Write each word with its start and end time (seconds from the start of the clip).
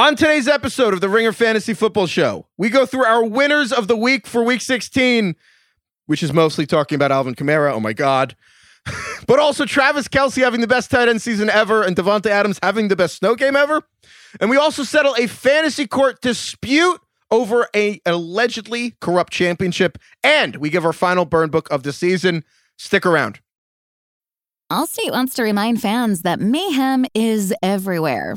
On 0.00 0.16
today's 0.16 0.48
episode 0.48 0.94
of 0.94 1.02
the 1.02 1.10
Ringer 1.10 1.30
Fantasy 1.30 1.74
Football 1.74 2.06
Show, 2.06 2.46
we 2.56 2.70
go 2.70 2.86
through 2.86 3.04
our 3.04 3.22
winners 3.22 3.70
of 3.70 3.86
the 3.86 3.98
week 3.98 4.26
for 4.26 4.42
week 4.42 4.62
16, 4.62 5.36
which 6.06 6.22
is 6.22 6.32
mostly 6.32 6.64
talking 6.64 6.96
about 6.96 7.12
Alvin 7.12 7.34
Kamara. 7.34 7.74
Oh 7.74 7.80
my 7.80 7.92
God. 7.92 8.34
but 9.26 9.38
also 9.38 9.66
Travis 9.66 10.08
Kelce 10.08 10.42
having 10.42 10.62
the 10.62 10.66
best 10.66 10.90
tight 10.90 11.10
end 11.10 11.20
season 11.20 11.50
ever 11.50 11.82
and 11.82 11.94
Davante 11.94 12.28
Adams 12.28 12.58
having 12.62 12.88
the 12.88 12.96
best 12.96 13.16
snow 13.16 13.34
game 13.34 13.54
ever. 13.54 13.82
And 14.40 14.48
we 14.48 14.56
also 14.56 14.84
settle 14.84 15.14
a 15.18 15.26
fantasy 15.26 15.86
court 15.86 16.22
dispute 16.22 16.98
over 17.30 17.68
a 17.76 18.00
allegedly 18.06 18.94
corrupt 19.02 19.34
championship. 19.34 19.98
And 20.24 20.56
we 20.56 20.70
give 20.70 20.86
our 20.86 20.94
final 20.94 21.26
burn 21.26 21.50
book 21.50 21.70
of 21.70 21.82
the 21.82 21.92
season. 21.92 22.44
Stick 22.78 23.04
around. 23.04 23.40
Allstate 24.72 25.10
wants 25.10 25.34
to 25.34 25.42
remind 25.42 25.82
fans 25.82 26.22
that 26.22 26.40
mayhem 26.40 27.04
is 27.12 27.52
everywhere. 27.62 28.36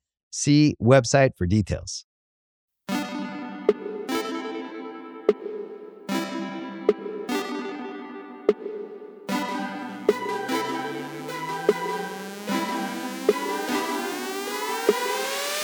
See 0.35 0.75
website 0.81 1.35
for 1.37 1.45
details. 1.45 2.05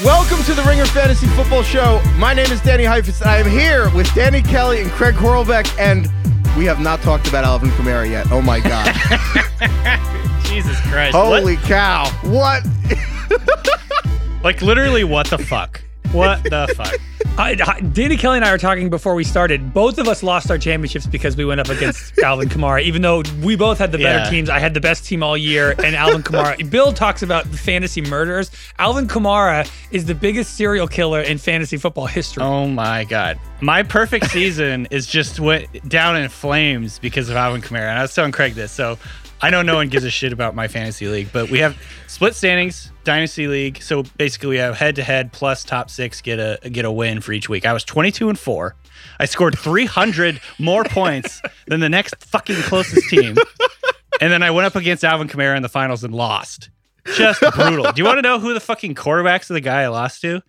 Welcome 0.03 0.43
to 0.43 0.53
the 0.53 0.63
Ringer 0.67 0.85
Fantasy 0.85 1.25
Football 1.27 1.63
Show. 1.63 2.01
My 2.17 2.33
name 2.33 2.51
is 2.51 2.61
Danny 2.61 2.83
Heifetz, 2.83 3.19
and 3.21 3.29
I 3.31 3.37
am 3.37 3.49
here 3.49 3.89
with 3.95 4.13
Danny 4.13 4.41
Kelly 4.43 4.81
and 4.81 4.91
Craig 4.91 5.15
Horlbeck, 5.15 5.67
and 5.79 6.07
we 6.55 6.65
have 6.65 6.79
not 6.79 7.01
talked 7.01 7.27
about 7.27 7.43
Alvin 7.43 7.69
Kamara 7.71 8.07
yet. 8.09 8.27
Oh 8.31 8.41
my 8.41 8.59
God. 8.59 8.85
Jesus 10.45 10.79
Christ. 10.81 11.15
Holy 11.15 11.55
What- 11.55 11.63
cow. 11.65 12.09
What? 12.25 12.63
like 14.43 14.61
literally 14.61 15.03
what 15.03 15.27
the 15.29 15.37
fuck? 15.37 15.81
What 16.13 16.41
the 16.45 16.73
fuck? 16.75 16.93
I, 17.37 17.55
I- 17.63 17.81
Danny 17.81 18.15
Kelly 18.17 18.37
and 18.37 18.45
I 18.45 18.51
were 18.51 18.57
talking 18.57 18.89
before 18.89 19.13
we 19.13 19.23
started. 19.25 19.73
Both 19.73 19.97
of 19.99 20.07
us 20.07 20.23
lost 20.23 20.49
our 20.49 20.57
championships 20.57 21.05
because 21.05 21.35
we 21.35 21.43
went 21.45 21.59
up 21.59 21.67
against 21.69 22.17
Alvin 22.23 22.47
Kamara. 22.47 22.81
Even 22.81 23.01
though 23.01 23.23
we 23.43 23.55
both 23.57 23.77
had 23.77 23.91
the 23.91 23.97
better 23.97 24.23
Yeah. 24.23 24.29
teams, 24.29 24.49
I 24.49 24.57
had 24.59 24.73
the 24.73 24.79
best 24.79 25.05
team 25.05 25.21
all 25.21 25.37
year, 25.37 25.75
and 25.83 25.95
Alvin 25.95 26.23
Kamara. 26.23 26.67
Bill 26.71 26.93
talks 26.93 27.21
about 27.23 27.43
the 27.51 27.57
fantasy 27.57 28.01
murderers. 28.01 28.49
Alvin 28.79 29.07
Kamara 29.07 29.69
is 29.91 30.05
the 30.05 30.15
biggest 30.15 30.55
serial 30.55 30.87
killer 30.87 31.21
in 31.21 31.37
fantasy 31.37 31.75
football 31.77 32.05
history. 32.07 32.41
Oh 32.41 32.67
my 32.67 33.03
god. 33.03 33.37
My 33.61 33.83
perfect 33.83 34.31
season 34.31 34.87
is 34.89 35.05
just 35.07 35.39
went 35.41 35.89
down 35.89 36.15
in 36.15 36.29
flames 36.29 36.99
because 36.99 37.29
of 37.29 37.35
Alvin 37.35 37.61
Kamara. 37.61 37.89
And 37.89 37.99
I 37.99 38.01
was 38.03 38.15
telling 38.15 38.31
Craig 38.31 38.53
this. 38.53 38.71
So 38.71 38.97
I 39.41 39.49
know 39.51 39.61
no 39.61 39.75
one 39.75 39.89
gives 39.89 40.05
a 40.05 40.09
shit 40.09 40.31
about 40.33 40.55
my 40.55 40.67
fantasy 40.69 41.07
league, 41.07 41.29
but 41.33 41.51
we 41.51 41.59
have 41.59 41.77
split 42.07 42.33
standings, 42.33 42.91
dynasty 43.07 43.47
league. 43.47 43.81
So 43.81 44.03
basically 44.17 44.49
we 44.49 44.57
have 44.57 44.75
head 44.75 44.95
to 44.97 45.03
head 45.03 45.31
plus 45.31 45.63
top 45.63 45.89
six 45.89 46.21
get 46.21 46.39
a 46.39 46.69
get 46.69 46.85
a 46.85 46.91
win 46.91 47.21
for 47.21 47.31
each 47.31 47.47
week. 47.49 47.65
I 47.65 47.73
was 47.73 47.83
22 47.83 48.29
and 48.29 48.37
4. 48.37 48.75
I 49.19 49.25
scored 49.25 49.57
300 49.57 50.39
more 50.59 50.83
points 50.83 51.41
than 51.67 51.79
the 51.79 51.89
next 51.89 52.15
fucking 52.23 52.57
closest 52.63 53.09
team. 53.09 53.37
And 54.19 54.31
then 54.31 54.43
I 54.43 54.51
went 54.51 54.65
up 54.67 54.75
against 54.75 55.03
Alvin 55.05 55.27
Kamara 55.27 55.55
in 55.55 55.63
the 55.63 55.69
finals 55.69 56.03
and 56.03 56.13
lost. 56.13 56.69
Just 57.15 57.39
brutal. 57.55 57.91
Do 57.93 58.01
you 58.01 58.05
want 58.05 58.17
to 58.17 58.21
know 58.21 58.39
who 58.39 58.53
the 58.53 58.59
fucking 58.59 58.95
quarterbacks 58.95 59.49
of 59.49 59.53
the 59.53 59.61
guy 59.61 59.83
I 59.83 59.87
lost 59.87 60.21
to? 60.21 60.41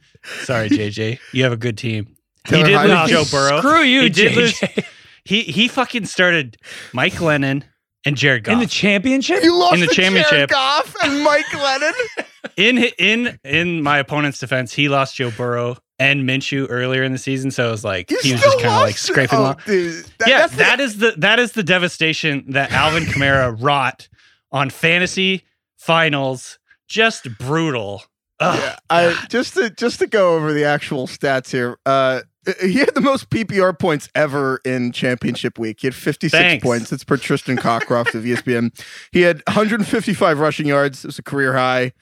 Sorry, 0.43 0.69
JJ. 0.69 1.21
You 1.33 1.45
have 1.45 1.53
a 1.53 1.57
good 1.57 1.79
team. 1.79 2.17
He 2.49 2.63
did 2.63 2.81
lose 2.83 3.09
Joe 3.09 3.25
Burrow. 3.31 3.59
Screw 3.59 3.83
you, 3.83 4.03
he 4.03 4.09
did 4.09 4.33
JJ. 4.33 4.37
lose. 4.37 4.85
He 5.25 5.43
he 5.43 5.69
fucking 5.69 6.07
started 6.07 6.57
Mike 6.93 7.13
Glennon 7.13 7.63
and 8.05 8.17
Jared 8.17 8.45
Goff 8.45 8.55
in 8.55 8.59
the 8.61 8.67
championship? 8.67 9.43
You 9.43 9.55
lost 9.59 9.75
In 9.75 9.81
the 9.81 9.87
to 9.89 9.95
Jared 9.95 10.15
championship. 10.15 10.51
Goff 10.51 10.95
and 11.05 11.23
Mike 11.23 11.47
Glennon? 11.47 11.93
in 12.57 12.79
in 12.99 13.39
in 13.45 13.83
my 13.83 13.99
opponent's 13.99 14.39
defense. 14.39 14.73
He 14.73 14.89
lost 14.89 15.17
Joe 15.17 15.31
Burrow 15.37 15.77
and 15.99 16.23
Minshew 16.29 16.67
earlier 16.71 17.03
in 17.03 17.13
the 17.13 17.19
season, 17.19 17.51
so 17.51 17.69
it 17.69 17.71
was 17.73 17.85
like 17.85 18.11
You 18.11 18.19
he 18.23 18.33
was 18.33 18.41
just 18.41 18.59
kind 18.61 18.75
of 18.75 18.81
like 18.83 18.97
scraping 18.97 19.39
Oh, 19.39 19.43
along. 19.43 19.57
dude. 19.67 20.05
That- 20.21 20.29
yeah, 20.29 20.39
that's 20.47 20.53
the- 20.53 20.59
that 20.59 20.81
is 20.81 20.99
the 20.99 21.15
that 21.19 21.39
is 21.41 21.53
the 21.53 21.63
devastation 21.65 22.45
that 22.49 22.71
Alvin 22.73 23.05
Kamara 23.05 23.57
wrought 23.61 24.09
on 24.53 24.71
fantasy 24.71 25.43
finals. 25.77 26.59
Just 26.89 27.37
brutal. 27.39 28.03
Ugh. 28.41 28.59
Yeah, 28.63 28.77
I 28.89 29.27
just 29.29 29.55
to 29.55 29.69
just 29.71 29.99
to 29.99 30.07
go 30.07 30.37
over 30.37 30.53
the 30.53 30.65
actual 30.65 31.07
stats 31.07 31.51
here. 31.51 31.77
Uh, 31.85 32.21
he 32.63 32.75
had 32.75 32.95
the 32.95 33.01
most 33.01 33.31
PPR 33.31 33.79
points 33.79 34.09
ever 34.15 34.61
in 34.65 34.93
championship 34.93 35.59
week. 35.59 35.81
He 35.81 35.87
had 35.87 35.95
56 35.95 36.33
Thanks. 36.33 36.63
points. 36.63 36.93
It's 36.93 37.05
per 37.05 37.17
Tristan 37.17 37.57
Cockcroft 37.57 38.15
of 38.15 38.25
ESPN. 38.25 38.73
He 39.13 39.23
had 39.23 39.43
155 39.47 40.39
rushing 40.39 40.67
yards. 40.67 41.05
It 41.05 41.09
was 41.09 41.19
a 41.19 41.23
career 41.23 41.55
high. 41.55 41.93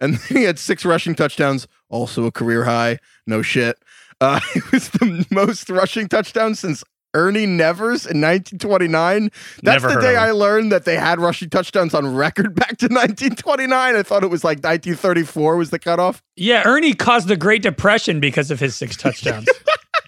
And 0.00 0.14
then 0.14 0.38
he 0.38 0.44
had 0.44 0.58
six 0.58 0.84
rushing 0.84 1.14
touchdowns, 1.14 1.68
also 1.88 2.24
a 2.24 2.32
career 2.32 2.64
high. 2.64 2.98
No 3.26 3.42
shit. 3.42 3.78
Uh, 4.20 4.40
it 4.54 4.70
was 4.72 4.88
the 4.90 5.26
most 5.30 5.68
rushing 5.68 6.08
touchdowns 6.08 6.60
since 6.60 6.82
Ernie 7.12 7.46
Nevers 7.46 8.06
in 8.06 8.20
1929. 8.20 9.30
That's 9.62 9.82
Never 9.82 9.94
the 9.94 10.00
day. 10.00 10.16
I 10.16 10.30
learned 10.30 10.70
that 10.72 10.84
they 10.84 10.96
had 10.96 11.18
rushing 11.18 11.50
touchdowns 11.50 11.92
on 11.94 12.14
record 12.14 12.54
back 12.54 12.78
to 12.78 12.86
1929. 12.86 13.96
I 13.96 14.02
thought 14.02 14.22
it 14.22 14.30
was 14.30 14.44
like 14.44 14.58
1934 14.58 15.56
was 15.56 15.70
the 15.70 15.78
cutoff. 15.78 16.22
Yeah, 16.36 16.62
Ernie 16.64 16.94
caused 16.94 17.28
the 17.28 17.36
Great 17.36 17.62
Depression 17.62 18.20
because 18.20 18.50
of 18.50 18.60
his 18.60 18.76
six 18.76 18.96
touchdowns. 18.96 19.48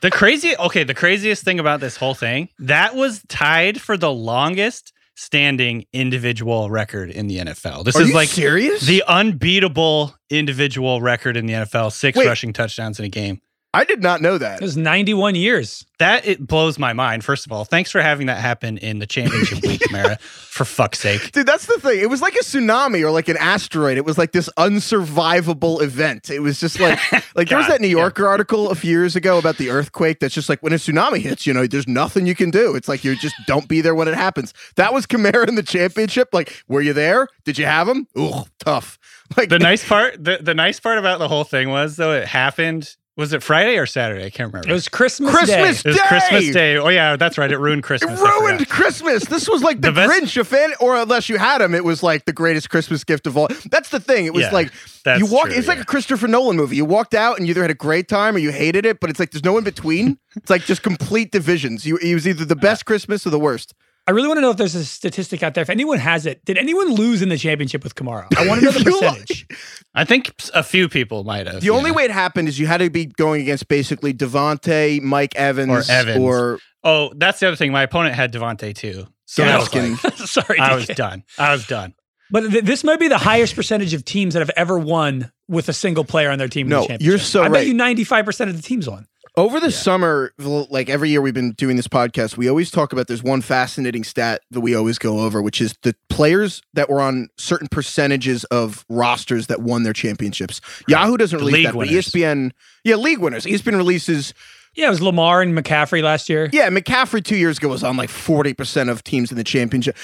The 0.03 0.11
crazy, 0.11 0.57
okay, 0.57 0.83
the 0.83 0.95
craziest 0.95 1.45
thing 1.45 1.61
about 1.61 1.79
this 1.79 1.97
whole 1.97 2.15
thing, 2.15 2.49
that 2.59 2.97
was 2.97 3.23
tied 3.29 3.81
for 3.81 3.97
the 3.97 4.13
longest 4.13 4.93
standing 5.15 5.85
individual 5.93 6.71
record 6.71 7.11
in 7.11 7.29
the 7.29 7.39
NFL. 7.39 7.85
This 7.85 7.95
Are 7.95 8.03
is 8.03 8.09
you 8.09 8.15
like 8.15 8.29
serious? 8.29 8.83
the 8.83 9.05
unbeatable 9.07 10.15
individual 10.29 11.01
record 11.01 11.37
in 11.37 11.47
the 11.47 11.53
NFL, 11.53 11.93
six 11.93 12.19
Wait. 12.19 12.27
rushing 12.27 12.53
touchdowns 12.53 12.99
in 12.99 13.05
a 13.05 13.09
game. 13.09 13.41
I 13.75 13.84
did 13.84 14.03
not 14.03 14.21
know 14.21 14.37
that. 14.37 14.60
it 14.60 14.65
was 14.65 14.77
91 14.77 15.34
years. 15.34 15.87
That 15.99 16.27
it 16.27 16.47
blows 16.47 16.78
my 16.78 16.93
mind. 16.93 17.25
First 17.25 17.47
of 17.47 17.53
all, 17.53 17.65
thanks 17.65 17.91
for 17.91 18.03
having 18.03 18.27
that 18.27 18.38
happen 18.38 18.77
in 18.77 18.99
the 18.99 19.06
championship 19.06 19.62
week, 19.66 19.81
Mara. 19.91 20.19
For 20.19 20.65
fuck's 20.66 20.99
sake. 20.99 21.33
Dude, 21.33 21.47
that's 21.47 21.66
the 21.66 21.78
thing. 21.78 22.00
It 22.00 22.11
was 22.11 22.21
like 22.21 22.34
a 22.34 22.41
tsunami 22.41 23.03
or 23.03 23.11
like 23.11 23.28
an 23.28 23.38
asteroid. 23.38 23.97
It 23.97 24.05
was 24.05 24.19
like 24.19 24.32
this 24.32 24.50
unsurvivable 24.59 25.81
event. 25.81 26.28
It 26.28 26.41
was 26.41 26.61
just 26.61 26.81
like 26.81 26.99
like 27.34 27.49
there 27.49 27.59
was 27.59 27.69
that 27.69 27.81
New 27.81 27.87
yeah. 27.88 27.99
Yorker 27.99 28.27
article 28.27 28.69
a 28.71 28.75
few 28.75 28.91
years 28.91 29.16
ago 29.16 29.38
about 29.38 29.56
the 29.56 29.71
earthquake 29.71 30.21
that's 30.21 30.34
just 30.34 30.49
like 30.49 30.62
when 30.62 30.72
a 30.72 30.77
tsunami 30.77 31.19
hits, 31.21 31.47
you 31.47 31.55
know, 31.55 31.66
there's 31.66 31.88
nothing 31.88 32.27
you 32.27 32.34
can 32.34 32.50
do. 32.50 32.75
It's 32.75 32.88
like 32.88 33.05
you 33.05 33.16
just 33.16 33.37
don't 33.47 33.69
be 33.69 33.81
there 33.81 33.94
when 33.94 34.09
it 34.09 34.15
happens. 34.15 34.53
That 34.76 34.93
was 34.93 35.06
Kamara 35.06 35.49
in 35.49 35.55
the 35.55 35.62
championship. 35.62 36.29
Like, 36.32 36.62
were 36.69 36.82
you 36.82 36.93
there? 36.93 37.29
Did 37.44 37.58
you 37.58 37.64
have 37.64 37.88
him? 37.88 38.06
Ooh, 38.19 38.44
tough. 38.58 38.99
Like 39.37 39.49
The 39.49 39.58
nice 39.58 39.87
part, 39.88 40.23
the, 40.23 40.38
the 40.43 40.55
nice 40.55 40.79
part 40.81 40.99
about 40.99 41.20
the 41.20 41.29
whole 41.29 41.44
thing 41.44 41.70
was 41.70 41.97
though 41.97 42.12
it 42.12 42.26
happened. 42.29 42.97
Was 43.14 43.35
it 43.35 43.43
Friday 43.43 43.76
or 43.76 43.85
Saturday? 43.85 44.25
I 44.25 44.31
can't 44.31 44.50
remember. 44.50 44.70
It 44.70 44.73
was 44.73 44.88
Christmas, 44.88 45.31
Christmas 45.35 45.82
Day. 45.82 45.91
It 45.91 45.93
was 45.93 46.00
Christmas 46.09 46.53
Day. 46.55 46.76
Oh 46.79 46.88
yeah, 46.88 47.17
that's 47.17 47.37
right. 47.37 47.53
It 47.53 47.59
ruined 47.59 47.82
Christmas. 47.82 48.19
I 48.19 48.38
ruined. 48.41 48.67
Christmas. 48.70 49.25
This 49.26 49.47
was 49.50 49.62
like 49.62 49.82
the, 49.82 49.91
The 49.91 49.93
best- 50.06 50.23
Grinch, 50.23 50.41
a 50.41 50.44
fan, 50.44 50.73
or 50.81 50.97
unless 50.97 51.29
you 51.29 51.37
had 51.37 51.61
him, 51.61 51.75
it 51.75 51.85
was 51.85 52.03
like 52.03 52.25
the 52.25 52.32
greatest 52.32 52.70
Christmas 52.70 53.05
gift 53.05 53.26
of 53.26 53.37
all. 53.37 53.49
That's 53.70 53.91
the 53.91 54.00
thing. 54.00 54.25
It 54.25 54.32
was 54.32 54.44
Yeah, 54.44 54.53
like 54.53 54.73
that's 55.05 55.20
you 55.20 55.26
walk. 55.26 55.49
true, 55.49 55.56
it's 55.59 55.69
like 55.69 55.76
yeah. 55.76 55.82
a 55.82 55.85
Christopher 55.87 56.26
Nolan 56.26 56.56
movie. 56.56 56.76
You 56.76 56.87
walked 56.87 57.12
out 57.12 57.37
and 57.37 57.47
you 57.47 57.50
either 57.50 57.61
had 57.61 57.70
a 57.70 57.75
great 57.75 58.09
time 58.09 58.35
or 58.35 58.38
you 58.38 58.50
hated 58.50 58.87
it, 58.87 58.99
but 58.99 59.11
it's 59.11 59.20
like 59.20 59.31
there's 59.31 59.44
no 59.44 59.59
in 59.59 59.64
between. 59.64 60.19
it's 60.37 60.49
like 60.49 60.62
just 60.64 60.82
complete 60.82 61.32
divisions. 61.32 61.85
You, 61.85 61.99
it 61.99 62.14
was 62.14 62.26
either 62.26 62.47
the 62.47 62.56
best 62.56 62.87
Christmas 62.87 63.26
or 63.26 63.31
the 63.31 63.38
worst. 63.38 63.75
I 64.06 64.10
really 64.10 64.26
want 64.26 64.38
to 64.38 64.43
know 64.43 64.50
if 64.50 64.56
there's 64.56 64.75
a 64.75 64.84
statistic 64.84 65.43
out 65.44 65.54
there. 65.54 65.62
If 65.62 65.70
anyone 65.70 65.99
has 65.99 66.26
it, 66.26 66.44
did 66.44 66.58
anyone 66.58 66.88
lose 66.94 67.22
in 67.22 67.28
the 67.28 67.38
championship 67.38 67.84
with 67.84 67.94
Kamara? 67.94 68.26
I 68.37 68.46
want 68.49 68.58
to 68.60 68.64
know 68.66 68.72
the 68.72 68.81
If 68.81 68.87
you 68.87 68.93
look- 69.00 69.02
percentage. 69.02 69.46
I 69.94 70.04
think 70.04 70.32
a 70.54 70.62
few 70.62 70.88
people 70.88 71.22
might 71.22 71.46
have. 71.46 71.60
The 71.60 71.70
only 71.70 71.90
way 71.93 72.04
it 72.04 72.10
happened 72.10 72.49
is 72.49 72.58
you 72.58 72.66
had 72.66 72.78
to 72.78 72.90
be 72.90 73.06
going 73.06 73.43
against 73.43 73.69
basically 73.69 74.12
Davante, 74.12 75.00
Mike 75.02 75.37
Evans, 75.37 75.88
Or 75.88 75.93
Evans. 75.93 76.19
or 76.25 76.58
Oh, 76.82 77.12
that's 77.14 77.38
the 77.40 77.46
other 77.46 77.56
thing. 77.56 77.70
My 77.70 77.82
opponent 77.84 78.14
had 78.16 78.32
Davante 78.32 78.75
too. 78.75 79.06
So 79.26 79.44
I 79.44 79.56
was, 79.56 79.72
like, 79.72 80.16
Sorry, 80.16 80.58
I 80.58 80.75
was 80.75 80.87
done. 80.88 81.22
I 81.38 81.52
was 81.52 81.66
done. 81.66 81.94
But 82.31 82.50
th- 82.50 82.64
this 82.64 82.82
might 82.82 82.99
be 82.99 83.08
the 83.08 83.19
highest 83.19 83.54
percentage 83.54 83.94
of 83.94 84.04
teams 84.04 84.34
that 84.34 84.40
have 84.40 84.50
ever 84.56 84.78
won 84.78 85.31
with 85.49 85.69
a 85.69 85.72
single 85.72 86.04
player 86.04 86.31
on 86.31 86.38
their 86.38 86.49
team. 86.49 86.66
in 86.66 86.70
No, 86.70 86.81
the 86.82 86.88
championship. 86.88 87.06
you're 87.06 87.19
so 87.19 87.43
I 87.44 87.49
bet 87.50 87.66
you 87.66 87.75
95% 87.75 88.49
of 88.49 88.56
the 88.56 88.62
teams 88.62 88.88
won. 88.88 89.06
Over 89.34 89.61
the 89.61 89.70
summer, 89.70 90.34
like 90.38 90.90
every 90.90 91.08
year 91.08 91.23
we've 91.23 91.32
been 91.32 91.52
doing 91.52 91.76
this 91.76 91.88
podcast, 91.88 92.37
we 92.37 92.50
always 92.50 92.70
talk 92.70 92.93
about 92.93 93.06
there's 93.08 93.23
one 93.23 93.40
fascinating 93.40 94.05
stat 94.05 94.43
that 94.50 94.61
we 94.61 94.75
always 94.75 94.99
go 94.99 95.20
over, 95.20 95.40
which 95.40 95.58
is 95.62 95.75
the 95.82 95.94
players 96.11 96.61
that 96.75 96.90
were 96.90 97.00
on 97.00 97.29
certain 97.38 97.67
percentages 97.69 98.44
of 98.44 98.84
rosters 98.90 99.46
that 99.46 99.62
won 99.62 99.84
their 99.84 99.94
championships. 99.94 100.61
Yahoo 100.87 101.17
doesn't 101.17 101.38
The 101.38 101.44
release 101.46 101.67
that, 101.67 101.75
but 101.75 101.87
E. 101.87 101.93
ESPN, 101.94 102.50
yeah, 102.84 102.96
league 102.96 103.20
winners. 103.20 103.46
ESPN 103.46 103.75
releases, 103.79 104.34
Yeah, 104.75 104.88
it 104.88 104.90
was 104.90 105.00
Lamar 105.00 105.40
and 105.40 105.56
McCaffrey 105.56 106.02
last 106.02 106.28
year. 106.28 106.50
yeah, 106.52 106.69
McCaffrey 106.69 107.25
two 107.25 107.37
years 107.37 107.56
ago 107.56 107.69
was 107.69 107.82
on 107.82 107.96
like 107.96 108.11
40% 108.11 108.90
of 108.90 109.02
teams 109.02 109.31
in 109.31 109.38
the 109.38 109.44
championship. 109.44 109.96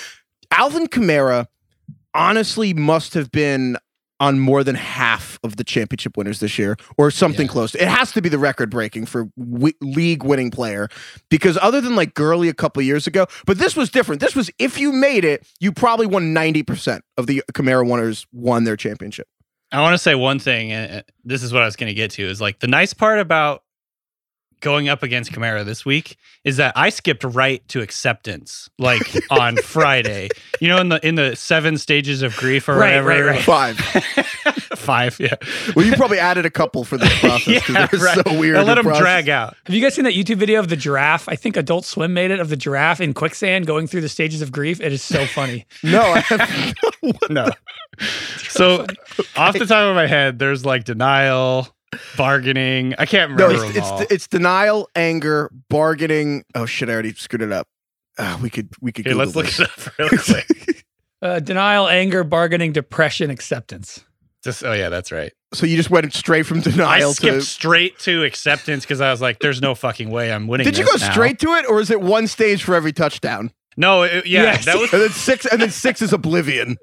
Alvin 0.50 0.86
Kamara 0.86 1.48
honestly 2.14 2.72
must 2.72 3.12
have 3.12 3.30
been 3.30 3.76
on 4.20 4.40
more 4.40 4.64
than 4.64 4.74
half 4.74 5.38
of 5.44 5.56
the 5.56 5.64
championship 5.64 6.16
winners 6.16 6.40
this 6.40 6.58
year 6.58 6.76
or 6.96 7.10
something 7.10 7.46
Yeah. 7.46 7.52
close. 7.52 7.74
It 7.74 7.86
has 7.88 8.10
to 8.12 8.22
be 8.22 8.28
the 8.28 8.38
record 8.38 8.70
breaking 8.70 9.06
for 9.06 9.28
w- 9.38 9.74
league 9.80 10.24
winning 10.24 10.50
player 10.50 10.88
because 11.30 11.56
other 11.62 11.80
than 11.80 11.94
like 11.96 12.14
Gurley 12.14 12.48
a 12.48 12.54
couple 12.54 12.82
years 12.82 13.06
ago, 13.06 13.26
but 13.46 13.58
this 13.58 13.76
was 13.76 13.90
different. 13.90 14.20
This 14.20 14.34
was 14.34 14.50
if 14.58 14.78
you 14.78 14.92
made 14.92 15.24
it, 15.24 15.46
you 15.60 15.72
probably 15.72 16.06
won 16.06 16.34
90% 16.34 17.00
of 17.16 17.26
the 17.26 17.42
Kamara 17.52 17.88
winners 17.88 18.26
won 18.32 18.64
their 18.64 18.76
championship. 18.76 19.28
I 19.70 19.82
want 19.82 19.94
to 19.94 19.98
say 19.98 20.14
one 20.14 20.38
thing, 20.38 20.72
and 20.72 21.04
this 21.24 21.42
is 21.42 21.52
what 21.52 21.62
I 21.62 21.66
was 21.66 21.76
going 21.76 21.88
to 21.90 21.94
get 21.94 22.10
to 22.12 22.22
is 22.24 22.40
like 22.40 22.58
the 22.60 22.66
nice 22.66 22.94
part 22.94 23.18
about 23.20 23.62
going 24.60 24.88
up 24.88 25.02
against 25.02 25.32
Kamara 25.32 25.64
this 25.64 25.84
week 25.84 26.16
is 26.44 26.56
that 26.58 26.72
I 26.76 26.90
skipped 26.90 27.24
right 27.24 27.66
to 27.68 27.80
acceptance, 27.80 28.68
like 28.78 29.02
on 29.30 29.56
Friday. 29.56 30.28
You 30.60 30.68
know, 30.68 30.78
in 30.78 30.88
the 30.88 31.06
in 31.06 31.14
the 31.14 31.36
seven 31.36 31.78
stages 31.78 32.22
of 32.22 32.36
grief 32.36 32.68
or 32.68 32.74
Right, 32.76 33.02
whatever. 33.02 33.08
right, 33.08 33.24
right. 33.24 33.42
Five. 33.42 33.78
Five, 34.78 35.18
yeah, 35.20 35.34
well, 35.76 35.84
you 35.84 35.92
probably 35.96 36.18
added 36.18 36.46
a 36.46 36.50
couple 36.50 36.82
for 36.84 36.96
this 36.96 37.12
process 37.20 37.46
because 37.66 37.74
yeah, 37.74 37.86
they're 37.88 38.00
right. 38.00 38.26
so 38.26 38.38
weird. 38.38 38.56
I 38.56 38.62
let 38.62 38.76
them 38.76 38.84
process. 38.84 39.02
drag 39.02 39.28
out. 39.28 39.54
Have 39.66 39.74
you 39.74 39.82
guys 39.82 39.94
seen 39.94 40.04
that 40.04 40.14
YouTube 40.14 40.36
video 40.36 40.60
of 40.60 40.68
the 40.68 40.76
giraffe? 40.76 41.28
I 41.28 41.34
think 41.36 41.56
Adult 41.58 41.84
Swim 41.84 42.14
made 42.14 42.30
it 42.30 42.40
of 42.40 42.48
the 42.48 42.56
giraffe 42.56 43.00
in 43.00 43.12
quicksand 43.12 43.66
going 43.66 43.86
through 43.86 44.00
the 44.00 44.08
stages 44.08 44.40
of 44.40 44.50
grief. 44.50 44.80
It 44.80 44.92
is 44.92 45.02
so 45.02 45.26
funny. 45.26 45.66
No, 45.82 46.00
I 46.02 46.20
have 46.20 46.74
No. 47.28 47.50
So, 48.48 48.86
off 49.36 49.58
the 49.58 49.66
top 49.66 49.88
of 49.88 49.94
my 49.94 50.06
head, 50.06 50.38
there's 50.38 50.64
like 50.64 50.84
denial, 50.84 51.68
bargaining. 52.16 52.94
I 52.98 53.06
can't 53.06 53.32
No, 53.36 53.46
remember 53.48 53.64
it's 53.66 53.74
them 53.74 53.82
it's, 53.82 53.90
all. 53.92 54.04
it's 54.10 54.26
denial, 54.28 54.88
anger, 54.94 55.50
bargaining. 55.68 56.44
Oh 56.54 56.66
shit! 56.66 56.88
I 56.88 56.92
already 56.92 57.12
screwed 57.14 57.42
it 57.42 57.52
up. 57.52 57.68
Uh, 58.18 58.38
we 58.42 58.50
could 58.50 58.68
we 58.80 58.92
could. 58.92 59.06
Here, 59.06 59.14
let's 59.14 59.34
look 59.36 59.46
this. 59.46 59.60
it 59.60 59.70
up 59.70 59.98
really 59.98 60.18
quick. 60.24 60.84
Uh, 61.22 61.40
denial, 61.40 61.88
anger, 61.88 62.24
bargaining, 62.24 62.72
depression, 62.72 63.30
acceptance. 63.30 64.04
Just 64.44 64.64
oh 64.64 64.72
yeah, 64.72 64.88
that's 64.88 65.10
right. 65.12 65.32
So 65.54 65.66
you 65.66 65.76
just 65.76 65.90
went 65.90 66.12
straight 66.12 66.44
from 66.44 66.60
denial. 66.60 66.88
I 66.88 66.94
denial 66.98 67.14
skipped 67.14 67.40
to. 67.40 67.44
straight 67.46 67.98
to 68.00 68.22
acceptance 68.24 68.84
because 68.84 69.00
I 69.00 69.10
was 69.10 69.20
like, 69.20 69.38
"There's 69.40 69.60
no 69.60 69.74
fucking 69.74 70.10
way 70.10 70.32
I'm 70.32 70.46
winning." 70.46 70.64
Did 70.64 70.78
you 70.78 70.84
go 70.84 70.92
now. 70.98 71.10
straight 71.10 71.38
to 71.40 71.54
it, 71.54 71.66
or 71.68 71.80
is 71.80 71.90
it 71.90 72.00
one 72.00 72.26
stage 72.26 72.62
for 72.62 72.74
every 72.74 72.92
touchdown? 72.92 73.52
No, 73.76 74.02
it- 74.02 74.26
yeah, 74.26 74.42
Yes. 74.42 74.64
that 74.66 74.76
was 74.78 74.92
And 74.92 75.02
then 75.02 75.10
six, 75.10 75.46
and 75.46 75.60
then 75.62 75.70
six 75.70 76.02
is 76.02 76.12
oblivion. 76.12 76.76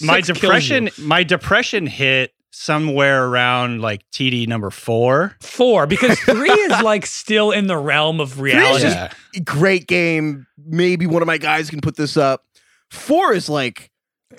my 0.00 0.16
Six 0.20 0.26
kills 0.28 0.40
depression. 0.40 0.88
My 0.98 1.22
depression 1.22 1.86
hit 1.86 2.32
somewhere 2.50 3.26
around 3.26 3.80
like 3.80 4.02
TD 4.12 4.46
number 4.48 4.70
four. 4.70 5.36
Four, 5.40 5.86
because 5.86 6.18
three 6.24 6.50
is 6.50 6.82
like 6.82 7.06
still 7.06 7.50
in 7.50 7.66
the 7.66 7.76
realm 7.76 8.20
of 8.20 8.40
reality. 8.40 8.82
just- 8.82 8.96
Yeah. 8.96 9.40
Great 9.44 9.86
game. 9.86 10.46
Maybe 10.66 11.06
one 11.06 11.22
of 11.22 11.26
my 11.26 11.38
guys 11.38 11.70
can 11.70 11.80
put 11.80 11.96
this 11.96 12.16
up. 12.16 12.44
Four 12.90 13.32
is 13.34 13.48
like, 13.48 13.90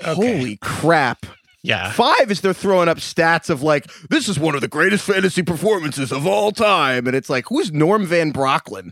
Okay. 0.02 0.14
holy 0.38 0.58
crap. 0.58 1.26
yeah. 1.64 1.92
Five 1.92 2.32
is 2.32 2.42
they're 2.42 2.54
throwing 2.54 2.88
up 2.90 2.98
stats 2.98 3.50
of 3.50 3.62
like, 3.62 3.86
this 4.10 4.28
is 4.30 4.40
one 4.40 4.56
of 4.56 4.62
the 4.62 4.68
greatest 4.68 5.06
fantasy 5.06 5.44
performances 5.44 6.12
of 6.12 6.26
all 6.26 6.52
time, 6.52 7.06
and 7.08 7.16
it's 7.16 7.30
like, 7.30 7.46
who's 7.50 7.72
Norm 7.72 8.06
Van 8.06 8.32
Brocklin? 8.34 8.92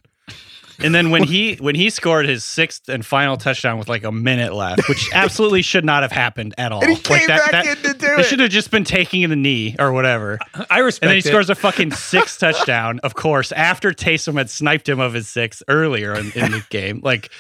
And 0.84 0.94
then 0.94 1.10
when 1.10 1.24
he 1.24 1.56
when 1.56 1.76
he 1.76 1.90
scored 1.90 2.28
his 2.28 2.44
sixth 2.44 2.88
and 2.90 3.06
final 3.06 3.38
touchdown 3.38 3.78
with 3.80 3.88
like 3.90 4.04
a 4.04 4.12
minute 4.12 4.54
left, 4.54 4.88
which 4.88 5.10
absolutely 5.14 5.62
should 5.64 5.84
not 5.86 6.04
have 6.04 6.12
happened 6.12 6.54
at 6.58 6.72
all. 6.72 6.82
And 6.84 6.92
he 6.92 6.96
like 6.96 7.04
came 7.22 7.28
back 7.28 7.66
in 7.66 7.78
to 7.78 7.94
do 7.94 8.16
They 8.16 8.22
it. 8.22 8.26
should 8.26 8.40
have 8.40 8.50
just 8.52 8.70
been 8.72 8.84
taking 8.84 9.22
in 9.24 9.30
the 9.30 9.36
knee 9.36 9.76
or 9.80 9.92
whatever. 9.92 10.38
I 10.70 10.80
respect 10.80 11.04
And 11.04 11.10
then 11.10 11.16
he 11.16 11.28
it. 11.28 11.32
scores 11.32 11.50
a 11.50 11.56
fucking 11.56 11.92
sixth 11.94 12.40
touchdown, 12.40 13.00
of 13.04 13.16
course, 13.16 13.52
after 13.52 13.92
Taysom 13.92 14.38
had 14.38 14.50
sniped 14.50 14.88
him 14.88 15.00
of 15.00 15.14
his 15.14 15.28
sixth 15.28 15.64
earlier 15.68 16.14
in, 16.14 16.32
in 16.34 16.52
the 16.52 16.64
game. 16.70 17.02
Like 17.04 17.32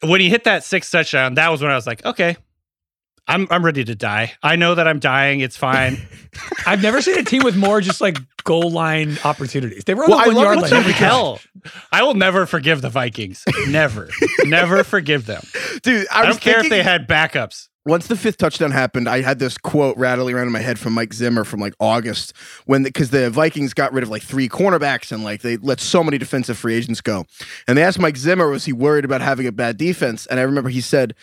when 0.00 0.20
he 0.20 0.28
hit 0.28 0.44
that 0.44 0.62
sixth 0.64 0.92
touchdown, 0.92 1.34
that 1.34 1.50
was 1.50 1.62
when 1.62 1.70
I 1.70 1.74
was 1.74 1.86
like, 1.86 2.04
okay, 2.04 2.36
I'm 3.28 3.46
I'm 3.50 3.64
ready 3.64 3.84
to 3.84 3.94
die. 3.94 4.32
I 4.42 4.56
know 4.56 4.74
that 4.74 4.88
I'm 4.88 4.98
dying. 4.98 5.40
It's 5.40 5.56
fine. 5.56 5.98
I've 6.66 6.82
never 6.82 7.02
seen 7.02 7.18
a 7.18 7.22
team 7.24 7.42
with 7.44 7.56
more 7.56 7.80
just 7.80 8.00
like 8.00 8.18
goal 8.44 8.70
line 8.70 9.18
opportunities. 9.24 9.84
They 9.84 9.94
were 9.94 10.04
on 10.04 10.10
Well, 10.10 10.18
I 10.18 10.24
the 10.24 10.34
one 10.34 10.36
love 10.36 10.44
yard 10.44 10.58
it 10.58 10.60
line 10.62 10.70
too 10.70 10.76
every 10.76 10.92
because- 10.92 11.00
time. 11.00 11.10
Hell, 11.10 11.40
I 11.92 12.02
will 12.02 12.14
never 12.14 12.46
forgive 12.46 12.80
the 12.82 12.88
Vikings. 12.90 13.44
Never, 13.68 14.08
never 14.44 14.82
forgive 14.84 15.26
them. 15.26 15.42
Dude, 15.82 16.06
I, 16.10 16.22
I, 16.22 16.26
don't 16.26 16.40
care 16.40 16.60
if 16.60 16.70
they 16.70 16.82
had 16.82 17.06
backups. 17.08 17.68
once 17.84 18.06
the 18.06 18.16
fifth 18.16 18.38
touchdown 18.38 18.70
happened, 18.70 19.08
I 19.08 19.20
had 19.22 19.38
this 19.40 19.58
quote 19.58 19.96
rattling 19.98 20.34
around 20.36 20.46
in 20.46 20.52
my 20.52 20.60
head 20.60 20.78
from 20.78 20.92
Mike 20.94 21.12
Zimmer 21.12 21.44
from 21.44 21.60
like 21.60 21.74
August 21.80 22.32
when 22.66 22.84
because 22.84 23.10
the, 23.10 23.28
Vikings 23.28 23.74
got 23.74 23.92
rid 23.92 24.02
of 24.04 24.08
like 24.08 24.22
three 24.22 24.48
cornerbacks 24.48 25.10
and 25.12 25.24
like 25.24 25.42
they 25.42 25.56
let 25.58 25.80
so 25.80 26.02
many 26.04 26.16
defensive 26.16 26.56
free 26.56 26.74
agents 26.76 27.00
go. 27.00 27.26
And 27.66 27.76
they 27.76 27.82
asked 27.82 27.98
Mike 27.98 28.16
Zimmer, 28.16 28.48
was 28.48 28.64
he 28.64 28.72
worried 28.72 29.04
about 29.04 29.20
having 29.20 29.46
a 29.46 29.52
bad 29.52 29.76
defense? 29.76 30.24
And 30.26 30.38
I 30.40 30.44
remember 30.44 30.70
he 30.70 30.80
said, 30.80 31.14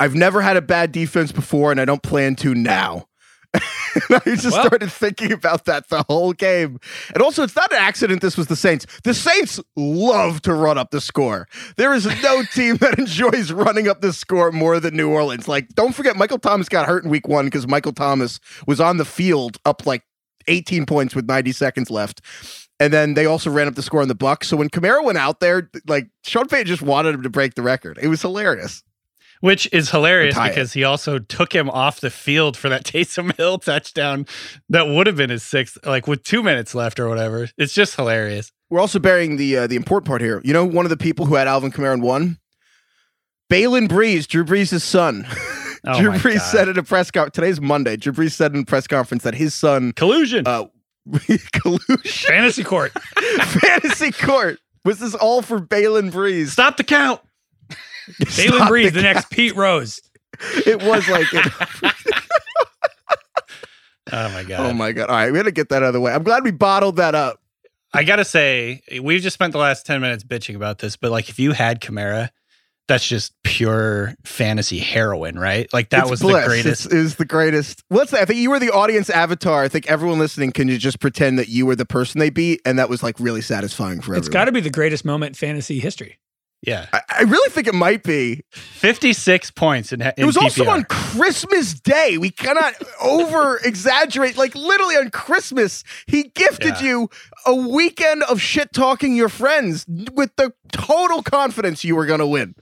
I've 0.00 0.14
never 0.16 0.40
had 0.40 0.56
a 0.56 0.62
bad 0.62 0.90
defense 0.92 1.30
before 1.30 1.70
and 1.70 1.80
I 1.80 1.84
don't 1.84 2.02
plan 2.02 2.34
to 2.36 2.54
now. 2.54 3.06
and 3.52 3.62
I 4.10 4.20
just 4.24 4.44
Well- 4.52 4.64
started 4.66 4.90
thinking 4.90 5.30
about 5.32 5.64
that 5.66 5.88
the 5.88 6.04
whole 6.08 6.32
game. 6.32 6.78
And 7.14 7.22
also, 7.22 7.42
it's 7.42 7.54
not 7.56 7.70
an 7.72 7.78
accident 7.78 8.22
this 8.22 8.36
was 8.36 8.46
the 8.46 8.56
Saints. 8.56 8.86
The 9.04 9.12
Saints 9.14 9.60
love 9.76 10.40
to 10.42 10.54
run 10.54 10.78
up 10.78 10.90
the 10.90 11.00
score. 11.00 11.48
There 11.76 11.92
is 11.92 12.06
no 12.22 12.42
team 12.54 12.76
that 12.76 12.98
enjoys 12.98 13.52
running 13.52 13.88
up 13.88 14.00
the 14.00 14.12
score 14.12 14.52
more 14.52 14.80
than 14.80 14.96
New 14.96 15.10
Orleans. 15.10 15.48
Like, 15.48 15.68
don't 15.70 15.94
forget, 15.94 16.16
Michael 16.16 16.38
Thomas 16.38 16.68
got 16.68 16.86
hurt 16.86 17.04
in 17.04 17.10
week 17.10 17.28
one 17.28 17.46
because 17.46 17.66
Michael 17.66 17.92
Thomas 17.92 18.40
was 18.66 18.80
on 18.80 18.96
the 18.96 19.04
field 19.04 19.58
up 19.64 19.84
like 19.84 20.02
18 20.46 20.86
points 20.86 21.14
with 21.14 21.26
90 21.26 21.52
seconds 21.52 21.90
left. 21.90 22.20
And 22.78 22.92
then 22.92 23.12
they 23.14 23.26
also 23.26 23.50
ran 23.50 23.68
up 23.68 23.74
the 23.74 23.82
score 23.82 24.00
on 24.00 24.08
the 24.08 24.14
Bucs. 24.14 24.44
So 24.44 24.56
when 24.56 24.70
Kamara 24.70 25.04
went 25.04 25.18
out 25.18 25.40
there, 25.40 25.68
like 25.86 26.08
Sean 26.24 26.46
Payton 26.46 26.66
just 26.66 26.80
wanted 26.82 27.14
him 27.16 27.22
to 27.24 27.28
break 27.30 27.54
the 27.54 27.62
record. 27.62 27.98
It 28.00 28.08
was 28.08 28.22
hilarious. 28.22 28.82
Which 29.40 29.68
is 29.72 29.90
hilarious 29.90 30.34
because 30.38 30.74
he 30.74 30.84
also 30.84 31.18
took 31.18 31.54
him 31.54 31.70
off 31.70 32.00
the 32.00 32.10
field 32.10 32.56
for 32.58 32.68
that 32.68 32.84
Taysom 32.84 33.34
Hill 33.36 33.58
touchdown 33.58 34.26
that 34.68 34.86
would 34.88 35.06
have 35.06 35.16
been 35.16 35.30
his 35.30 35.42
sixth, 35.42 35.78
like 35.86 36.06
with 36.06 36.22
two 36.22 36.42
minutes 36.42 36.74
left 36.74 37.00
or 37.00 37.08
whatever. 37.08 37.48
It's 37.56 37.72
just 37.72 37.96
hilarious. 37.96 38.52
We're 38.68 38.80
also 38.80 38.98
burying 38.98 39.36
the 39.38 39.56
uh, 39.56 39.66
the 39.66 39.76
important 39.76 40.06
part 40.08 40.20
here. 40.20 40.42
You 40.44 40.52
know, 40.52 40.64
one 40.66 40.84
of 40.84 40.90
the 40.90 40.96
people 40.98 41.24
who 41.26 41.36
had 41.36 41.48
Alvin 41.48 41.72
Kamara 41.72 41.94
in 41.94 42.02
one, 42.02 42.38
Baylen 43.50 43.88
Brees, 43.88 44.26
Drew 44.26 44.44
Brees' 44.44 44.80
son. 44.80 45.26
Oh 45.82 45.98
Drew 45.98 46.10
Brees 46.10 46.34
God. 46.34 46.42
said 46.50 46.68
at 46.68 46.76
a 46.76 46.82
press 46.82 47.10
conference. 47.10 47.34
Today's 47.34 47.58
Monday. 47.58 47.96
Drew 47.96 48.12
Brees 48.12 48.32
said 48.32 48.52
in 48.54 48.60
a 48.60 48.64
press 48.66 48.86
conference 48.86 49.22
that 49.22 49.32
his 49.34 49.54
son, 49.54 49.92
Collusion. 49.92 50.46
uh, 50.46 50.66
collusion, 51.54 51.96
Fantasy 52.04 52.62
court. 52.62 52.92
fantasy 52.92 54.12
court. 54.12 54.58
Was 54.84 54.98
this 54.98 55.14
all 55.14 55.40
for 55.40 55.58
Baylen 55.58 56.12
Brees? 56.12 56.48
Stop 56.48 56.76
the 56.76 56.84
count. 56.84 57.22
Stop 58.28 58.70
Brees, 58.70 58.84
the 58.86 58.90
the 58.90 59.02
next 59.02 59.30
Pete 59.30 59.54
Rose. 59.56 60.00
It 60.66 60.82
was 60.82 61.08
like, 61.08 61.26
it- 61.32 61.92
Oh 64.12 64.28
my 64.30 64.42
God. 64.42 64.60
oh 64.60 64.72
my 64.72 64.90
god! 64.92 65.08
All 65.08 65.14
right, 65.16 65.30
we 65.30 65.38
had 65.38 65.44
to 65.44 65.52
get 65.52 65.68
that 65.68 65.82
out 65.84 65.88
of 65.88 65.92
the 65.92 66.00
way. 66.00 66.12
I'm 66.12 66.24
glad 66.24 66.42
we 66.42 66.50
bottled 66.50 66.96
that 66.96 67.14
up. 67.14 67.40
I 67.92 68.02
gotta 68.02 68.24
say, 68.24 68.82
we've 69.00 69.20
just 69.22 69.34
spent 69.34 69.52
the 69.52 69.58
last 69.58 69.86
10 69.86 70.00
minutes 70.00 70.24
bitching 70.24 70.56
about 70.56 70.78
this, 70.78 70.96
but 70.96 71.10
like 71.12 71.28
if 71.28 71.38
you 71.38 71.52
had 71.52 71.80
Kamara, 71.80 72.30
that's 72.88 73.06
just 73.06 73.32
pure 73.44 74.14
fantasy 74.24 74.78
heroin, 74.78 75.38
right? 75.38 75.72
Like 75.72 75.90
that 75.90 76.02
It's 76.02 76.10
was 76.10 76.20
bliss. 76.22 76.42
the 76.42 76.48
greatest. 76.48 76.86
It's, 76.86 77.14
it 77.14 77.18
the 77.18 77.24
greatest. 77.24 77.84
What's 77.88 78.10
that? 78.10 78.22
I 78.22 78.24
think 78.24 78.40
you 78.40 78.50
were 78.50 78.58
the 78.58 78.70
audience 78.72 79.10
avatar. 79.10 79.62
I 79.62 79.68
think 79.68 79.88
everyone 79.88 80.18
listening 80.18 80.50
can 80.50 80.66
you 80.66 80.76
just 80.78 80.98
pretend 80.98 81.38
that 81.38 81.48
you 81.48 81.64
were 81.66 81.76
the 81.76 81.86
person 81.86 82.18
they 82.18 82.30
beat, 82.30 82.60
and 82.64 82.78
that 82.80 82.88
was 82.88 83.02
like 83.04 83.20
really 83.20 83.42
satisfying 83.42 84.00
for 84.00 84.14
It's 84.14 84.18
everyone. 84.18 84.18
It's 84.22 84.28
got 84.28 84.44
to 84.46 84.52
be 84.52 84.60
the 84.60 84.70
greatest 84.70 85.04
moment 85.04 85.30
in 85.30 85.34
fantasy 85.34 85.78
history. 85.78 86.18
Yeah. 86.62 86.86
I, 86.92 87.00
I 87.20 87.22
really 87.22 87.50
think 87.50 87.66
it 87.66 87.74
might 87.74 88.02
be. 88.02 88.44
56 88.50 89.50
points 89.52 89.92
in, 89.92 90.02
in 90.02 90.12
It 90.16 90.24
was 90.24 90.36
also 90.36 90.68
on 90.68 90.84
Christmas 90.84 91.74
Day. 91.78 92.18
We 92.18 92.30
cannot 92.30 92.74
over 93.02 93.58
exaggerate. 93.64 94.36
Like 94.36 94.54
literally 94.54 94.96
on 94.96 95.10
Christmas, 95.10 95.84
he 96.06 96.24
gifted 96.34 96.80
Yeah. 96.80 96.86
you 96.86 97.10
a 97.46 97.54
weekend 97.54 98.22
of 98.24 98.40
shit 98.40 98.72
talking 98.72 99.14
your 99.16 99.28
friends 99.28 99.86
with 100.12 100.34
the 100.36 100.52
total 100.72 101.22
confidence 101.22 101.84
you 101.84 101.96
were 101.96 102.06
going 102.06 102.20
to 102.20 102.26
win. 102.26 102.54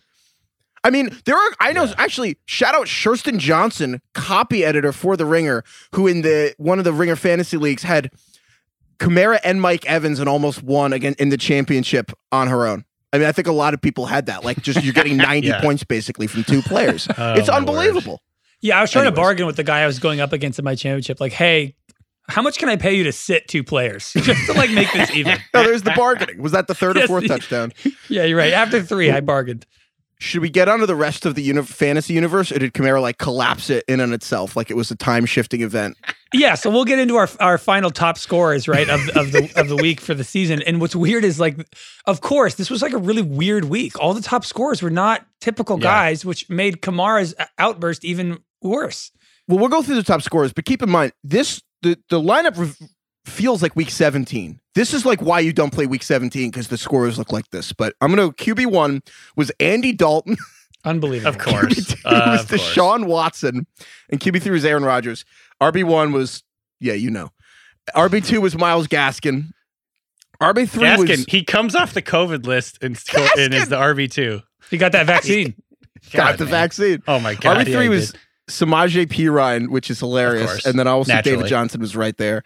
I 0.85 0.91
mean, 0.91 1.11
there 1.25 1.37
are. 1.37 1.51
I 1.59 1.73
know. 1.73 1.93
Actually, 1.99 2.39
shout 2.47 2.75
out 2.75 2.87
Shurston 2.87 3.39
Johnson, 3.39 4.01
copy 4.15 4.65
editor 4.65 4.93
for 4.93 5.17
the 5.17 5.27
Ringer, 5.27 5.65
who 5.93 6.07
in 6.07 6.23
the 6.23 6.55
one 6.57 6.79
of 6.79 6.85
the 6.85 6.93
Ringer 6.93 7.17
fantasy 7.17 7.57
leagues 7.57 7.83
had 7.83 8.13
Kamara 8.99 9.41
and 9.43 9.61
Mike 9.61 9.85
Evans 9.87 10.21
and 10.21 10.29
almost 10.29 10.63
won 10.63 10.93
again 10.93 11.17
in 11.19 11.31
the 11.31 11.37
championship 11.37 12.13
on 12.31 12.47
her 12.47 12.65
own. 12.65 12.85
I 13.13 13.19
mean, 13.19 13.27
I 13.27 13.33
think 13.33 13.47
a 13.49 13.53
lot 13.53 13.73
of 13.75 13.81
people 13.81 14.07
had 14.07 14.27
that. 14.27 14.45
Like, 14.45 14.61
just 14.63 14.83
you're 14.85 14.93
getting 14.93 15.17
90 15.19 15.49
Yeah. 15.49 15.61
points 15.61 15.83
basically 15.85 16.27
from 16.27 16.45
two 16.45 16.63
players. 16.63 17.09
Oh, 17.19 17.35
it's 17.35 17.49
my 17.49 17.57
unbelievable. 17.57 18.21
Yeah, 18.61 18.79
I 18.79 18.81
was 18.83 18.91
trying 18.91 19.03
Anyways. 19.07 19.17
to 19.17 19.21
bargain 19.23 19.47
with 19.47 19.57
the 19.57 19.65
guy 19.65 19.81
I 19.81 19.87
was 19.87 19.99
going 19.99 20.21
up 20.21 20.33
against 20.33 20.59
in 20.59 20.65
my 20.65 20.75
championship. 20.75 21.21
Like, 21.21 21.33
hey, 21.33 21.75
how 22.29 22.43
much 22.43 22.59
can 22.59 22.69
I 22.69 22.77
pay 22.77 22.95
you 22.95 23.05
to 23.05 23.13
sit 23.13 23.49
two 23.49 23.63
players 23.65 24.13
just 24.17 24.47
to 24.47 24.53
like 24.53 24.71
make 24.71 24.93
this 24.93 25.11
even? 25.13 25.39
No, 25.55 25.63
there's 25.63 25.83
the 25.85 25.93
bargaining. 25.97 26.43
Was 26.43 26.53
that 26.53 26.67
the 26.67 26.75
third 26.75 26.97
or 26.99 27.07
fourth 27.07 27.23
the- 27.23 27.29
touchdown? 27.29 27.73
Yeah, 28.09 28.25
you're 28.25 28.37
right. 28.37 28.53
After 28.53 28.83
three, 28.83 29.11
I 29.11 29.21
bargained. 29.21 29.65
Should 30.21 30.43
we 30.43 30.51
get 30.51 30.69
onto 30.69 30.85
the 30.87 30.97
rest 30.97 31.27
of 31.27 31.37
the 31.37 31.43
uni- 31.43 31.63
fantasy 31.63 32.13
universe, 32.13 32.51
or 32.51 32.59
did 32.59 32.73
Kamara 32.75 33.01
like 33.01 33.19
collapse 33.19 33.71
it 33.71 33.85
in 33.87 34.01
on 34.01 34.13
itself, 34.13 34.57
like 34.57 34.69
it 34.71 34.75
was 34.77 34.91
a 34.91 34.97
time 34.97 35.27
shifting 35.27 35.63
event? 35.63 35.97
Yeah, 36.35 36.57
so 36.57 36.69
we'll 36.69 36.85
get 36.85 36.99
into 36.99 37.17
our 37.17 37.27
our 37.41 37.57
final 37.57 37.91
top 37.91 38.19
scores, 38.19 38.69
right, 38.69 38.87
of 38.91 39.01
of 39.17 39.33
the 39.33 39.51
of 39.57 39.69
the 39.69 39.77
week 39.77 39.99
for 39.99 40.13
the 40.13 40.25
season. 40.25 40.61
And 40.61 40.79
what's 40.79 40.95
weird 40.95 41.25
is 41.25 41.41
like, 41.41 41.57
of 42.05 42.21
course, 42.21 42.57
this 42.57 42.69
was 42.69 42.83
like 42.83 42.93
a 42.93 42.99
really 42.99 43.23
weird 43.23 43.65
week. 43.65 43.99
All 43.99 44.13
the 44.13 44.21
top 44.21 44.45
scorers 44.45 44.83
were 44.83 44.91
not 44.91 45.25
typical 45.41 45.79
Yeah. 45.79 45.85
guys, 45.85 46.27
which 46.27 46.47
made 46.51 46.83
Kamara's 46.83 47.35
outburst 47.57 48.05
even 48.05 48.41
worse. 48.61 49.11
Well, 49.49 49.59
we'll 49.59 49.71
go 49.71 49.81
through 49.81 49.95
the 49.95 50.03
top 50.03 50.21
scorers, 50.21 50.53
but 50.53 50.67
keep 50.67 50.83
in 50.83 50.91
mind 50.91 51.13
this 51.25 51.63
the 51.81 51.97
the 52.11 52.21
lineup 52.21 52.59
re- 52.59 52.89
feels 53.39 53.63
like 53.63 53.77
week 53.77 53.89
17. 53.91 54.59
This 54.75 54.93
is 54.93 55.07
like 55.07 55.23
why 55.23 55.39
you 55.39 55.53
don't 55.53 55.73
play 55.73 55.87
week 55.87 56.03
17 56.03 56.51
because 56.51 56.67
the 56.67 56.77
scorers 56.77 57.19
look 57.19 57.31
like 57.33 57.49
this. 57.51 57.73
But 57.73 57.95
I'm 58.01 58.11
gonna 58.13 58.33
QB 58.33 58.67
one 58.67 59.01
was 59.37 59.53
Andy 59.61 59.93
Dalton. 59.93 60.37
Unbelievable. 60.85 61.29
Of 61.29 61.39
course. 61.39 61.75
QB2 61.95 62.01
Uh, 62.05 62.31
was 62.33 62.43
of 62.43 62.49
course. 62.49 62.61
Deshaun 62.75 63.07
Watson, 63.07 63.67
and 64.11 64.21
QB 64.21 64.43
three 64.43 64.53
was 64.53 64.65
Aaron 64.65 64.85
Rodgers. 64.85 65.25
RB 65.63 65.85
one 65.85 66.11
was 66.13 66.43
yeah, 66.81 66.95
you 66.95 67.11
know. 67.11 67.31
RB 67.95 68.27
two 68.27 68.41
was 68.41 68.59
Myles 68.59 68.89
Gaskin. 68.89 69.51
RB 70.43 70.69
three 70.69 70.83
Gaskin, 70.83 71.09
was 71.09 71.25
he 71.29 71.45
comes 71.45 71.77
off 71.77 71.95
the 71.95 72.03
COVID 72.03 72.45
list 72.45 72.79
and, 72.83 73.01
and 73.39 73.55
is 73.55 73.69
the 73.69 73.77
RB 73.77 74.11
two. 74.11 74.43
He 74.69 74.79
got 74.79 74.93
that 74.93 75.07
vaccine. 75.07 75.55
got 76.13 76.39
the 76.39 76.45
vaccine. 76.45 77.03
Oh 77.07 77.21
my 77.21 77.35
god. 77.35 77.59
RB 77.59 77.69
yeah, 77.69 77.77
three 77.77 77.85
he 77.85 77.89
was 77.89 78.11
did. 78.11 78.21
Samaje 78.49 79.07
Perine, 79.07 79.69
which 79.69 79.91
is 79.91 80.01
hilarious, 80.01 80.65
and 80.67 80.79
then 80.79 80.87
also 80.87 81.21
David 81.23 81.47
Johnson 81.47 81.81
was 81.81 81.95
right 81.95 82.17
there, 82.17 82.43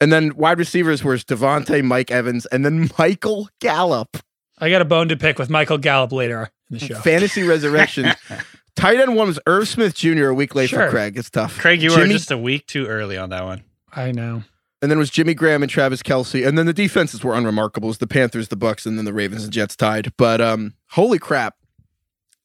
and 0.00 0.12
then 0.12 0.36
wide 0.36 0.58
receivers 0.58 1.02
were 1.02 1.16
Davante, 1.16 1.82
Mike 1.84 2.10
Evans, 2.10 2.46
and 2.46 2.64
then 2.64 2.90
Michael 2.98 3.48
Gallup. 3.60 4.18
I 4.58 4.70
got 4.70 4.82
a 4.82 4.84
bone 4.84 5.08
to 5.08 5.16
pick 5.16 5.38
with 5.38 5.50
Michael 5.50 5.78
Gallup 5.78 6.12
later 6.12 6.50
in 6.70 6.78
the 6.78 6.84
show. 6.84 6.94
Fantasy 7.00 7.42
Resurrection. 7.44 8.12
Tight 8.76 9.00
end 9.00 9.16
one 9.16 9.26
was 9.28 9.40
Irv 9.46 9.66
Smith 9.66 9.94
Jr. 9.94 10.26
A 10.26 10.34
week 10.34 10.54
late 10.54 10.70
Sure. 10.70 10.84
for 10.84 10.90
Craig. 10.90 11.16
It's 11.16 11.30
tough. 11.30 11.58
Craig, 11.58 11.82
you 11.82 11.90
were 11.90 12.06
just 12.06 12.30
a 12.30 12.38
week 12.38 12.66
too 12.66 12.86
early 12.86 13.16
on 13.16 13.30
that 13.30 13.44
one. 13.44 13.64
I 13.92 14.12
know. 14.12 14.44
and 14.80 14.90
then 14.90 14.98
it 14.98 15.00
was 15.00 15.10
Jimmy 15.10 15.34
Graham 15.34 15.62
and 15.62 15.70
Travis 15.70 16.02
Kelce, 16.02 16.46
and 16.46 16.56
then 16.56 16.66
the 16.66 16.72
defenses 16.72 17.24
were 17.24 17.34
unremarkable. 17.34 17.88
It 17.88 17.90
was 17.90 17.98
the 17.98 18.06
Panthers, 18.06 18.48
the 18.48 18.56
Bucs, 18.56 18.86
and 18.86 18.96
then 18.98 19.04
the 19.04 19.12
Ravens 19.12 19.42
and 19.44 19.52
Jets 19.52 19.74
tied. 19.74 20.12
But 20.16 20.40
um, 20.40 20.74
holy 20.90 21.18
crap! 21.18 21.56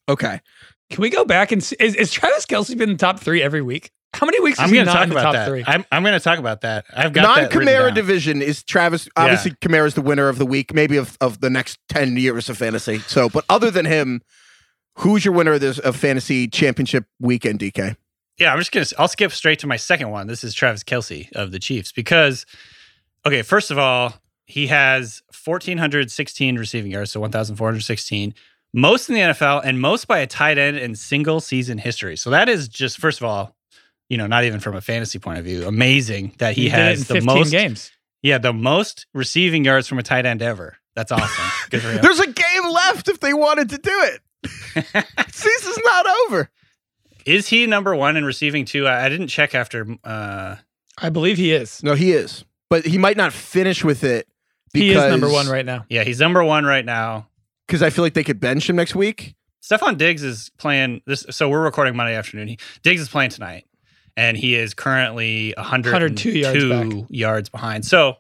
Okay, 0.10 0.42
Can 0.94 1.02
we 1.02 1.10
go 1.10 1.26
back 1.26 1.52
and 1.52 1.64
see, 1.64 1.76
is, 1.80 1.96
is 1.96 2.12
Travis 2.12 2.46
Kelce 2.46 2.78
been 2.78 2.92
in 2.92 2.98
the 2.98 3.00
top 3.00 3.20
three 3.20 3.42
every 3.42 3.64
week? 3.64 3.90
How 4.14 4.28
many 4.28 4.40
weeks? 4.42 4.60
I'm 4.60 4.66
is 4.66 4.72
he 4.72 4.78
going 4.78 4.86
to 4.86 4.94
not 4.94 5.00
talk 5.00 5.04
in 5.06 5.10
the 5.10 5.16
about 5.16 5.24
top 5.24 5.34
that. 5.34 5.48
three? 5.48 5.64
I'm, 5.66 5.84
I'm 5.92 6.04
going 6.04 6.14
to 6.14 6.20
talk 6.20 6.38
about 6.38 6.62
that. 6.62 6.86
I've 6.96 7.14
got 7.14 7.24
non-Kamara 7.24 7.96
division 7.96 8.44
is 8.44 8.62
Travis. 8.62 9.10
Obviously, 9.16 9.54
Kamara's 9.60 9.96
the 9.96 10.04
winner 10.04 10.30
of 10.30 10.38
the 10.38 10.46
week, 10.46 10.72
maybe 10.72 10.98
of, 10.98 11.18
of 11.20 11.40
the 11.40 11.50
next 11.50 11.80
ten 11.90 12.16
years 12.16 12.48
of 12.48 12.60
fantasy. 12.60 13.00
So, 13.00 13.28
but 13.28 13.44
other 13.50 13.72
than 13.72 13.86
him, 13.86 14.22
who's 15.00 15.26
your 15.26 15.34
winner 15.34 15.54
of 15.54 15.62
this 15.62 15.80
of 15.80 15.96
fantasy 15.96 16.48
championship 16.48 17.06
weekend? 17.20 17.60
DK. 17.60 17.96
Yeah, 18.38 18.54
I'm 18.54 18.60
just 18.60 18.72
gonna. 18.72 18.86
I'll 19.00 19.08
skip 19.08 19.32
straight 19.32 19.58
to 19.60 19.68
my 19.68 19.78
second 19.78 20.12
one. 20.12 20.28
This 20.28 20.44
is 20.44 20.54
Travis 20.54 20.84
Kelce 20.84 21.32
of 21.32 21.52
the 21.52 21.58
Chiefs 21.58 21.92
because, 21.92 22.46
okay, 23.26 23.42
first 23.42 23.72
of 23.72 23.80
all, 23.80 24.14
he 24.46 24.68
has 24.68 25.24
1,416 25.44 26.58
receiving 26.58 26.92
yards, 26.92 27.12
so 27.12 27.20
1,416, 27.20 28.36
most 28.74 29.10
in 29.10 29.16
the 29.16 29.22
NFL 29.22 29.62
and 29.64 29.80
most 29.80 30.08
by 30.08 30.20
a 30.20 30.28
tight 30.28 30.58
end 30.58 30.78
in 30.78 30.96
single 30.96 31.40
season 31.40 31.78
history. 31.78 32.18
So 32.18 32.30
that 32.32 32.50
is 32.50 32.68
just 32.68 32.98
first 32.98 33.22
of 33.22 33.26
all, 33.26 33.56
you 34.10 34.18
know, 34.18 34.28
not 34.28 34.44
even 34.44 34.60
from 34.60 34.76
a 34.76 34.82
fantasy 34.82 35.20
point 35.20 35.40
of 35.40 35.46
view, 35.46 35.68
amazing 35.68 36.34
that 36.40 36.56
he, 36.56 36.64
did 36.64 36.74
it 36.74 36.78
has 36.78 37.08
the 37.08 37.22
most. 37.22 37.52
games. 37.52 37.92
Yeah, 38.22 38.38
the 38.38 38.54
most 38.54 39.06
receiving 39.14 39.66
yards 39.66 39.88
from 39.88 40.00
a 40.00 40.04
tight 40.04 40.26
end 40.26 40.42
ever. 40.42 40.78
That's 40.96 41.12
awesome. 41.12 41.46
Good 41.70 41.82
for 41.82 41.90
him. 41.92 42.02
There's 42.02 42.20
a 42.20 42.32
game 42.32 42.70
left 42.72 43.10
if 43.10 43.20
they 43.20 43.34
wanted 43.34 43.70
to 43.70 43.78
do 43.78 43.92
it. 43.92 44.22
Season's 45.32 45.80
not 45.84 46.06
over. 46.26 46.50
is 47.26 47.48
he 47.48 47.66
number 47.66 47.96
one 47.96 48.18
in 48.18 48.26
receiving 48.26 48.66
too? 48.66 48.88
I, 48.88 49.06
I 49.06 49.10
didn't 49.10 49.28
check 49.28 49.56
after. 49.56 49.88
Uh, 50.04 50.58
I 50.98 51.10
believe 51.10 51.38
he 51.38 51.54
is. 51.54 51.82
No, 51.84 51.96
he 51.96 52.12
is, 52.12 52.46
but 52.70 52.86
he 52.86 52.98
might 52.98 53.18
not 53.18 53.34
finish 53.34 53.84
with 53.84 54.04
it. 54.04 54.28
He 54.74 54.92
is 54.92 54.98
number 54.98 55.30
one 55.30 55.48
right 55.48 55.66
now. 55.66 55.86
yeah, 55.90 56.04
he's 56.04 56.20
number 56.20 56.44
one 56.44 56.66
right 56.66 56.84
now. 56.86 57.28
Because 57.74 57.82
I 57.82 57.90
feel 57.90 58.06
like 58.06 58.14
they 58.14 58.24
could 58.24 58.40
bench 58.40 58.70
him 58.70 58.76
next 58.76 58.94
week. 58.94 59.34
Stefon 59.64 59.98
Diggs 59.98 60.22
is 60.22 60.52
playing 60.60 61.02
this. 61.08 61.26
So 61.32 61.50
we're 61.50 61.64
recording 61.64 61.96
Monday 61.96 62.14
afternoon. 62.14 62.50
He, 62.50 62.60
Diggs 62.84 63.02
is 63.02 63.10
playing 63.10 63.32
tonight, 63.32 63.66
and 64.16 64.38
he 64.38 64.54
is 64.54 64.76
currently 64.76 65.56
102 65.58 65.92
102 65.92 66.30
yards 66.38 66.66
back. 66.70 67.08
yards 67.10 67.50
behind. 67.50 67.84
So 67.84 68.18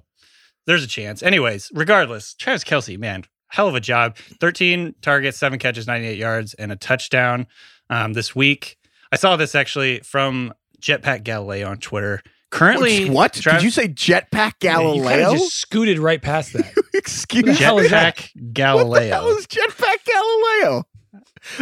there's 0.65 0.83
a 0.83 0.87
chance. 0.87 1.21
Anyways, 1.21 1.69
regardless, 1.71 2.33
Travis 2.33 2.63
Kelce, 2.63 2.97
man, 2.97 3.25
hell 3.49 3.67
of 3.67 3.75
a 3.75 3.79
job. 3.79 4.17
13 4.17 4.95
targets, 5.03 5.37
seven 5.37 5.59
catches, 5.59 5.85
98 5.85 6.17
yards, 6.17 6.55
and 6.55 6.71
a 6.71 6.75
touchdown 6.75 7.45
um, 7.91 8.13
this 8.13 8.35
week. 8.35 8.79
I 9.11 9.17
saw 9.17 9.35
this 9.35 9.53
actually 9.53 9.99
from 9.99 10.51
Jetpack 10.81 11.23
Galileo 11.23 11.69
on 11.69 11.77
Twitter. 11.77 12.23
Currently, 12.53 13.09
what 13.09 13.33
Trav- 13.33 13.53
did 13.55 13.63
you 13.63 13.71
say? 13.71 13.87
Jetpack 13.87 14.53
Yeah, 14.61 14.73
Galileo? 14.77 15.33
just 15.33 15.55
scooted 15.55 15.97
right 15.97 16.21
past 16.21 16.53
that. 16.53 16.71
Excuse 16.93 17.43
me. 17.45 17.55
hell 17.55 17.79
is 17.79 17.89
that? 17.89 18.17
Jetpack 18.17 18.87
What 18.87 18.99
the 18.99 19.07
hell 19.07 19.27
is 19.29 19.47
Jetpack 19.47 20.05
Galileo? 20.05 20.83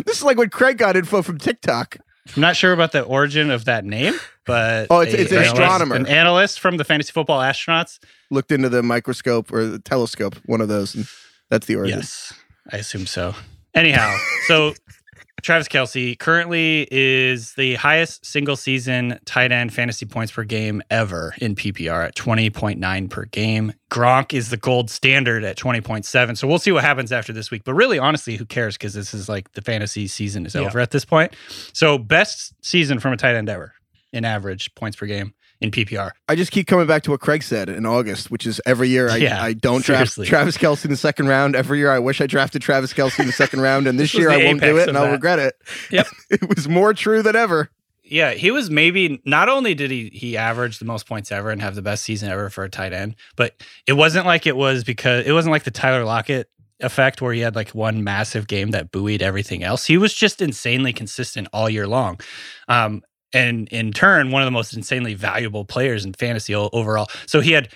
This 0.05 0.17
is 0.17 0.23
like 0.23 0.37
when 0.37 0.49
Craig 0.49 0.77
got 0.77 0.95
info 0.97 1.21
from 1.21 1.37
TikTok. 1.37 1.97
I'm 2.35 2.41
not 2.41 2.55
sure 2.57 2.73
about 2.73 2.91
the 2.91 3.01
origin 3.03 3.49
of 3.51 3.65
that 3.65 3.83
name, 3.85 4.13
but 4.45 4.87
Oh, 4.89 4.99
it's- 5.01 5.15
it's 5.17 5.31
an 5.31 5.37
analyst- 5.39 5.53
astronomer. 5.59 5.95
an 5.95 6.07
analyst 6.07 6.59
from 6.59 6.75
the 6.77 6.83
fantasy 6.83 7.11
football 7.13 7.39
astronauts. 7.39 7.97
Looked 8.29 8.51
into 8.51 8.67
the 8.69 8.83
microscope 8.83 9.51
or 9.51 9.65
the 9.65 9.79
telescope, 9.79 10.35
one 10.45 10.59
of 10.61 10.67
those, 10.67 10.93
and 10.93 11.07
that's 11.49 11.67
the 11.67 11.75
origin. 11.77 11.99
Yes, 11.99 12.33
I 12.71 12.77
assume 12.77 13.05
so. 13.07 13.33
Anyhow, 13.73 14.15
so 14.47 14.73
Travis 15.41 15.67
Kelce 15.67 16.17
currently 16.17 16.87
is 16.91 17.53
the 17.53 17.75
highest 17.75 18.25
single 18.25 18.55
season 18.55 19.19
tight 19.25 19.51
end 19.51 19.73
fantasy 19.73 20.05
points 20.05 20.31
per 20.31 20.43
game 20.43 20.81
ever 20.89 21.33
in 21.39 21.55
PPR 21.55 22.05
at 22.07 22.15
20.9 22.15 23.09
per 23.09 23.25
game. 23.25 23.73
Gronk 23.89 24.33
is 24.33 24.49
the 24.49 24.57
gold 24.57 24.89
standard 24.89 25.43
at 25.43 25.57
20.7. 25.57 26.37
So 26.37 26.47
we'll 26.47 26.59
see 26.59 26.71
what 26.71 26.83
happens 26.83 27.11
after 27.11 27.33
this 27.33 27.51
week. 27.51 27.63
But 27.65 27.73
really, 27.73 27.99
honestly, 27.99 28.35
who 28.37 28.45
cares? 28.45 28.77
Because 28.77 28.93
this 28.93 29.13
is 29.13 29.27
like 29.27 29.51
the 29.53 29.61
fantasy 29.61 30.07
season 30.07 30.45
is 30.45 30.55
Yeah. 30.55 30.61
over 30.61 30.79
at 30.79 30.91
this 30.91 31.05
point. 31.05 31.33
So 31.73 31.97
best 31.97 32.53
season 32.61 32.99
from 32.99 33.13
a 33.13 33.17
tight 33.17 33.35
end 33.35 33.49
ever 33.49 33.73
in 34.13 34.25
average 34.25 34.73
points 34.75 34.97
per 34.97 35.05
game 35.05 35.33
in 35.61 35.71
PPR. 35.71 36.11
I 36.27 36.35
just 36.35 36.51
keep 36.51 36.67
coming 36.67 36.87
back 36.87 37.03
to 37.03 37.11
what 37.11 37.19
Craig 37.21 37.43
said 37.43 37.69
in 37.69 37.85
August, 37.85 38.31
which 38.31 38.45
is 38.47 38.59
every 38.65 38.89
year 38.89 39.09
I, 39.09 39.17
Yeah, 39.17 39.41
I 39.41 39.53
don't 39.53 39.83
seriously. 39.85 40.25
draft 40.25 40.55
Travis 40.55 40.57
Kelce 40.57 40.85
in 40.85 40.91
the 40.91 40.97
second 40.97 41.27
round. 41.27 41.55
Every 41.55 41.77
year 41.77 41.91
I 41.91 41.99
wish 41.99 42.19
I 42.19 42.27
drafted 42.27 42.61
Travis 42.61 42.93
Kelce 42.93 43.19
in 43.19 43.27
the 43.27 43.31
second 43.31 43.61
round, 43.61 43.87
and 43.87 43.99
this, 43.99 44.11
This 44.11 44.19
year 44.19 44.31
I 44.31 44.43
won't 44.43 44.61
do 44.61 44.77
it, 44.77 44.89
and 44.89 44.97
of 44.97 45.03
I'll 45.03 45.11
regret 45.11 45.39
it. 45.39 45.55
Yep. 45.91 46.07
it 46.31 46.49
was 46.49 46.67
more 46.67 46.93
true 46.93 47.21
than 47.21 47.35
ever. 47.35 47.69
Yeah, 48.03 48.31
he 48.31 48.51
was 48.51 48.69
maybe 48.69 49.21
not 49.25 49.47
only 49.47 49.73
did 49.73 49.89
he 49.89 50.09
he 50.13 50.35
average 50.35 50.79
the 50.79 50.85
most 50.85 51.07
points 51.07 51.31
ever 51.31 51.49
and 51.49 51.61
have 51.61 51.75
the 51.75 51.81
best 51.81 52.03
season 52.03 52.29
ever 52.29 52.49
for 52.49 52.65
a 52.65 52.69
tight 52.69 52.91
end, 52.91 53.15
but 53.37 53.53
it 53.87 53.93
wasn't 53.93 54.25
like 54.25 54.45
it 54.45 54.57
was 54.57 54.83
because 54.83 55.25
it 55.25 55.31
wasn't 55.31 55.53
like 55.53 55.63
the 55.63 55.71
Tyler 55.71 56.03
Lockett 56.03 56.49
effect 56.81 57.21
where 57.21 57.31
he 57.31 57.39
had 57.39 57.55
like 57.55 57.69
one 57.69 58.03
massive 58.03 58.47
game 58.47 58.71
that 58.71 58.91
buoyed 58.91 59.21
everything 59.21 59.63
else. 59.63 59.85
He 59.85 59.97
was 59.97 60.13
just 60.13 60.41
insanely 60.41 60.91
consistent 60.91 61.47
all 61.53 61.69
year 61.69 61.87
long. 61.87 62.19
Um, 62.67 63.01
and 63.33 63.67
in 63.69 63.91
turn, 63.91 64.31
one 64.31 64.41
of 64.41 64.45
the 64.45 64.51
most 64.51 64.73
insanely 64.73 65.13
valuable 65.13 65.65
players 65.65 66.05
in 66.05 66.13
fantasy 66.13 66.53
overall. 66.53 67.07
So 67.27 67.41
he 67.41 67.51
had, 67.51 67.69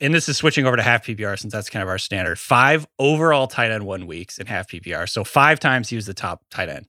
and 0.00 0.14
this 0.14 0.28
is 0.28 0.36
switching 0.36 0.66
over 0.66 0.76
to 0.76 0.82
half 0.82 1.04
PPR 1.06 1.38
since 1.38 1.52
that's 1.52 1.70
kind 1.70 1.82
of 1.82 1.88
our 1.88 1.98
standard. 1.98 2.38
Five 2.38 2.86
overall 2.98 3.46
tight 3.46 3.70
end 3.70 3.84
one 3.86 4.06
weeks 4.06 4.38
in 4.38 4.46
half 4.46 4.68
PPR. 4.68 5.08
So 5.08 5.24
five 5.24 5.60
times 5.60 5.88
he 5.88 5.96
was 5.96 6.06
the 6.06 6.14
top 6.14 6.42
tight 6.50 6.68
end. 6.68 6.86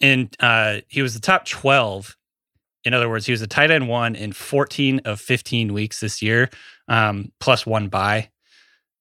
And 0.00 0.36
uh, 0.40 0.80
he 0.88 1.02
was 1.02 1.14
the 1.14 1.20
top 1.20 1.46
12. 1.46 2.16
In 2.84 2.94
other 2.94 3.08
words, 3.08 3.26
he 3.26 3.32
was 3.32 3.42
a 3.42 3.46
tight 3.46 3.70
end 3.70 3.88
one 3.88 4.14
in 4.14 4.32
14 4.32 5.00
of 5.04 5.20
15 5.20 5.72
weeks 5.72 6.00
this 6.00 6.20
year, 6.20 6.50
um, 6.88 7.32
plus 7.40 7.64
one 7.64 7.88
bye, 7.88 8.28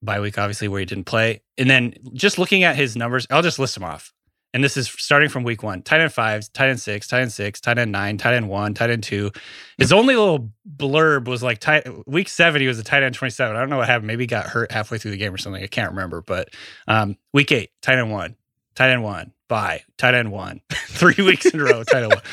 bye 0.01 0.21
week, 0.21 0.37
obviously, 0.37 0.69
where 0.69 0.79
he 0.79 0.85
didn't 0.85 1.03
play. 1.03 1.41
And 1.57 1.69
then 1.69 1.93
just 2.13 2.37
looking 2.37 2.63
at 2.63 2.77
his 2.77 2.95
numbers, 2.95 3.27
I'll 3.29 3.41
just 3.41 3.59
list 3.59 3.73
them 3.73 3.83
off. 3.83 4.13
And 4.53 4.63
this 4.63 4.77
is 4.77 4.87
starting 4.87 5.29
from 5.29 5.43
week 5.43 5.63
one 5.63 5.81
tight 5.81 6.01
end 6.01 6.13
five, 6.13 6.51
tight 6.53 6.69
end 6.69 6.79
six, 6.79 7.07
tight 7.07 7.21
end 7.21 7.31
six, 7.31 7.59
tight 7.59 7.79
end 7.79 7.91
nine, 7.91 8.17
tight 8.17 8.35
end 8.35 8.49
one, 8.49 8.73
tight 8.73 8.91
end 8.91 9.03
two. 9.03 9.31
His 9.77 9.91
only 9.91 10.15
little 10.15 10.51
blurb 10.77 11.27
was 11.27 11.41
like 11.41 11.59
tight, 11.59 11.87
week 12.07 12.29
seven, 12.29 12.61
he 12.61 12.67
was 12.67 12.77
a 12.77 12.83
tight 12.83 13.03
end 13.03 13.15
27. 13.15 13.55
I 13.55 13.59
don't 13.59 13.69
know 13.69 13.77
what 13.77 13.87
happened. 13.87 14.07
Maybe 14.07 14.23
he 14.23 14.27
got 14.27 14.45
hurt 14.45 14.71
halfway 14.71 14.99
through 14.99 15.11
the 15.11 15.17
game 15.17 15.33
or 15.33 15.37
something. 15.37 15.63
I 15.63 15.67
can't 15.67 15.91
remember. 15.91 16.21
But 16.21 16.49
um, 16.87 17.17
week 17.33 17.51
eight, 17.51 17.71
tight 17.81 17.97
end 17.97 18.11
one, 18.11 18.35
tight 18.75 18.91
end 18.91 19.03
one, 19.03 19.33
bye, 19.47 19.83
tight 19.97 20.13
end 20.13 20.31
one, 20.31 20.61
three 20.71 21.23
weeks 21.23 21.47
in 21.47 21.59
a 21.59 21.63
row, 21.63 21.83
tight 21.83 22.03
end 22.03 22.13
one. 22.13 22.23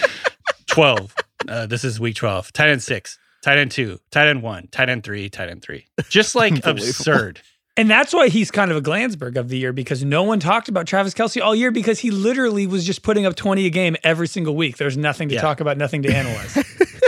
12. 0.67 1.15
Uh, 1.49 1.67
this 1.67 1.85
is 1.85 1.99
week 1.99 2.17
12. 2.17 2.53
Tight 2.53 2.69
end 2.69 2.83
six, 2.83 3.19
tight 3.43 3.59
end 3.59 3.71
two, 3.71 3.99
tight 4.11 4.29
end 4.29 4.43
one, 4.43 4.69
tight 4.71 4.89
end 4.89 5.05
three, 5.05 5.29
tight 5.31 5.49
end 5.49 5.63
three. 5.63 5.87
Just 6.09 6.35
like 6.35 6.65
absurd. 6.67 7.41
And 7.81 7.89
that's 7.91 8.13
why 8.13 8.29
he's 8.29 8.51
kind 8.51 8.71
of 8.71 8.77
a 8.77 8.83
Glansberg 8.83 9.37
of 9.37 9.49
the 9.49 9.57
year 9.57 9.73
because 9.73 10.05
no 10.05 10.23
one 10.23 10.39
talked 10.39 10.69
about 10.69 10.87
Travis 10.87 11.15
Kelce 11.15 11.41
all 11.43 11.55
year 11.55 11.71
because 11.71 11.99
he 11.99 12.11
literally 12.11 12.67
was 12.67 12.85
just 12.85 13.03
putting 13.03 13.25
up 13.25 13.37
20 13.37 13.65
a 13.65 13.71
game 13.71 13.97
every 14.05 14.29
single 14.29 14.55
week. 14.55 14.77
There's 14.77 14.99
nothing 14.99 15.31
to 15.31 15.37
Yeah. 15.37 15.41
talk 15.41 15.61
about, 15.61 15.79
nothing 15.79 16.03
to 16.03 16.15
analyze. 16.15 16.59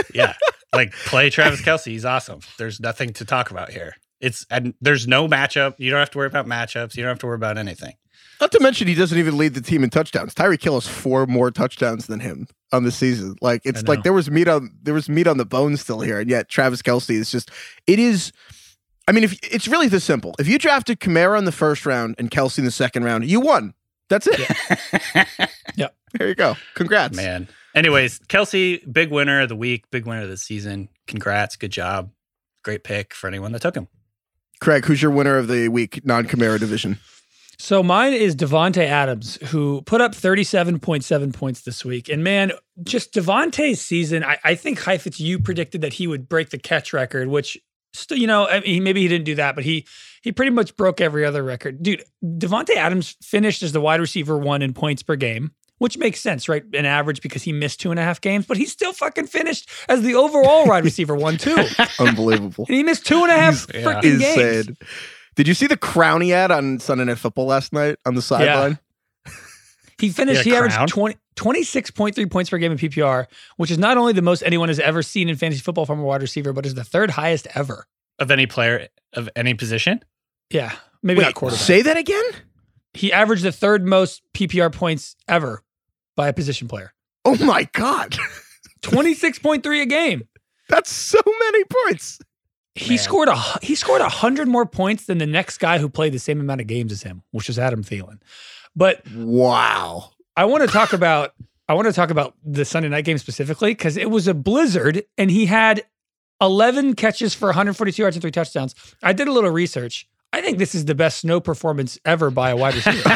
yeah. 0.15 0.33
Like 0.73 0.91
play 1.05 1.29
Travis 1.29 1.61
Kelce. 1.61 1.91
He's 1.91 2.05
awesome. 2.05 2.39
There's 2.57 2.79
nothing 2.79 3.13
to 3.13 3.25
talk 3.25 3.51
about 3.51 3.69
here. 3.69 3.93
It's 4.19 4.47
and 4.49 4.73
there's 4.81 5.07
no 5.07 5.27
matchup. 5.27 5.75
You 5.77 5.91
don't 5.91 5.99
have 5.99 6.09
to 6.09 6.17
worry 6.17 6.25
about 6.25 6.47
matchups. 6.47 6.95
You 6.97 7.03
don't 7.03 7.09
have 7.11 7.19
to 7.19 7.27
worry 7.27 7.35
about 7.35 7.59
anything. 7.59 7.93
Not 8.41 8.51
to 8.53 8.59
mention 8.59 8.87
he 8.87 8.95
doesn't 8.95 9.17
even 9.19 9.37
lead 9.37 9.53
the 9.53 9.61
team 9.61 9.83
in 9.83 9.91
touchdowns. 9.91 10.33
Tyreek 10.33 10.63
Hill 10.63 10.73
has 10.73 10.87
four 10.87 11.27
more 11.27 11.51
touchdowns 11.51 12.07
than 12.07 12.19
him 12.19 12.47
on 12.71 12.83
the 12.83 12.91
season. 12.91 13.35
Like 13.41 13.61
it's 13.63 13.83
like 13.83 14.01
there 14.01 14.11
was 14.13 14.31
meat 14.31 14.47
on 14.47 14.71
there 14.81 14.95
was 14.95 15.07
meat 15.07 15.27
on 15.27 15.37
the 15.37 15.45
bone 15.45 15.77
still 15.77 15.99
here, 16.01 16.19
and 16.19 16.29
yet 16.31 16.49
Travis 16.49 16.81
Kelce 16.81 17.11
is 17.11 17.29
just 17.31 17.51
it 17.85 17.99
is. 17.99 18.31
I 19.07 19.11
mean, 19.11 19.23
if 19.23 19.37
it's 19.43 19.67
really 19.67 19.87
this 19.87 20.03
simple. 20.03 20.33
If 20.39 20.47
you 20.47 20.57
drafted 20.57 20.99
Kamara 20.99 21.37
in 21.37 21.45
the 21.45 21.51
first 21.51 21.85
round 21.85 22.15
and 22.17 22.31
Kelce 22.31 22.57
in 22.57 22.65
the 22.65 22.71
second 22.71 23.03
round, 23.03 23.25
you 23.25 23.39
won. 23.39 23.73
That's 24.09 24.27
it. 24.27 24.49
Yep. 25.75 25.95
There 26.13 26.27
you 26.27 26.35
go. 26.35 26.55
Congrats. 26.75 27.17
Man. 27.17 27.47
Anyways, 27.73 28.19
Kelce, 28.19 28.79
big 28.91 29.09
winner 29.09 29.41
of 29.41 29.49
the 29.49 29.55
week, 29.55 29.89
big 29.89 30.05
winner 30.05 30.21
of 30.21 30.29
the 30.29 30.37
season. 30.37 30.89
Congrats. 31.07 31.55
Good 31.55 31.71
job. 31.71 32.11
Great 32.63 32.83
pick 32.83 33.13
for 33.15 33.27
anyone 33.27 33.51
that 33.53 33.63
took 33.63 33.75
him. 33.75 33.87
Craig, 34.61 34.85
who's 34.85 35.01
your 35.01 35.09
winner 35.09 35.37
of 35.37 35.47
the 35.47 35.69
week 35.69 36.05
non 36.05 36.25
Kamara 36.25 36.59
division? 36.59 36.99
So 37.57 37.81
mine 37.81 38.13
is 38.13 38.35
Davante 38.35 38.85
Adams, 38.85 39.37
who 39.47 39.81
put 39.81 40.01
up 40.01 40.13
37.7 40.13 41.33
points 41.33 41.61
this 41.61 41.83
week. 41.83 42.09
And 42.09 42.23
man, 42.23 42.51
just 42.83 43.13
Davante's 43.13 43.81
season, 43.81 44.23
I, 44.23 44.37
I 44.43 44.55
think 44.55 44.79
Heifetz, 44.81 45.19
you 45.19 45.39
predicted 45.39 45.81
that 45.81 45.93
he 45.93 46.07
would 46.07 46.29
break 46.29 46.49
the 46.49 46.57
catch 46.57 46.93
record, 46.93 47.27
which 47.29 47.57
still, 47.93 48.17
you 48.17 48.27
know, 48.27 48.47
I 48.47 48.59
mean, 48.61 48.83
maybe 48.83 49.01
he 49.01 49.07
didn't 49.07 49.25
do 49.25 49.35
that, 49.35 49.55
but 49.55 49.63
he 49.63 49.85
he 50.21 50.31
pretty 50.31 50.51
much 50.51 50.75
broke 50.75 51.01
every 51.01 51.25
other 51.25 51.43
record. 51.43 51.81
Dude, 51.83 52.03
Davante 52.23 52.75
Adams 52.75 53.15
finished 53.21 53.61
as 53.63 53.71
the 53.71 53.81
wide 53.81 53.99
receiver 53.99 54.37
one 54.37 54.61
in 54.61 54.73
points 54.73 55.03
per 55.03 55.15
game. 55.15 55.51
Which 55.79 55.97
makes 55.97 56.21
sense, 56.21 56.47
right? 56.47 56.63
An 56.73 56.85
average 56.85 57.21
because 57.21 57.43
he 57.43 57.51
missed 57.51 57.81
two 57.81 57.91
and 57.91 57.99
a 57.99 58.03
half 58.03 58.21
games, 58.21 58.45
but 58.45 58.55
he 58.55 58.65
still 58.65 58.93
fucking 58.93 59.27
finished 59.27 59.69
as 59.89 60.01
the 60.01 60.15
overall 60.15 60.65
wide 60.65 60.85
receiver 60.85 61.13
one 61.15 61.35
too. 61.37 61.57
And 61.77 61.89
Unbelievable. 61.99 62.65
he 62.65 62.83
missed 62.83 63.05
two 63.05 63.21
and 63.23 63.31
a 63.31 63.35
half 63.35 63.67
Yeah. 63.73 63.81
freaking 63.81 64.19
games. 64.19 64.67
Insane. 64.67 64.77
Did 65.35 65.47
you 65.47 65.53
see 65.53 65.67
the 65.67 65.75
Crowny 65.75 66.31
ad 66.31 66.51
on 66.51 66.79
Sunday 66.79 67.03
Night 67.05 67.17
Football 67.17 67.47
last 67.47 67.73
night 67.73 67.97
on 68.05 68.13
the 68.15 68.21
sideline? 68.21 68.79
He 69.99 70.09
finished, 70.09 70.45
Yeah, 70.45 70.51
he 70.51 70.55
averaged 70.57 70.75
crown. 70.75 70.87
20, 71.35 71.61
26.3 71.61 72.29
points 72.31 72.49
per 72.49 72.57
game 72.57 72.71
in 72.71 72.77
PPR, 72.77 73.25
which 73.57 73.71
is 73.71 73.77
not 73.77 73.97
only 73.97 74.13
the 74.13 74.21
most 74.21 74.43
anyone 74.43 74.69
has 74.69 74.79
ever 74.79 75.01
seen 75.01 75.29
in 75.29 75.35
fantasy 75.35 75.61
football 75.61 75.85
from 75.85 75.99
a 75.99 76.03
wide 76.03 76.21
receiver, 76.21 76.53
but 76.53 76.65
is 76.65 76.73
the 76.75 76.83
third 76.83 77.11
highest 77.11 77.47
ever. 77.55 77.85
Of 78.19 78.29
any 78.31 78.45
player 78.45 78.87
of 79.13 79.29
any 79.35 79.53
position. 79.53 80.03
Yeah. 80.49 80.73
Maybe 81.01 81.19
not 81.21 81.27
Wait, 81.29 81.35
quarterback. 81.35 81.63
say 81.65 81.81
that 81.81 81.97
again? 81.97 82.23
he 82.93 83.11
averaged 83.11 83.43
the 83.43 83.51
third 83.51 83.83
most 83.85 84.21
PPR 84.35 84.71
points 84.71 85.15
ever 85.27 85.63
by 86.15 86.27
a 86.27 86.33
position 86.33 86.67
player. 86.67 86.93
Oh 87.25 87.35
my 87.43 87.67
God. 87.73 88.15
26.3 88.83 89.81
a 89.81 89.85
game. 89.85 90.27
That's 90.69 90.91
so 90.91 91.19
many 91.39 91.63
points. 91.85 92.19
He 92.75 92.89
Man. 92.91 92.97
scored 92.99 93.27
a 93.29 93.35
he 93.61 93.75
scored 93.75 94.01
a 94.01 94.09
hundred 94.09 94.47
more 94.47 94.65
points 94.65 95.05
than 95.05 95.17
the 95.19 95.25
next 95.27 95.57
guy 95.59 95.77
who 95.77 95.89
played 95.89 96.13
the 96.13 96.19
same 96.19 96.39
amount 96.39 96.61
of 96.61 96.67
games 96.67 96.91
as 96.91 97.03
him, 97.03 97.21
which 97.31 97.49
is 97.49 97.59
Adam 97.59 97.83
Thielen. 97.83 98.19
But 98.75 99.03
Wow. 99.13 100.11
I 100.35 100.45
want 100.45 100.61
to 100.63 100.67
talk 100.67 100.93
about 100.93 101.33
I 101.67 101.73
want 101.75 101.87
to 101.87 101.93
talk 101.93 102.09
about 102.09 102.35
the 102.43 102.65
Sunday 102.65 102.89
night 102.89 103.05
game 103.05 103.17
specifically 103.17 103.71
because 103.71 103.97
it 103.97 104.09
was 104.09 104.27
a 104.27 104.33
blizzard 104.33 105.03
and 105.17 105.31
he 105.31 105.45
had 105.45 105.83
11 106.41 106.95
catches 106.95 107.33
for 107.33 107.47
142 107.47 108.01
yards 108.01 108.15
and 108.15 108.21
three 108.21 108.31
touchdowns. 108.31 108.75
I 109.01 109.13
did 109.13 109.27
a 109.27 109.31
little 109.31 109.51
research. 109.51 110.07
I 110.33 110.41
think 110.41 110.57
this 110.57 110.73
is 110.75 110.85
the 110.85 110.95
best 110.95 111.19
snow 111.19 111.39
performance 111.39 111.99
ever 112.05 112.31
by 112.31 112.49
a 112.49 112.55
wide 112.57 112.73
receiver. 112.75 113.09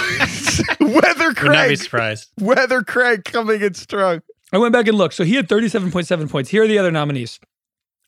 Weather 0.80 1.28
Would 1.30 1.36
not 1.52 1.64
be 1.64 1.76
Craig. 1.76 1.78
surprised. 1.80 2.30
Weather 2.40 2.84
Craig 2.84 3.26
coming 3.26 3.62
in 3.62 3.74
strong. 3.74 4.22
I 4.54 4.60
went 4.60 4.72
back 4.72 4.88
and 4.88 4.98
looked. 4.98 5.16
So 5.16 5.24
he 5.24 5.34
had 5.36 5.50
37.7 5.50 6.30
points. 6.30 6.50
Here 6.52 6.64
are 6.64 6.68
the 6.68 6.78
other 6.78 6.92
nominees. 6.92 7.40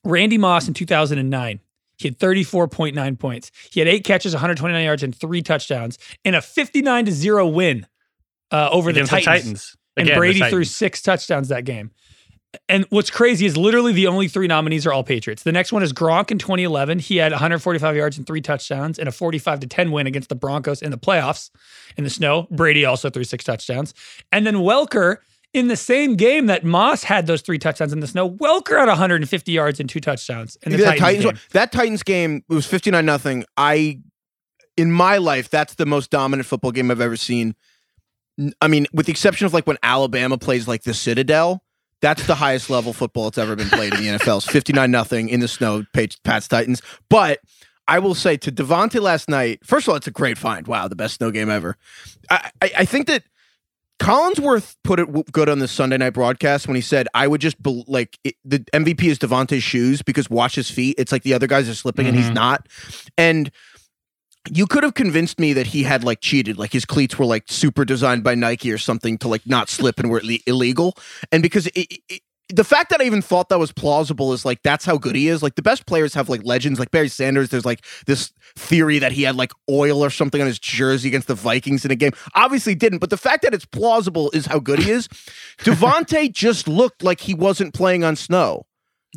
Randy 0.06 0.38
Moss 0.38 0.68
in 0.68 0.74
2009. 0.74 1.60
He 1.98 2.08
had 2.08 2.18
34.9 2.20 3.20
points. 3.20 3.52
He 3.72 3.82
had 3.82 3.90
eight 3.90 4.06
catches, 4.06 4.34
129 4.34 4.86
yards, 4.86 5.04
and 5.04 5.14
three 5.14 5.42
touchdowns 5.42 5.98
in 6.24 6.34
a 6.34 6.42
59 6.42 7.06
to 7.06 7.12
0 7.12 7.48
win 7.48 7.88
uh, 8.52 8.70
over 8.72 8.92
the 8.92 9.02
Titans. 9.04 9.10
the 9.10 9.26
Titans. 9.26 9.78
and 9.98 10.08
Again, 10.08 10.16
the 10.16 10.20
Brady 10.20 10.50
threw 10.50 10.64
six 10.64 11.02
touchdowns 11.02 11.50
that 11.50 11.66
game. 11.66 11.92
And 12.68 12.86
what's 12.90 13.12
crazy 13.12 13.46
is 13.46 13.56
literally 13.56 13.94
the 13.94 14.08
only 14.08 14.28
three 14.28 14.48
nominees 14.48 14.88
are 14.88 14.92
all 14.92 15.04
Patriots. 15.04 15.44
The 15.44 15.52
next 15.52 15.72
one 15.72 15.84
is 15.84 15.94
Gronk 15.94 16.32
in 16.32 16.40
2011. 16.40 16.98
He 16.98 17.18
had 17.18 17.32
145 17.32 17.96
yards 17.96 18.18
and 18.18 18.26
three 18.26 18.42
touchdowns 18.42 18.98
and 18.98 19.08
a 19.08 19.12
45 19.12 19.60
to 19.60 19.68
10 19.68 19.92
win 19.92 20.08
against 20.08 20.30
the 20.30 20.36
Broncos 20.36 20.82
in 20.82 20.90
the 20.90 20.98
playoffs 20.98 21.52
in 21.96 22.04
the 22.04 22.10
snow. 22.10 22.48
Brady 22.50 22.86
also 22.86 23.12
threw 23.12 23.24
six 23.24 23.44
touchdowns. 23.44 23.94
And 24.32 24.48
then 24.48 24.56
Welker 24.56 25.18
in 25.54 25.68
the 25.68 25.76
same 25.76 26.16
game 26.16 26.48
that 26.48 26.64
Moss 26.64 27.04
had 27.04 27.28
those 27.28 27.42
three 27.42 27.60
touchdowns 27.60 27.94
in 27.94 28.00
the 28.00 28.08
snow. 28.08 28.32
Welker 28.32 28.80
had 28.80 28.88
150 28.88 29.52
yards 29.52 29.80
and 29.80 29.88
two 29.88 30.00
touchdowns 30.00 30.58
in 30.64 30.72
the 30.72 30.80
that 30.80 30.98
Titans, 30.98 31.18
game. 31.18 31.26
one- 31.34 31.40
that 31.52 31.72
Titans 31.72 32.02
game 32.02 32.44
it 32.50 32.54
was 32.54 32.66
59 32.66 33.06
nothing. 33.06 33.46
I 33.58 34.00
in 34.76 34.92
my 34.92 35.18
life 35.18 35.50
that's 35.52 35.76
the 35.76 35.86
most 35.86 36.10
dominant 36.10 36.48
football 36.48 36.72
game 36.72 36.90
I've 36.90 37.02
ever 37.02 37.18
seen. 37.18 37.56
I 38.62 38.68
mean, 38.68 38.88
with 38.94 39.06
the 39.06 39.12
exception 39.12 39.46
of 39.46 39.54
like 39.54 39.68
when 39.68 39.78
Alabama 39.84 40.38
plays 40.38 40.68
like 40.68 40.84
the 40.84 40.94
Citadel, 40.94 41.64
that's 42.02 42.26
the 42.28 42.36
highest 42.36 42.70
level 42.70 42.94
football 42.94 43.26
that's 43.26 43.38
ever 43.38 43.56
been 43.56 43.70
played 43.70 43.94
in 43.94 44.02
the 44.02 44.08
NFL. 44.18 44.38
It's 44.38 44.46
59 44.50 44.90
nothing 44.90 45.28
in 45.30 45.40
the 45.42 45.48
snow, 45.48 45.84
Pats, 45.94 46.48
Titans. 46.48 46.82
But 47.10 47.40
I 47.88 48.00
will 48.00 48.16
say 48.16 48.38
to 48.38 48.52
Davante 48.52 49.02
last 49.02 49.28
night, 49.28 49.60
first 49.66 49.86
of 49.88 49.90
all, 49.92 49.96
it's 49.98 50.08
a 50.08 50.12
great 50.12 50.38
find. 50.38 50.66
Wow, 50.68 50.88
the 50.88 50.96
best 50.96 51.16
snow 51.16 51.32
game 51.32 51.50
ever. 51.50 51.76
I, 52.30 52.52
I, 52.62 52.72
I 52.80 52.86
think 52.86 53.08
that 53.08 53.24
Collinsworth 54.00 54.76
put 54.86 55.00
it 55.02 55.08
w- 55.08 55.26
good 55.32 55.50
on 55.50 55.60
the 55.60 55.68
Sunday 55.68 55.98
night 55.98 56.12
broadcast 56.12 56.68
when 56.68 56.76
he 56.76 56.82
said, 56.82 57.10
"I 57.14 57.28
would 57.28 57.42
just 57.42 57.62
bel 57.62 57.84
like 57.88 58.18
it, 58.24 58.36
the 58.46 58.60
MVP 58.74 59.04
is 59.04 59.20
Davante's 59.20 59.64
shoes 59.64 60.02
because 60.02 60.30
watch 60.30 60.56
his 60.56 60.72
feet. 60.72 60.96
It's 60.98 61.12
like 61.12 61.24
the 61.24 61.34
other 61.34 61.48
guys 61.48 61.68
are 61.68 61.76
slipping 61.76 62.08
and 62.08 62.16
he's 62.16 62.30
Mhm. 62.30 62.36
not." 62.36 62.68
And 63.18 63.52
you 64.52 64.68
could 64.68 64.84
have 64.84 64.94
convinced 64.94 65.40
me 65.40 65.54
that 65.54 65.68
he 65.68 65.84
had 65.84 66.04
like 66.04 66.22
cheated, 66.22 66.58
like 66.58 66.72
his 66.74 66.86
cleats 66.86 67.18
were 67.18 67.26
like 67.26 67.44
super 67.48 67.86
designed 67.86 68.24
by 68.24 68.36
Nike 68.36 68.72
or 68.72 68.78
something 68.78 69.18
to 69.20 69.28
like 69.28 69.46
not 69.46 69.70
slip 69.70 70.00
and 70.00 70.10
were 70.10 70.22
illegal. 70.48 70.96
And 71.32 71.42
because 71.44 71.68
it, 71.68 72.00
it, 72.10 72.22
the 72.52 72.64
fact 72.64 72.90
that 72.90 73.00
I 73.00 73.04
even 73.04 73.22
thought 73.22 73.50
that 73.50 73.60
was 73.60 73.72
plausible 73.72 74.34
is 74.34 74.44
like 74.44 74.64
that's 74.64 74.84
how 74.84 74.98
good 74.98 75.16
he 75.16 75.28
is. 75.28 75.44
Like 75.44 75.54
the 75.56 75.62
best 75.62 75.86
players 75.86 76.16
have 76.16 76.30
like 76.30 76.42
legends, 76.44 76.80
like 76.80 76.90
Barry 76.90 77.08
Sanders. 77.08 77.50
There's 77.50 77.66
like 77.66 77.86
this 78.08 78.34
theory 78.56 78.98
that 79.00 79.12
he 79.12 79.22
had 79.24 79.36
like 79.36 79.52
oil 79.70 80.04
or 80.04 80.10
something 80.10 80.42
on 80.42 80.48
his 80.48 80.58
jersey 80.60 81.10
against 81.10 81.28
the 81.28 81.36
Vikings 81.36 81.86
in 81.86 81.92
a 81.92 81.96
game. 81.96 82.12
Obviously 82.34 82.74
didn't, 82.74 83.00
but 83.00 83.12
the 83.12 83.18
fact 83.18 83.44
that 83.44 83.54
it's 83.54 83.66
plausible 83.66 84.32
is 84.32 84.48
how 84.48 84.58
good 84.60 84.80
he 84.80 84.90
is. 84.90 85.08
Davante 85.60 86.32
just 86.32 86.68
looked 86.68 87.04
like 87.04 87.22
he 87.22 87.34
wasn't 87.36 87.74
playing 87.74 88.04
on 88.04 88.16
snow. 88.16 88.66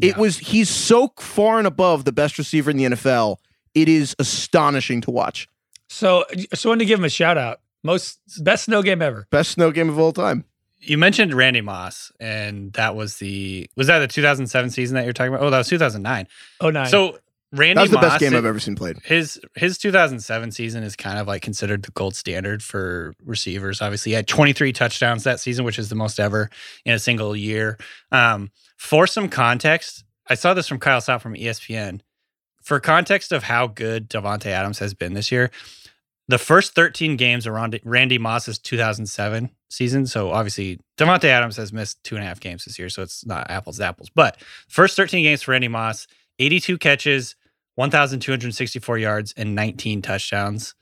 It 0.01 0.09
Yeah. 0.17 0.19
was 0.19 0.39
he's 0.39 0.69
so 0.69 1.13
far 1.19 1.59
and 1.59 1.67
above 1.67 2.05
the 2.05 2.13
best 2.13 2.37
receiver 2.39 2.71
in 2.71 2.77
the 2.77 2.85
NFL. 2.85 3.37
It 3.75 3.89
is 3.89 4.15
astonishing 4.19 5.01
to 5.03 5.11
watch. 5.11 5.49
So, 5.89 6.25
so 6.55 6.69
I 6.69 6.73
wanted 6.73 6.81
to 6.81 6.87
give 6.87 6.99
him 6.99 7.05
a 7.05 7.11
shout 7.11 7.39
out. 7.39 7.61
Most 7.83 8.21
best 8.43 8.65
snow 8.65 8.83
game 8.83 9.03
ever. 9.03 9.27
Best 9.31 9.53
snow 9.53 9.71
game 9.71 9.89
of 9.89 9.99
all 9.99 10.13
time. 10.13 10.45
You 10.79 10.99
mentioned 10.99 11.33
Randy 11.35 11.61
Moss, 11.61 12.11
and 12.19 12.73
that 12.73 12.97
was 12.97 13.19
the 13.19 13.69
was 13.77 13.87
that 13.87 14.01
the 14.01 14.09
2007 14.09 14.71
season 14.71 14.97
that 14.97 15.05
you're 15.05 15.13
talking 15.13 15.33
about? 15.33 15.45
Oh, 15.45 15.51
that 15.51 15.59
was 15.59 15.69
2009. 15.69 16.27
Oh 16.61 16.71
nine. 16.71 16.87
So 16.89 17.19
Randy 17.53 17.75
That 17.75 17.83
was 17.83 17.91
the 17.91 17.97
Moss, 17.99 18.05
best 18.05 18.21
game 18.21 18.35
I've 18.35 18.45
ever 18.45 18.59
seen 18.59 18.75
played. 18.75 18.97
his 19.05 19.41
his 19.55 19.79
2007 19.79 20.51
season 20.53 20.83
is 20.83 20.97
kind 20.97 21.19
of 21.19 21.27
like 21.29 21.43
considered 21.43 21.83
the 21.83 21.91
gold 21.93 22.17
standard 22.17 22.63
for 22.63 23.15
receivers. 23.25 23.81
Obviously, 23.83 24.11
he 24.11 24.17
had 24.17 24.27
23 24.27 24.73
touchdowns 24.73 25.25
that 25.25 25.39
season, 25.39 25.65
which 25.65 25.79
is 25.79 25.89
the 25.89 25.95
most 25.95 26.19
ever 26.19 26.51
in 26.85 26.95
a 26.95 26.99
single 26.99 27.37
year. 27.37 27.79
Um, 28.11 28.51
for 28.77 29.07
some 29.07 29.29
context, 29.29 30.05
I 30.29 30.35
saw 30.35 30.55
this 30.55 30.67
from 30.67 30.79
Kyle 30.79 31.01
Stott 31.01 31.21
from 31.23 31.35
ESPN. 31.35 32.01
For 32.63 32.81
context 32.81 33.33
of 33.33 33.43
how 33.45 33.67
good 33.67 34.09
Davante 34.09 34.47
Adams 34.47 34.79
has 34.79 34.95
been 34.95 35.15
this 35.15 35.33
year, 35.33 35.51
the 36.29 36.39
first 36.39 36.75
13 36.75 37.17
games 37.17 37.47
around 37.47 37.79
Randy 37.85 38.19
Moss's 38.19 38.59
2007 38.59 39.51
season. 39.69 40.07
So 40.07 40.31
obviously, 40.31 40.79
Davante 40.97 41.25
Adams 41.25 41.57
has 41.57 41.73
missed 41.73 42.03
two 42.05 42.15
and 42.17 42.25
a 42.25 42.27
half 42.27 42.41
games 42.41 42.65
this 42.65 42.79
year, 42.79 42.89
so 42.89 43.03
it's 43.03 43.27
not 43.27 43.51
apples 43.51 43.79
to 43.79 43.85
apples. 43.85 44.09
But 44.15 44.41
first 44.69 44.97
13 44.97 45.25
games 45.25 45.43
for 45.43 45.51
Randy 45.51 45.69
Moss, 45.69 46.07
82 46.39 46.79
catches, 46.79 47.35
1,264 47.75 48.99
yards, 48.99 49.35
and 49.37 49.55
19 49.55 50.03
touchdowns, 50.03 50.75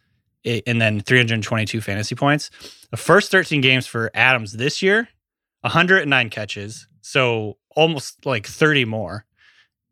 and 0.45 0.81
then 0.81 1.01
322 1.01 1.81
fantasy 1.81 2.15
points. 2.15 2.51
The 2.91 2.97
first 2.97 3.31
13 3.31 3.61
games 3.61 3.87
for 3.87 4.11
Adams 4.15 4.53
this 4.53 4.83
year, 4.83 5.09
109 5.63 6.31
catches, 6.31 6.87
so 7.01 7.57
almost 7.75 8.27
like 8.27 8.47
30 8.47 8.85
more. 8.85 9.25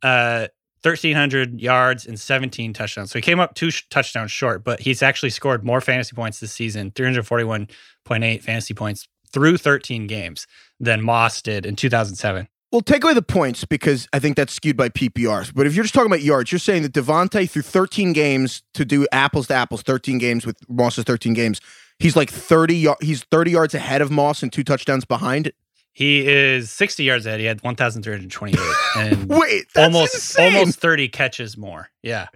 Uh, 0.03 0.49
1,300 0.83 1.61
yards 1.61 2.07
and 2.07 2.19
17 2.19 2.73
touchdowns. 2.73 3.11
So 3.11 3.19
he 3.19 3.23
came 3.23 3.41
up 3.41 3.55
two 3.55 3.71
sh- 3.71 3.85
touchdowns 3.91 4.31
short, 4.31 4.65
but 4.65 4.81
he's 4.81 5.03
actually 5.03 5.31
scored 5.31 5.65
more 5.65 5.81
fantasy 5.81 6.15
points 6.15 6.41
this 6.41 6.53
season 6.53 6.91
341.8 6.93 8.43
fantasy 8.43 8.75
points 8.75 9.09
through 9.33 9.59
13 9.59 10.07
games 10.07 10.47
than 10.81 11.03
Moss 11.03 11.43
did 11.43 11.67
in 11.67 11.77
2007. 11.77 12.49
We'll 12.71 12.83
take 12.83 13.03
away 13.03 13.15
the 13.15 13.23
points 13.23 13.65
because 13.65 14.09
I 14.13 14.19
think 14.19 14.37
that's 14.37 14.53
skewed 14.53 14.77
by 14.77 14.91
PPRs. 14.91 15.53
But 15.55 15.67
if 15.67 15.75
you're 15.75 15.85
just 15.85 15.95
talking 15.95 16.11
about 16.11 16.21
yards, 16.23 16.53
you're 16.53 16.59
saying 16.59 16.83
that 16.83 16.93
Davante 16.93 17.49
through 17.49 17.63
13 17.63 18.13
games 18.13 18.63
to 18.75 18.85
do 18.85 19.07
apples 19.11 19.47
to 19.47 19.55
apples, 19.55 19.81
13 19.83 20.19
games 20.19 20.45
with 20.45 20.57
Moss's 20.69 21.05
13 21.05 21.33
games, 21.33 21.63
he's 21.99 22.15
like 22.15 22.31
30 22.31 22.87
y- 22.89 22.95
he's 23.01 23.23
30 23.25 23.53
yards 23.53 23.75
ahead 23.75 24.03
of 24.03 24.11
Moss 24.11 24.43
and 24.43 24.53
two 24.53 24.65
touchdowns 24.65 25.07
behind. 25.07 25.51
He 25.99 26.25
is 26.29 26.71
60 26.71 27.03
yards 27.03 27.27
ahead. 27.27 27.41
He 27.41 27.47
had 27.47 27.61
1,328 27.65 28.57
and 28.97 29.29
Wait, 29.29 29.65
almost 29.77 30.15
insane. 30.15 30.55
almost 30.55 30.79
30 30.79 31.09
catches 31.09 31.57
more. 31.57 31.89
Yeah. 32.05 32.29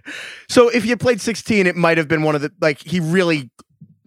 So 0.49 0.67
if 0.67 0.85
you 0.85 0.97
played 0.97 1.21
16, 1.21 1.65
it 1.65 1.77
might 1.77 1.97
have 1.97 2.09
been 2.09 2.23
one 2.23 2.35
of 2.35 2.41
the 2.41 2.51
like 2.59 2.79
he 2.83 2.99
really 2.99 3.49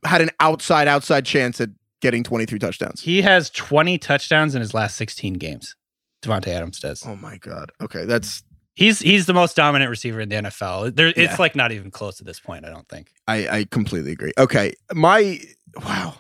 had 0.05 0.21
an 0.21 0.29
outside 0.41 0.89
outside 0.89 1.25
chance 1.25 1.59
at 1.59 1.71
getting 2.03 2.23
23 2.23 2.59
touchdowns. 2.59 3.01
He 3.01 3.23
has 3.23 3.49
20 3.49 3.97
touchdowns 3.97 4.55
in 4.55 4.61
his 4.61 4.75
last 4.75 4.95
16 4.97 5.33
games. 5.35 5.75
Davante 6.23 6.49
Adams 6.49 6.79
does. 6.79 7.03
Oh 7.07 7.17
my 7.17 7.39
god. 7.39 7.73
Okay, 7.81 8.05
that's 8.05 8.43
He's 8.75 8.99
he's 8.99 9.25
the 9.25 9.33
most 9.33 9.57
dominant 9.57 9.89
receiver 9.89 10.21
in 10.21 10.29
the 10.29 10.37
NFL. 10.37 10.95
There, 10.95 11.07
Yeah. 11.09 11.15
it's 11.31 11.39
like 11.39 11.57
not 11.57 11.73
even 11.73 11.91
close 11.91 12.21
at 12.21 12.27
this 12.27 12.39
point. 12.41 12.67
I 12.67 12.69
don't 12.69 12.87
think. 12.91 13.11
I 13.27 13.49
I 13.49 13.65
completely 13.71 14.13
agree. 14.13 14.33
Okay, 14.37 14.75
my 14.93 15.41
wow, 15.83 16.17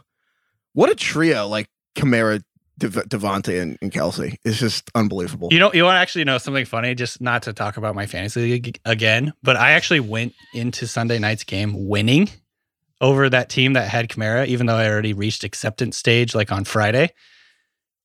what 0.73 0.89
a 0.89 0.95
trio 0.95 1.47
like 1.49 1.69
Kamara, 1.97 2.43
Dev- 2.79 2.93
Davante, 3.09 3.61
and, 3.61 3.79
and 3.81 3.91
Kelce. 3.93 4.37
It's 4.45 4.59
just 4.59 4.91
unbelievable. 4.95 5.49
You 5.51 5.59
know, 5.59 5.73
you 5.73 5.85
want 5.85 5.97
to 5.97 6.01
actually 6.01 6.25
know 6.25 6.39
something 6.39 6.65
funny? 6.67 6.95
Just 6.95 7.21
not 7.21 7.43
to 7.45 7.53
talk 7.53 7.77
about 7.77 7.95
my 7.95 8.07
fantasy 8.07 8.41
league 8.43 8.81
again, 8.85 9.33
but 9.43 9.57
I 9.57 9.73
actually 9.73 10.01
went 10.01 10.35
into 10.55 10.87
Sunday 10.87 11.19
night's 11.19 11.45
game 11.45 11.89
winning 11.89 12.29
over 13.01 13.29
that 13.29 13.49
team 13.49 13.75
that 13.75 13.89
had 13.89 14.09
Kamara, 14.09 14.47
even 14.47 14.67
though 14.67 14.77
I 14.77 14.89
already 14.89 15.13
reached 15.13 15.45
acceptance 15.45 15.97
stage 15.97 16.35
like 16.35 16.53
on 16.53 16.65
Friday. 16.65 17.11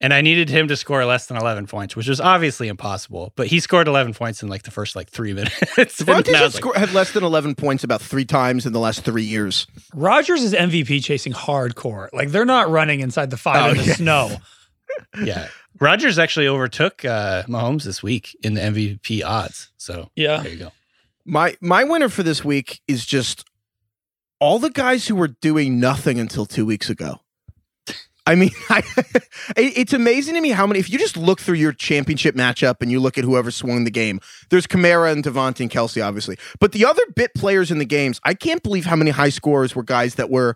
And 0.04 0.16
I 0.16 0.22
needed 0.22 0.50
him 0.50 0.68
to 0.70 0.76
score 0.76 1.06
less 1.06 1.28
than 1.28 1.38
11 1.38 1.68
points, 1.68 1.96
which 1.96 2.08
was 2.08 2.20
obviously 2.20 2.68
impossible. 2.70 3.34
But 3.36 3.46
he 3.46 3.60
scored 3.60 3.88
11 3.88 4.16
points 4.16 4.42
in 4.42 4.50
like 4.50 4.64
the 4.64 4.72
first 4.72 4.96
like 4.96 5.12
three 5.12 5.32
minutes. 5.36 5.62
And 5.78 5.88
Davante 5.88 6.34
I 6.34 6.38
had, 6.38 6.44
was 6.46 6.54
like, 6.56 6.62
score, 6.64 6.74
had 6.74 6.92
less 6.94 7.12
than 7.12 7.24
11 7.24 7.54
points 7.54 7.84
about 7.84 8.02
three 8.02 8.26
times 8.26 8.66
in 8.66 8.74
the 8.74 8.80
last 8.80 9.04
three 9.06 9.22
years. 9.24 9.68
Rodgers 9.94 10.42
is 10.42 10.54
MVP 10.54 11.04
chasing 11.04 11.34
hardcore. 11.34 12.10
Like 12.14 12.30
they're 12.30 12.46
not 12.46 12.72
running 12.72 13.02
inside 13.02 13.30
the 13.30 13.38
five 13.38 13.64
Oh, 13.64 13.72
in 13.72 13.78
the 13.78 13.84
yeah. 13.84 13.94
snow. 13.94 14.38
yeah. 15.24 15.48
Rodgers 15.80 16.20
actually 16.20 16.48
overtook 16.48 17.04
uh, 17.06 17.44
Mahomes 17.44 17.84
this 17.84 18.04
week 18.04 18.36
in 18.44 18.54
the 18.54 18.62
MVP 18.62 19.24
odds. 19.26 19.72
So 19.78 20.10
Yeah. 20.16 20.42
there 20.42 20.52
you 20.52 20.58
go. 20.60 20.72
My 21.26 21.56
my 21.62 21.84
winner 21.84 22.10
for 22.10 22.24
this 22.24 22.44
week 22.44 22.82
is 22.88 23.06
just 23.06 23.46
all 24.40 24.60
the 24.60 24.70
guys 24.72 25.08
who 25.08 25.16
were 25.16 25.28
doing 25.28 25.80
nothing 25.80 26.20
until 26.20 26.46
two 26.46 26.66
weeks 26.66 26.90
ago. 26.90 27.20
I 28.28 28.36
mean, 28.36 28.52
I, 28.70 28.84
it's 29.58 29.94
amazing 29.94 30.36
to 30.36 30.42
me 30.42 30.50
how 30.50 30.68
many. 30.68 30.80
If 30.80 30.90
you 30.92 31.00
just 31.00 31.18
look 31.18 31.40
through 31.40 31.56
your 31.56 31.74
championship 31.74 32.36
matchup 32.36 32.76
and 32.82 32.92
you 32.92 33.00
look 33.00 33.18
at 33.18 33.24
whoever 33.24 33.50
swung 33.52 33.84
the 33.84 33.92
game, 33.92 34.20
there's 34.50 34.68
Kamara 34.68 35.12
and 35.12 35.24
Davante 35.24 35.62
and 35.62 35.70
Kelce, 35.72 36.06
obviously, 36.06 36.38
but 36.60 36.72
the 36.72 36.86
other 36.86 37.02
bit 37.16 37.34
players 37.34 37.72
in 37.72 37.80
the 37.80 37.86
games, 37.86 38.20
I 38.24 38.34
can't 38.36 38.62
believe 38.62 38.86
how 38.86 38.96
many 38.96 39.10
high 39.12 39.30
scorers 39.30 39.76
were 39.76 39.84
guys 39.84 40.16
that 40.16 40.30
were 40.30 40.56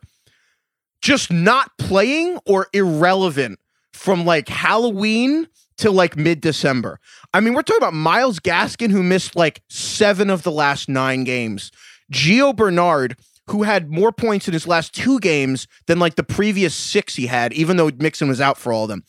just 1.02 1.32
not 1.32 1.72
playing 1.80 2.40
or 2.46 2.68
irrelevant 2.74 3.60
from 3.96 4.26
like 4.26 4.48
Halloween 4.50 5.48
to 5.78 5.92
like 5.92 6.16
mid 6.16 6.42
December. 6.42 7.00
I 7.34 7.40
mean, 7.40 7.54
we're 7.54 7.64
talking 7.64 7.82
about 7.82 7.94
Myles 7.94 8.40
Gaskin, 8.40 8.92
who 8.92 9.04
missed 9.04 9.36
like 9.36 9.62
seven 9.70 10.30
of 10.30 10.44
the 10.44 10.52
last 10.52 10.88
nine 10.88 11.24
games. 11.24 11.72
Gio 12.12 12.56
Bernard, 12.56 13.18
who 13.50 13.64
had 13.64 13.90
more 13.90 14.12
points 14.12 14.48
in 14.48 14.54
his 14.54 14.68
last 14.68 14.94
two 14.94 15.20
games 15.20 15.68
than 15.88 16.00
like 16.00 16.16
the 16.16 16.24
previous 16.24 16.74
six 16.76 17.16
he 17.16 17.28
had, 17.28 17.54
even 17.54 17.78
though 17.78 17.90
Mixon 17.98 18.28
was 18.28 18.42
out 18.42 18.58
for 18.58 18.72
all 18.72 18.84
of 18.84 18.90
them. 18.90 19.04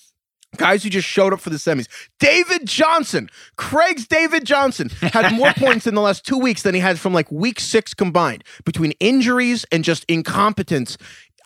Guys 0.56 0.82
who 0.82 0.88
just 0.90 1.06
showed 1.06 1.34
up 1.34 1.40
for 1.40 1.50
the 1.50 1.56
semis. 1.56 1.86
David 2.18 2.66
Johnson, 2.66 3.28
Craig's 3.56 4.06
David 4.06 4.46
Johnson, 4.46 4.88
had 5.02 5.34
more 5.34 5.52
points 5.56 5.86
in 5.86 5.94
the 5.94 6.00
last 6.00 6.24
two 6.24 6.38
weeks 6.38 6.62
than 6.62 6.74
he 6.74 6.80
had 6.80 6.98
from 6.98 7.12
like 7.12 7.30
week 7.30 7.60
six 7.60 7.92
combined 7.92 8.42
between 8.64 8.92
injuries 8.92 9.66
and 9.70 9.84
just 9.84 10.04
incompetence. 10.08 10.96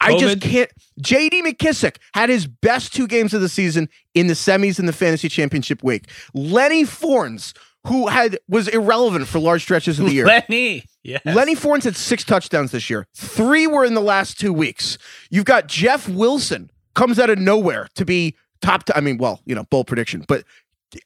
I 0.00 0.18
just 0.18 0.40
can't. 0.40 0.70
JD 1.02 1.42
McKissic 1.42 1.96
had 2.14 2.28
his 2.30 2.46
best 2.46 2.94
two 2.94 3.06
games 3.06 3.34
of 3.34 3.40
the 3.40 3.48
season 3.48 3.88
in 4.14 4.26
the 4.28 4.34
semis 4.34 4.78
in 4.78 4.86
the 4.86 4.92
fantasy 4.92 5.28
championship 5.28 5.82
week. 5.82 6.08
Lenny 6.34 6.84
Forns, 6.84 7.52
who 7.86 8.08
had 8.08 8.38
was 8.48 8.68
irrelevant 8.68 9.26
for 9.28 9.38
large 9.38 9.62
stretches 9.62 9.98
of 9.98 10.06
the 10.06 10.12
year. 10.12 10.26
Lenny. 10.48 10.84
Yes. 11.02 11.22
Lenny 11.24 11.54
Forns 11.54 11.84
had 11.84 11.96
six 11.96 12.24
touchdowns 12.24 12.72
this 12.72 12.88
year. 12.90 13.06
Three 13.14 13.66
were 13.66 13.84
in 13.84 13.94
the 13.94 14.00
last 14.02 14.38
two 14.38 14.52
weeks. 14.52 14.98
You've 15.30 15.44
got 15.46 15.66
Jeff 15.66 16.08
Wilson 16.08 16.70
comes 16.94 17.18
out 17.18 17.30
of 17.30 17.38
nowhere 17.38 17.88
to 17.94 18.04
be 18.04 18.36
top. 18.62 18.84
T- 18.84 18.92
I 18.96 19.00
mean, 19.00 19.16
well, 19.18 19.40
you 19.46 19.54
know, 19.54 19.64
bold 19.70 19.86
prediction, 19.86 20.24
but 20.28 20.44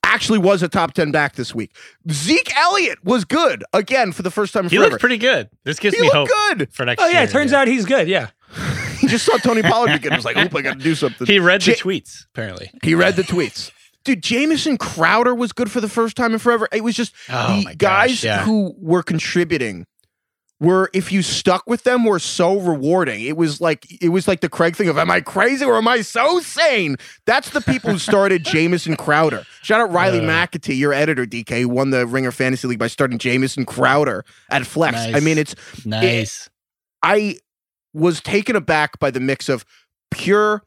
actually 0.03 0.39
was 0.39 0.63
a 0.63 0.69
top 0.69 0.95
ten 0.95 1.13
back 1.13 1.35
this 1.37 1.55
week. 1.55 1.77
Zeke 2.11 2.57
Elliott 2.57 3.05
was 3.05 3.25
good 3.25 3.63
again 3.73 4.13
for 4.13 4.23
the 4.23 4.31
first 4.31 4.53
time 4.55 4.65
He 4.69 4.77
forever. 4.77 4.93
looked 4.93 5.01
pretty 5.01 5.19
good. 5.19 5.51
This 5.65 5.79
gives 5.79 5.95
he 5.95 6.03
me 6.03 6.09
hope 6.09 6.29
good. 6.29 6.73
for 6.73 6.85
next 6.87 7.03
Oh 7.03 7.07
year. 7.07 7.17
yeah, 7.17 7.23
it 7.25 7.31
turns 7.31 7.53
out 7.53 7.69
he's 7.69 7.85
good. 7.85 8.09
Yeah. 8.09 8.31
He 8.99 9.07
just 9.09 9.25
saw 9.27 9.37
Tony 9.39 9.63
Pollard 9.63 10.01
be 10.01 10.09
He 10.09 10.15
was 10.15 10.25
like, 10.25 10.37
"Oop, 10.37 10.55
I 10.55 10.63
got 10.63 10.79
to 10.79 10.85
do 10.85 10.95
something." 10.95 11.27
He 11.27 11.39
read 11.39 11.63
the 11.63 11.73
tweets, 11.73 12.27
apparently. 12.35 12.71
He 12.83 12.95
read 12.95 13.17
the 13.17 13.23
tweets. 13.23 13.71
Dude, 14.05 14.23
Jamison 14.23 14.77
Crowder 14.77 15.35
was 15.35 15.53
good 15.53 15.71
for 15.71 15.81
the 15.81 15.89
first 15.89 16.17
time 16.17 16.33
in 16.35 16.39
forever. 16.39 16.69
It 16.73 16.85
was 16.85 16.95
just 16.95 17.15
Oh 17.31 17.59
the 17.61 17.75
gosh, 17.75 17.77
guys 17.77 18.25
yeah. 18.25 18.45
who 18.45 18.75
were 18.79 19.03
contributing 19.03 19.87
were 20.61 20.89
if 20.95 21.11
you 21.11 21.21
stuck 21.23 21.65
with 21.67 21.83
them 21.85 22.05
were 22.05 22.19
so 22.19 22.59
rewarding. 22.61 23.23
It 23.23 23.37
was 23.37 23.61
like 23.63 23.87
it 24.03 24.11
was 24.11 24.29
like 24.29 24.41
the 24.41 24.49
Craig 24.51 24.77
thing 24.77 24.89
of 24.89 24.99
am 24.99 25.11
I 25.11 25.21
crazy 25.23 25.65
or 25.65 25.77
am 25.77 25.89
I 25.89 26.03
so 26.03 26.41
sane? 26.41 26.97
That's 27.27 27.51
the 27.51 27.63
people 27.63 27.91
who 27.93 27.99
started 27.99 28.45
Jamison 28.47 28.95
Crowder. 28.95 29.45
Shout 29.63 29.81
out 29.81 29.91
Riley 29.91 30.19
Uh. 30.21 30.23
McAtee, 30.23 30.77
your 30.77 30.93
editor, 30.93 31.25
DK, 31.25 31.63
who 31.63 31.69
won 31.71 31.89
the 31.91 32.07
Ringer 32.07 32.31
Fantasy 32.31 32.69
League 32.69 32.79
by 32.79 32.87
starting 32.89 33.17
Jamison 33.19 33.65
Crowder 33.65 34.25
at 34.51 34.67
Flex. 34.67 34.97
I 34.99 35.21
mean, 35.21 35.39
it's 35.39 35.55
Nice. 35.87 36.51
I 37.03 37.37
was 37.95 38.21
taken 38.21 38.57
aback 38.57 38.99
by 38.99 39.11
the 39.11 39.21
mix 39.21 39.49
of 39.49 39.65
pure 40.11 40.63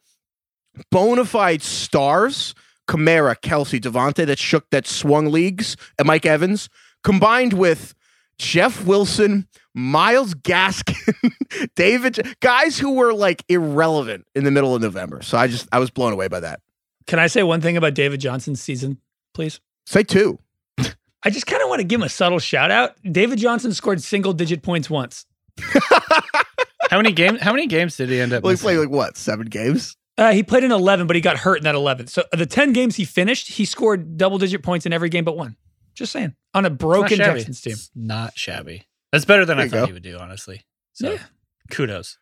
bona 0.92 1.26
fide 1.26 1.62
stars, 1.62 2.56
Kamara, 2.88 3.36
Kelce, 3.36 3.80
Davante, 3.80 4.26
that 4.26 4.40
shook, 4.40 4.70
that 4.72 4.88
swung 4.88 5.28
leagues, 5.28 5.76
and 6.00 6.08
Mike 6.08 6.26
Evans, 6.26 6.70
combined 7.04 7.54
with 7.54 7.94
Jeff 8.40 8.86
Wilson, 8.86 9.48
Myles 9.74 10.34
Gaskin, 10.36 11.32
David, 11.76 12.36
guys 12.40 12.78
who 12.78 12.94
were 12.94 13.14
like 13.14 13.44
irrelevant 13.50 14.26
in 14.36 14.44
the 14.44 14.52
middle 14.52 14.76
of 14.76 14.82
November. 14.82 15.22
So 15.22 15.38
I 15.38 15.48
just, 15.48 15.68
I 15.72 15.80
was 15.80 15.90
blown 15.90 16.14
away 16.14 16.28
by 16.28 16.40
that. 16.40 16.62
Can 17.08 17.20
I 17.20 17.28
say 17.28 17.44
one 17.44 17.62
thing 17.62 17.78
about 17.78 17.94
David 17.94 18.20
Johnson's 18.20 18.62
season, 18.62 19.00
please? 19.34 19.60
Say 19.86 20.04
two. 20.04 20.40
I 21.24 21.30
just 21.30 21.48
kind 21.48 21.64
of 21.64 21.70
want 21.70 21.80
to 21.80 21.86
give 21.86 22.00
him 22.00 22.06
a 22.06 22.10
subtle 22.10 22.40
shout 22.40 22.70
out. 22.70 22.96
David 23.10 23.40
Johnson 23.40 23.74
scored 23.74 24.02
single 24.02 24.34
digit 24.34 24.62
points 24.62 24.90
once. 24.90 25.26
how 26.90 26.98
many 26.98 27.12
games? 27.12 27.42
How 27.42 27.52
many 27.54 27.68
games 27.68 27.98
did 27.98 28.10
he 28.10 28.20
end 28.20 28.34
up? 28.34 28.44
Well, 28.44 28.52
he 28.52 28.58
played 28.58 28.78
like 28.78 28.90
what, 28.90 29.18
seven 29.18 29.48
games? 29.48 29.96
Uh, 30.18 30.32
he 30.32 30.42
played 30.42 30.64
in 30.64 30.72
11, 30.72 31.06
but 31.06 31.16
he 31.16 31.22
got 31.22 31.38
hurt 31.38 31.58
in 31.60 31.64
that 31.66 31.76
11. 31.76 32.08
So 32.08 32.24
the 32.32 32.48
10 32.48 32.74
games 32.74 32.96
he 32.96 33.06
finished, 33.06 33.50
he 33.50 33.66
scored 33.66 34.18
double 34.18 34.40
digit 34.40 34.64
points 34.64 34.86
in 34.88 34.94
every 34.94 35.10
game 35.10 35.24
but 35.24 35.38
one. 35.38 35.56
Just 35.94 36.12
saying. 36.12 36.36
On 36.56 36.66
a 36.66 36.70
broken 36.72 37.18
shabby. 37.18 37.40
Texans 37.40 37.62
team. 37.62 37.74
It's 37.74 37.92
not 37.96 38.38
shabby. 38.38 38.88
That's 39.12 39.26
better 39.26 39.46
than 39.46 39.58
There 39.58 39.66
I 39.68 39.70
thought 39.70 39.76
go. 39.82 39.86
he 39.88 39.94
would 39.94 40.04
do, 40.04 40.18
honestly. 40.18 40.66
So 40.94 41.12
Yeah. 41.14 41.20
kudos. 41.70 42.18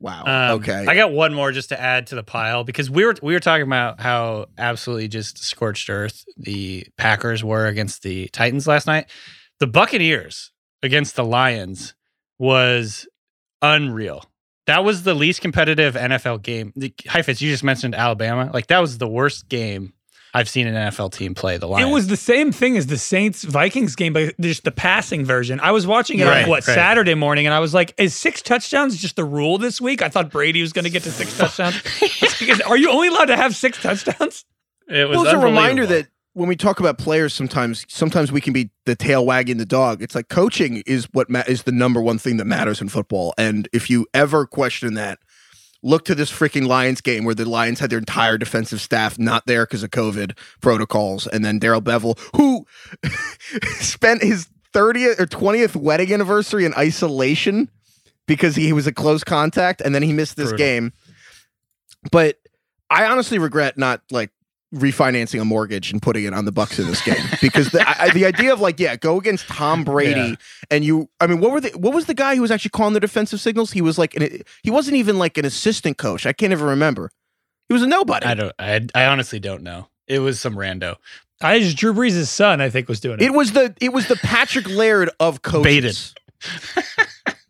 Wow. 0.00 0.24
Um, 0.24 0.60
okay. 0.60 0.84
I 0.88 0.96
got 0.96 1.12
one 1.12 1.32
more 1.32 1.52
just 1.52 1.68
to 1.68 1.80
add 1.80 2.08
to 2.08 2.16
the 2.16 2.24
pile 2.24 2.64
because 2.64 2.90
we 2.90 3.04
were 3.04 3.14
we 3.22 3.34
were 3.34 3.40
talking 3.40 3.66
about 3.66 4.00
how 4.00 4.46
absolutely 4.58 5.06
just 5.06 5.38
scorched 5.38 5.88
earth 5.88 6.24
the 6.36 6.84
Packers 6.98 7.44
were 7.44 7.66
against 7.66 8.02
the 8.02 8.26
Titans 8.32 8.66
last 8.66 8.88
night. 8.88 9.08
The 9.60 9.68
Buccaneers 9.68 10.50
against 10.82 11.14
the 11.14 11.24
Lions 11.24 11.94
was 12.40 13.06
unreal. 13.62 14.24
That 14.66 14.84
was 14.84 15.02
the 15.02 15.14
least 15.14 15.40
competitive 15.40 15.94
NFL 15.94 16.42
game. 16.42 16.72
The 16.76 16.92
Heifetz, 17.06 17.40
you 17.40 17.50
just 17.50 17.64
mentioned 17.64 17.94
Alabama. 17.94 18.50
Like 18.52 18.68
that 18.68 18.78
was 18.80 18.98
the 18.98 19.08
worst 19.08 19.48
game 19.48 19.92
I've 20.34 20.48
seen 20.48 20.66
an 20.66 20.74
NFL 20.74 21.12
team 21.12 21.34
play. 21.34 21.58
The 21.58 21.66
Lions. 21.66 21.88
It 21.88 21.92
was 21.92 22.06
the 22.06 22.16
same 22.16 22.52
thing 22.52 22.76
as 22.78 22.86
the 22.86 22.96
Saints 22.96 23.42
Vikings 23.42 23.96
game, 23.96 24.12
but 24.14 24.34
just 24.40 24.64
the 24.64 24.70
passing 24.70 25.24
version. 25.26 25.60
I 25.60 25.72
was 25.72 25.86
watching 25.86 26.20
it 26.20 26.24
Right, 26.26 26.44
on 26.44 26.48
what 26.48 26.66
right. 26.66 26.74
Saturday 26.74 27.14
morning, 27.14 27.44
and 27.46 27.54
I 27.54 27.58
was 27.58 27.74
like, 27.74 27.92
"Is 27.98 28.14
six 28.14 28.40
touchdowns 28.40 28.96
just 28.96 29.16
the 29.16 29.24
rule 29.24 29.58
this 29.58 29.78
week?" 29.80 30.00
I 30.00 30.08
thought 30.08 30.30
Brady 30.30 30.62
was 30.62 30.72
going 30.72 30.84
to 30.84 30.90
get 30.90 31.02
to 31.02 31.10
six 31.10 31.36
touchdowns. 31.38 31.82
Because- 32.38 32.60
are 32.62 32.76
you 32.78 32.90
only 32.90 33.08
allowed 33.08 33.26
to 33.26 33.36
have 33.36 33.54
six 33.54 33.82
touchdowns? 33.82 34.44
It 34.88 35.08
was 35.08 35.16
well, 35.18 35.24
it's 35.26 35.34
a 35.34 35.38
reminder 35.38 35.86
that 35.86 36.06
when 36.34 36.48
we 36.48 36.56
talk 36.56 36.80
about 36.80 36.98
players, 36.98 37.34
sometimes 37.34 37.84
sometimes 37.88 38.32
we 38.32 38.40
can 38.40 38.52
be 38.52 38.70
the 38.86 38.96
tail 38.96 39.26
wagging 39.26 39.58
the 39.58 39.66
dog. 39.66 40.02
It's 40.02 40.14
like 40.14 40.28
coaching 40.28 40.82
is 40.86 41.06
what 41.12 41.28
ma- 41.28 41.44
is 41.46 41.64
the 41.64 41.72
number 41.72 42.00
one 42.00 42.18
thing 42.18 42.38
that 42.38 42.46
matters 42.46 42.80
in 42.80 42.88
football. 42.88 43.34
And 43.36 43.68
if 43.72 43.90
you 43.90 44.06
ever 44.14 44.46
question 44.46 44.94
that, 44.94 45.18
look 45.82 46.04
to 46.06 46.14
this 46.14 46.30
freaking 46.30 46.66
Lions 46.66 47.00
game 47.00 47.24
where 47.24 47.34
the 47.34 47.48
Lions 47.48 47.80
had 47.80 47.90
their 47.90 47.98
entire 47.98 48.38
defensive 48.38 48.80
staff 48.80 49.18
not 49.18 49.46
there 49.46 49.66
because 49.66 49.82
of 49.82 49.90
COVID 49.90 50.36
protocols, 50.60 51.26
and 51.26 51.44
then 51.44 51.58
Darrell 51.58 51.82
Bevell, 51.82 52.18
who 52.36 52.66
spent 53.80 54.22
his 54.22 54.48
thirtieth 54.72 55.20
or 55.20 55.26
twentieth 55.26 55.76
wedding 55.76 56.12
anniversary 56.12 56.64
in 56.64 56.72
isolation 56.74 57.70
because 58.26 58.56
he 58.56 58.72
was 58.72 58.86
a 58.86 58.92
close 58.92 59.22
contact, 59.22 59.82
and 59.82 59.94
then 59.94 60.02
he 60.02 60.12
missed 60.12 60.36
this 60.36 60.48
Brutal. 60.48 60.58
game. 60.58 60.92
But 62.10 62.38
I 62.88 63.04
honestly 63.04 63.38
regret 63.38 63.76
not 63.76 64.00
like 64.10 64.30
refinancing 64.74 65.40
a 65.40 65.44
mortgage 65.44 65.92
and 65.92 66.00
putting 66.00 66.24
it 66.24 66.32
on 66.32 66.44
the 66.46 66.52
Bucs 66.52 66.78
in 66.78 66.86
this 66.86 67.02
game 67.04 67.22
because 67.42 67.70
the 67.72 67.84
I, 67.86 68.08
the 68.10 68.24
idea 68.24 68.52
of 68.52 68.60
like 68.60 68.80
yeah 68.80 68.96
go 68.96 69.18
against 69.18 69.46
Tom 69.48 69.84
Brady 69.84 70.20
Yeah. 70.20 70.34
and 70.70 70.82
you 70.84 71.10
I 71.20 71.26
mean 71.26 71.40
what 71.40 71.50
were 71.52 71.60
the 71.60 71.68
what 71.76 71.92
was 71.94 72.06
the 72.06 72.14
guy 72.14 72.34
who 72.36 72.40
was 72.42 72.50
actually 72.50 72.70
calling 72.70 72.94
the 72.94 73.00
defensive 73.00 73.38
signals 73.40 73.72
he 73.72 73.82
was 73.82 73.98
like 73.98 74.14
an, 74.16 74.40
he 74.62 74.70
wasn't 74.70 74.96
even 74.96 75.18
like 75.18 75.36
an 75.36 75.44
assistant 75.44 75.98
coach 75.98 76.24
I 76.24 76.32
can't 76.32 76.52
even 76.52 76.64
remember 76.66 77.10
he 77.68 77.74
was 77.74 77.82
a 77.82 77.86
nobody 77.86 78.24
I 78.26 78.34
don't. 78.34 78.52
I, 78.58 78.86
I 78.94 79.04
honestly 79.06 79.38
don't 79.40 79.62
know. 79.62 79.88
It 80.06 80.18
was 80.20 80.40
some 80.40 80.56
rando. 80.56 80.96
I 81.40 81.58
just 81.60 81.76
Drew 81.76 81.92
Brees' 81.94 82.26
son, 82.26 82.60
I 82.60 82.68
think, 82.70 82.88
was 82.88 83.00
doing 83.00 83.18
it. 83.20 83.24
it 83.24 83.32
was 83.34 83.52
the 83.52 83.74
it 83.80 83.92
was 83.92 84.08
the 84.08 84.16
Patrick 84.16 84.68
Laird 84.68 85.10
of 85.20 85.42
coaches 85.42 86.14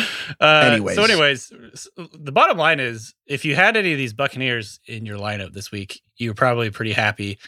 Uh, 0.40 0.70
Anyways. 0.72 0.96
So, 0.96 1.04
anyways, 1.04 1.52
the 1.96 2.32
bottom 2.32 2.58
line 2.58 2.80
is 2.80 3.14
if 3.26 3.44
you 3.44 3.54
had 3.54 3.76
any 3.76 3.92
of 3.92 3.98
these 3.98 4.12
Buccaneers 4.12 4.80
in 4.86 5.06
your 5.06 5.18
lineup 5.18 5.52
this 5.52 5.70
week, 5.70 6.02
you 6.16 6.30
were 6.30 6.34
probably 6.34 6.68
pretty 6.70 6.92
happy. 6.92 7.38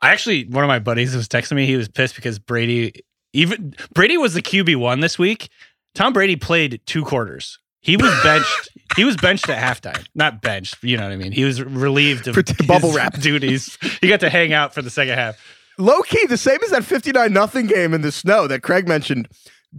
I 0.00 0.12
actually, 0.12 0.44
one 0.44 0.62
of 0.62 0.68
my 0.68 0.78
buddies 0.78 1.16
was 1.16 1.26
texting 1.26 1.56
me. 1.56 1.66
He 1.66 1.76
was 1.76 1.88
pissed 1.88 2.14
because 2.14 2.38
Brady, 2.38 3.02
even 3.32 3.74
Brady 3.94 4.18
was 4.18 4.34
the 4.34 4.42
QB 4.42 4.76
one 4.76 5.00
this 5.00 5.18
week. 5.18 5.48
Tom 5.94 6.12
Brady 6.12 6.36
played 6.36 6.80
two 6.86 7.02
quarters. 7.04 7.58
He 7.80 7.96
was 7.96 8.12
benched. 8.22 8.68
he 8.96 9.04
was 9.04 9.16
benched 9.16 9.48
at 9.48 9.58
halftime. 9.60 10.06
Not 10.14 10.42
benched, 10.42 10.76
you 10.84 10.96
know 10.96 11.04
what 11.04 11.12
I 11.12 11.16
mean. 11.16 11.32
He 11.32 11.44
was 11.44 11.62
relieved 11.62 12.28
of 12.28 12.36
bubble 12.66 12.92
wrap. 12.92 13.14
duties. 13.20 13.78
He 14.00 14.08
got 14.08 14.20
to 14.20 14.28
hang 14.30 14.52
out 14.52 14.74
for 14.74 14.82
the 14.82 14.90
second 14.90 15.14
half. 15.14 15.36
low 15.78 16.02
key 16.02 16.26
the 16.26 16.36
same 16.36 16.58
as 16.62 16.70
that 16.70 16.84
59 16.84 17.32
nothing 17.32 17.66
game 17.66 17.94
in 17.94 18.02
the 18.02 18.12
snow 18.12 18.46
that 18.46 18.62
Craig 18.62 18.86
mentioned 18.86 19.28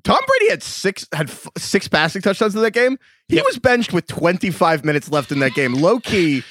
Tom 0.04 0.20
Brady 0.28 0.52
had 0.52 0.62
six 0.64 1.06
had 1.14 1.30
f- 1.30 1.48
six 1.58 1.88
passing 1.88 2.22
touchdowns 2.22 2.56
in 2.56 2.62
that 2.62 2.72
game. 2.74 2.98
He 3.28 3.38
Yep. 3.38 3.46
was 3.46 3.60
benched 3.60 3.92
with 3.94 4.08
25 4.08 4.86
minutes 4.86 5.10
left 5.10 5.32
in 5.32 5.40
that 5.40 5.54
game. 5.54 5.74
Low 5.74 6.00
key, 6.00 6.44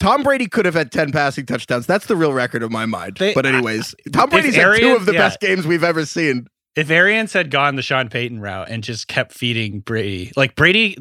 Tom 0.00 0.22
Brady 0.22 0.46
could 0.46 0.64
have 0.64 0.74
had 0.74 0.92
10 0.92 1.10
passing 1.10 1.44
touchdowns. 1.44 1.86
That's 1.86 2.06
the 2.06 2.14
real 2.16 2.32
record 2.32 2.62
of 2.62 2.70
my 2.70 2.86
mind. 2.86 3.16
They- 3.18 3.34
but 3.34 3.46
anyways, 3.46 3.94
Tom 4.12 4.30
Brady's 4.30 4.54
had 4.54 4.76
two 4.76 4.94
of 4.94 5.06
the 5.06 5.12
yeah. 5.12 5.18
best 5.18 5.40
games 5.40 5.66
we've 5.66 5.84
ever 5.84 6.06
seen. 6.06 6.46
if 6.76 6.90
Arians 6.90 7.32
had 7.32 7.50
gone 7.50 7.74
the 7.74 7.82
Sean 7.82 8.08
Payton 8.08 8.38
route 8.40 8.68
and 8.70 8.84
just 8.84 9.08
kept 9.08 9.32
feeding 9.32 9.80
Brady, 9.80 10.30
like 10.36 10.54
Brady, 10.54 10.96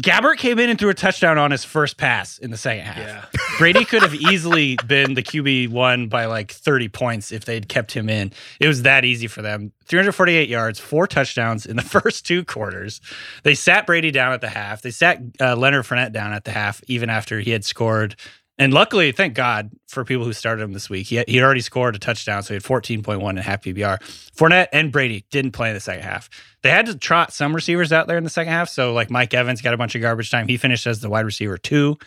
Gabbert 0.00 0.38
came 0.38 0.58
in 0.58 0.70
and 0.70 0.78
threw 0.78 0.88
a 0.88 0.94
touchdown 0.94 1.36
on 1.36 1.50
his 1.50 1.64
first 1.64 1.98
pass 1.98 2.38
in 2.38 2.50
the 2.50 2.56
second 2.56 2.86
half. 2.86 3.30
Brady 3.58 3.84
could 3.84 4.00
have 4.00 4.14
easily 4.14 4.78
been 4.86 5.12
the 5.12 5.22
QB 5.22 5.68
one 5.68 6.08
by 6.08 6.24
like 6.24 6.50
30 6.50 6.88
points 6.88 7.30
if 7.30 7.44
they'd 7.44 7.68
kept 7.68 7.92
him 7.92 8.08
in. 8.08 8.32
It 8.58 8.68
was 8.68 8.82
that 8.82 9.04
easy 9.04 9.26
for 9.26 9.42
them. 9.42 9.70
348 9.84 10.48
yards, 10.48 10.80
four 10.80 11.06
touchdowns 11.06 11.66
in 11.66 11.76
the 11.76 11.82
first 12.00 12.24
two 12.24 12.42
quarters. 12.42 13.02
They 13.42 13.54
sat 13.54 13.84
Brady 13.84 14.10
down 14.10 14.32
at 14.32 14.40
the 14.40 14.48
half. 14.48 14.80
They 14.80 14.90
sat 14.90 15.20
uh, 15.38 15.56
Leonard 15.56 15.84
Fournette 15.84 16.12
down 16.12 16.32
at 16.32 16.44
the 16.44 16.52
half, 16.52 16.80
even 16.86 17.10
after 17.10 17.40
he 17.40 17.50
had 17.50 17.64
scored. 17.64 18.16
And 18.62 18.72
luckily, 18.72 19.10
thank 19.10 19.34
God 19.34 19.72
for 19.88 20.04
people 20.04 20.24
who 20.24 20.32
started 20.32 20.62
him 20.62 20.72
this 20.72 20.88
week. 20.88 21.08
He 21.08 21.16
had, 21.16 21.28
he 21.28 21.42
already 21.42 21.62
scored 21.62 21.96
a 21.96 21.98
touchdown, 21.98 22.44
so 22.44 22.50
he 22.50 22.54
had 22.54 22.62
14.1 22.62 23.28
and 23.28 23.38
half 23.40 23.62
PPR. 23.62 23.98
Fournette 24.36 24.68
and 24.72 24.92
Brady 24.92 25.24
didn't 25.32 25.50
play 25.50 25.70
in 25.70 25.74
the 25.74 25.80
second 25.80 26.04
half. 26.04 26.30
They 26.62 26.70
had 26.70 26.86
to 26.86 26.96
trot 26.96 27.32
some 27.32 27.56
receivers 27.56 27.92
out 27.92 28.06
there 28.06 28.16
in 28.16 28.22
the 28.22 28.30
second 28.30 28.52
half. 28.52 28.68
So, 28.68 28.92
like 28.92 29.10
Mike 29.10 29.34
Evans 29.34 29.62
got 29.62 29.74
a 29.74 29.76
bunch 29.76 29.96
of 29.96 30.00
garbage 30.00 30.30
time. 30.30 30.46
He 30.46 30.56
finished 30.56 30.86
as 30.86 31.00
the 31.00 31.10
wide 31.10 31.24
receiver 31.24 31.58
two. 31.58 31.98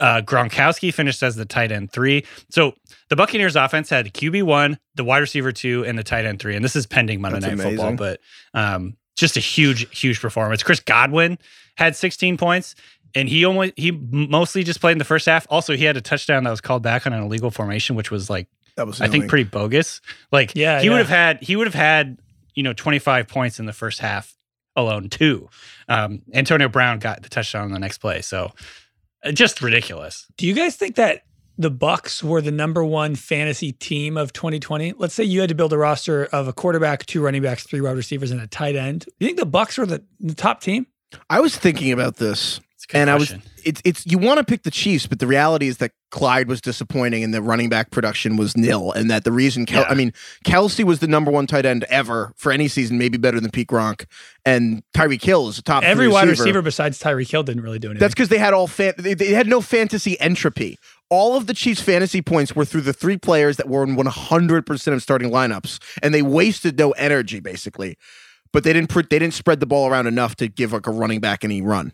Uh, 0.00 0.22
Gronkowski 0.22 0.92
finished 0.92 1.22
as 1.22 1.36
the 1.36 1.44
tight 1.44 1.70
end 1.70 1.92
three. 1.92 2.24
So 2.50 2.72
the 3.08 3.14
Buccaneers 3.14 3.54
offense 3.54 3.88
had 3.88 4.12
QB 4.12 4.42
one, 4.42 4.78
the 4.96 5.04
wide 5.04 5.18
receiver 5.18 5.52
two, 5.52 5.84
and 5.84 5.96
the 5.96 6.02
tight 6.02 6.24
end 6.24 6.40
three. 6.40 6.56
And 6.56 6.64
this 6.64 6.74
is 6.74 6.84
pending 6.84 7.20
Monday 7.20 7.38
That's 7.40 7.56
Night 7.56 7.62
Football, 7.62 7.94
but 7.94 8.20
um, 8.54 8.96
just 9.14 9.36
a 9.36 9.40
huge, 9.40 9.96
huge 9.96 10.20
performance. 10.20 10.62
Chris 10.62 10.80
Godwin 10.80 11.38
had 11.76 11.94
16 11.94 12.36
points, 12.36 12.74
and 13.14 13.28
he 13.28 13.44
only 13.44 13.72
he 13.76 13.90
mostly 13.90 14.64
just 14.64 14.80
played 14.80 14.92
in 14.92 14.98
the 14.98 15.04
first 15.04 15.26
half. 15.26 15.46
Also, 15.50 15.76
he 15.76 15.84
had 15.84 15.96
a 15.96 16.00
touchdown 16.00 16.44
that 16.44 16.50
was 16.50 16.60
called 16.60 16.82
back 16.82 17.06
on 17.06 17.12
an 17.12 17.22
illegal 17.22 17.50
formation, 17.50 17.96
which 17.96 18.10
was 18.10 18.30
like 18.30 18.48
That 18.76 18.86
was 18.86 19.00
I 19.00 19.08
think 19.08 19.28
pretty 19.28 19.44
bogus. 19.44 20.00
Like 20.30 20.52
Yeah, 20.54 20.80
he 20.80 20.86
yeah. 20.86 20.92
would 20.92 20.98
have 20.98 21.08
had 21.08 21.42
he 21.42 21.56
would 21.56 21.66
have 21.66 21.74
had 21.74 22.18
you 22.54 22.62
know 22.62 22.72
25 22.72 23.28
points 23.28 23.58
in 23.58 23.66
the 23.66 23.72
first 23.72 24.00
half 24.00 24.36
alone 24.76 25.08
too. 25.08 25.48
Um, 25.88 26.22
Antonio 26.32 26.68
Brown 26.68 26.98
got 26.98 27.22
the 27.22 27.28
touchdown 27.28 27.64
on 27.64 27.72
the 27.72 27.78
next 27.78 27.98
play, 27.98 28.22
so 28.22 28.52
uh, 29.24 29.32
just 29.32 29.60
ridiculous. 29.60 30.26
Do 30.36 30.46
you 30.46 30.54
guys 30.54 30.76
think 30.76 30.96
that 30.96 31.24
the 31.58 31.70
Bucs 31.70 32.22
were 32.22 32.40
the 32.40 32.50
number 32.50 32.82
one 32.82 33.14
fantasy 33.14 33.72
team 33.72 34.16
of 34.16 34.32
2020? 34.32 34.94
Let's 34.96 35.14
say 35.14 35.24
you 35.24 35.40
had 35.40 35.50
to 35.50 35.54
build 35.54 35.72
a 35.72 35.78
roster 35.78 36.24
of 36.26 36.48
a 36.48 36.52
quarterback, 36.52 37.04
two 37.06 37.22
running 37.22 37.42
backs, 37.42 37.64
three 37.64 37.80
wide 37.80 37.96
receivers, 37.96 38.30
and 38.30 38.40
a 38.40 38.46
tight 38.46 38.74
end. 38.74 39.06
You 39.18 39.26
think 39.26 39.38
the 39.38 39.46
Bucs 39.46 39.78
were 39.78 39.86
the, 39.86 40.02
the 40.18 40.34
top 40.34 40.60
team? 40.60 40.86
I 41.28 41.40
was 41.40 41.56
thinking 41.56 41.92
about 41.92 42.16
this. 42.16 42.60
It's 42.92 42.94
a 42.94 42.98
good 42.98 43.08
and 43.08 43.10
question. 43.18 43.36
I 43.36 43.38
was 43.38 43.48
it's 43.64 43.80
it's 43.84 44.06
you 44.06 44.18
want 44.18 44.38
to 44.38 44.44
pick 44.44 44.64
the 44.64 44.70
Chiefs, 44.72 45.06
but 45.06 45.20
the 45.20 45.26
reality 45.26 45.68
is 45.68 45.76
that 45.76 45.92
Clyde 46.10 46.48
was 46.48 46.60
disappointing 46.60 47.22
and 47.22 47.32
the 47.32 47.40
running 47.40 47.68
back 47.68 47.90
production 47.92 48.36
was 48.36 48.56
nil, 48.56 48.90
and 48.92 49.08
that 49.10 49.22
the 49.24 49.30
reason 49.30 49.66
Kel- 49.66 49.82
Yeah. 49.82 49.88
I 49.88 49.94
mean 49.94 50.12
Kelce 50.44 50.82
was 50.84 50.98
the 50.98 51.06
number 51.06 51.30
one 51.30 51.46
tight 51.46 51.64
end 51.64 51.84
ever 51.84 52.32
for 52.36 52.50
any 52.50 52.66
season, 52.66 52.98
maybe 52.98 53.18
better 53.18 53.38
than 53.40 53.50
Pete 53.52 53.68
Gronk, 53.68 54.06
and 54.44 54.82
Tyreek 54.96 55.22
Hill 55.22 55.48
is 55.48 55.58
a 55.58 55.62
top 55.62 55.84
Every 55.84 56.08
wide 56.08 56.28
receiver. 56.28 56.42
receiver 56.44 56.62
besides 56.62 56.98
Tyreek 57.00 57.30
Hill 57.30 57.44
didn't 57.44 57.62
really 57.62 57.78
do 57.78 57.88
anything. 57.88 58.00
That's 58.00 58.14
because 58.14 58.30
they 58.30 58.38
had 58.38 58.52
all 58.52 58.66
fan- 58.66 58.94
they, 58.98 59.14
they 59.14 59.28
had 59.32 59.46
no 59.46 59.60
fantasy 59.60 60.18
entropy. 60.20 60.76
All 61.08 61.36
of 61.36 61.46
the 61.46 61.54
Chiefs' 61.54 61.82
fantasy 61.82 62.20
points 62.22 62.56
were 62.56 62.64
through 62.64 62.80
the 62.80 62.92
three 62.94 63.18
players 63.18 63.58
that 63.58 63.68
were 63.68 63.84
in 63.84 63.94
100% 63.96 64.92
of 64.92 65.02
starting 65.02 65.30
lineups, 65.30 65.78
and 66.02 66.12
they 66.12 66.22
wasted 66.22 66.78
no 66.78 66.90
energy 66.92 67.38
basically. 67.38 67.96
But 68.52 68.64
they 68.64 68.72
didn't 68.72 68.90
pr- 68.90 69.02
they 69.08 69.18
didn't 69.18 69.34
spread 69.34 69.60
the 69.60 69.66
ball 69.66 69.88
around 69.88 70.06
enough 70.08 70.34
to 70.36 70.48
give 70.48 70.72
like 70.72 70.86
a 70.86 70.90
running 70.90 71.20
back 71.20 71.44
any 71.44 71.62
run. 71.62 71.92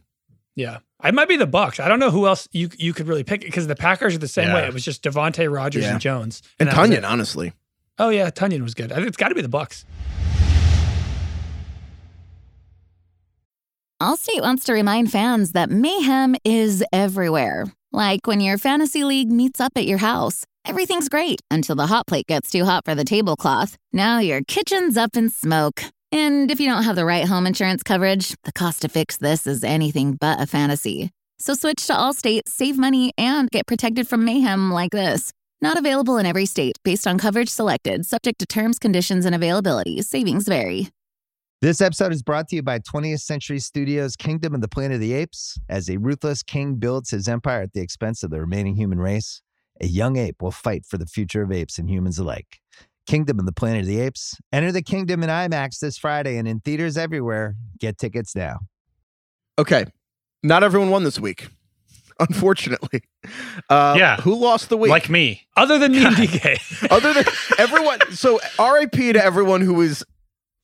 Yeah. 0.58 0.78
I 1.00 1.12
might 1.12 1.28
be 1.28 1.36
the 1.36 1.46
Bucs. 1.46 1.78
I 1.78 1.86
don't 1.86 2.00
know 2.00 2.10
who 2.10 2.26
else 2.26 2.48
you 2.50 2.68
you 2.76 2.92
could 2.92 3.06
really 3.06 3.22
pick 3.22 3.42
because 3.42 3.68
the 3.68 3.76
Packers 3.76 4.16
are 4.16 4.18
the 4.18 4.26
same 4.26 4.48
Yeah. 4.48 4.54
way. 4.54 4.66
It 4.66 4.74
was 4.74 4.84
just 4.84 5.02
Davante 5.04 5.50
Rodgers 5.52 5.84
Yeah. 5.84 5.92
and 5.92 6.00
Jones. 6.00 6.42
And 6.58 6.68
that 6.68 6.76
was 6.76 6.90
Tonyan, 6.90 7.08
honestly. 7.08 7.52
Oh 7.98 8.08
yeah, 8.08 8.30
Tonyan 8.30 8.62
was 8.62 8.74
good. 8.74 8.90
I 8.90 8.96
think 8.96 9.06
it's 9.06 9.16
got 9.16 9.28
to 9.28 9.34
be 9.36 9.42
the 9.42 9.48
Bucks. 9.48 9.84
Allstate 14.02 14.40
wants 14.42 14.64
to 14.66 14.72
remind 14.72 15.10
fans 15.10 15.52
that 15.52 15.70
mayhem 15.70 16.36
is 16.44 16.84
everywhere. 16.92 17.66
Like 17.92 18.26
when 18.26 18.40
your 18.40 18.58
fantasy 18.58 19.02
league 19.04 19.30
meets 19.30 19.60
up 19.60 19.72
at 19.76 19.86
your 19.86 19.98
house. 19.98 20.44
Everything's 20.64 21.08
great 21.08 21.40
until 21.50 21.76
the 21.76 21.86
hot 21.86 22.06
plate 22.06 22.26
gets 22.26 22.50
too 22.50 22.64
hot 22.64 22.84
for 22.84 22.94
the 22.94 23.04
tablecloth. 23.04 23.76
Now 23.92 24.18
your 24.18 24.42
kitchen's 24.46 24.96
up 24.96 25.16
in 25.16 25.30
smoke. 25.30 25.82
And 26.10 26.50
if 26.50 26.58
you 26.58 26.66
don't 26.66 26.84
have 26.84 26.96
the 26.96 27.04
right 27.04 27.26
home 27.26 27.46
insurance 27.46 27.82
coverage, 27.82 28.34
the 28.44 28.52
cost 28.52 28.82
to 28.82 28.88
fix 28.88 29.18
this 29.18 29.46
is 29.46 29.62
anything 29.62 30.14
but 30.14 30.40
a 30.40 30.46
fantasy. 30.46 31.10
So 31.38 31.54
switch 31.54 31.86
to 31.86 31.92
Allstate, 31.92 32.48
save 32.48 32.78
money, 32.78 33.12
and 33.18 33.50
get 33.50 33.66
protected 33.66 34.08
from 34.08 34.24
mayhem 34.24 34.72
like 34.72 34.90
this. 34.90 35.32
Not 35.60 35.76
available 35.76 36.16
in 36.16 36.24
every 36.24 36.46
state 36.46 36.78
based 36.82 37.06
on 37.06 37.18
coverage 37.18 37.48
selected, 37.48 38.06
subject 38.06 38.38
to 38.38 38.46
terms, 38.46 38.78
conditions, 38.78 39.26
and 39.26 39.34
availability. 39.34 40.02
Savings 40.02 40.48
vary. 40.48 40.88
This 41.60 41.80
episode 41.80 42.12
is 42.12 42.22
brought 42.22 42.48
to 42.48 42.56
you 42.56 42.62
by 42.62 42.78
20th 42.78 43.20
Century 43.20 43.58
Studios' 43.58 44.14
Kingdom 44.14 44.54
of 44.54 44.60
the 44.60 44.68
Planet 44.68 44.94
of 44.94 45.00
the 45.00 45.12
Apes. 45.12 45.58
As 45.68 45.90
a 45.90 45.96
ruthless 45.96 46.42
king 46.42 46.76
builds 46.76 47.10
his 47.10 47.28
empire 47.28 47.62
at 47.62 47.72
the 47.72 47.80
expense 47.80 48.22
of 48.22 48.30
the 48.30 48.40
remaining 48.40 48.76
human 48.76 49.00
race, 49.00 49.42
a 49.80 49.86
young 49.86 50.16
ape 50.16 50.40
will 50.40 50.52
fight 50.52 50.86
for 50.86 50.98
the 50.98 51.06
future 51.06 51.42
of 51.42 51.52
apes 51.52 51.78
and 51.78 51.90
humans 51.90 52.18
alike. 52.18 52.60
Kingdom 53.08 53.38
of 53.40 53.46
the 53.46 53.52
Planet 53.52 53.80
of 53.80 53.86
the 53.86 54.00
Apes. 54.00 54.36
Enter 54.52 54.70
the 54.70 54.82
kingdom 54.82 55.22
in 55.22 55.30
IMAX 55.30 55.78
this 55.80 55.96
Friday 55.96 56.36
and 56.36 56.46
in 56.46 56.60
theaters 56.60 56.96
everywhere. 56.98 57.56
Get 57.80 57.96
tickets 57.98 58.36
now. 58.36 58.58
Okay. 59.58 59.86
Not 60.42 60.62
everyone 60.62 60.90
won 60.90 61.04
this 61.04 61.18
week. 61.18 61.48
Unfortunately. 62.20 63.00
Uh, 63.70 63.94
Yeah. 63.98 64.16
Who 64.20 64.34
lost 64.34 64.68
the 64.68 64.76
week? 64.76 64.90
like 64.90 65.08
me. 65.08 65.46
Other 65.56 65.78
than 65.78 65.92
me 65.92 66.04
and 66.04 66.14
DK. 66.16 66.90
Other 66.92 67.14
than 67.14 67.24
everyone. 67.58 67.98
So 68.12 68.38
RIP 68.58 68.92
to 68.92 69.24
everyone 69.24 69.62
who 69.62 69.74
was 69.74 70.04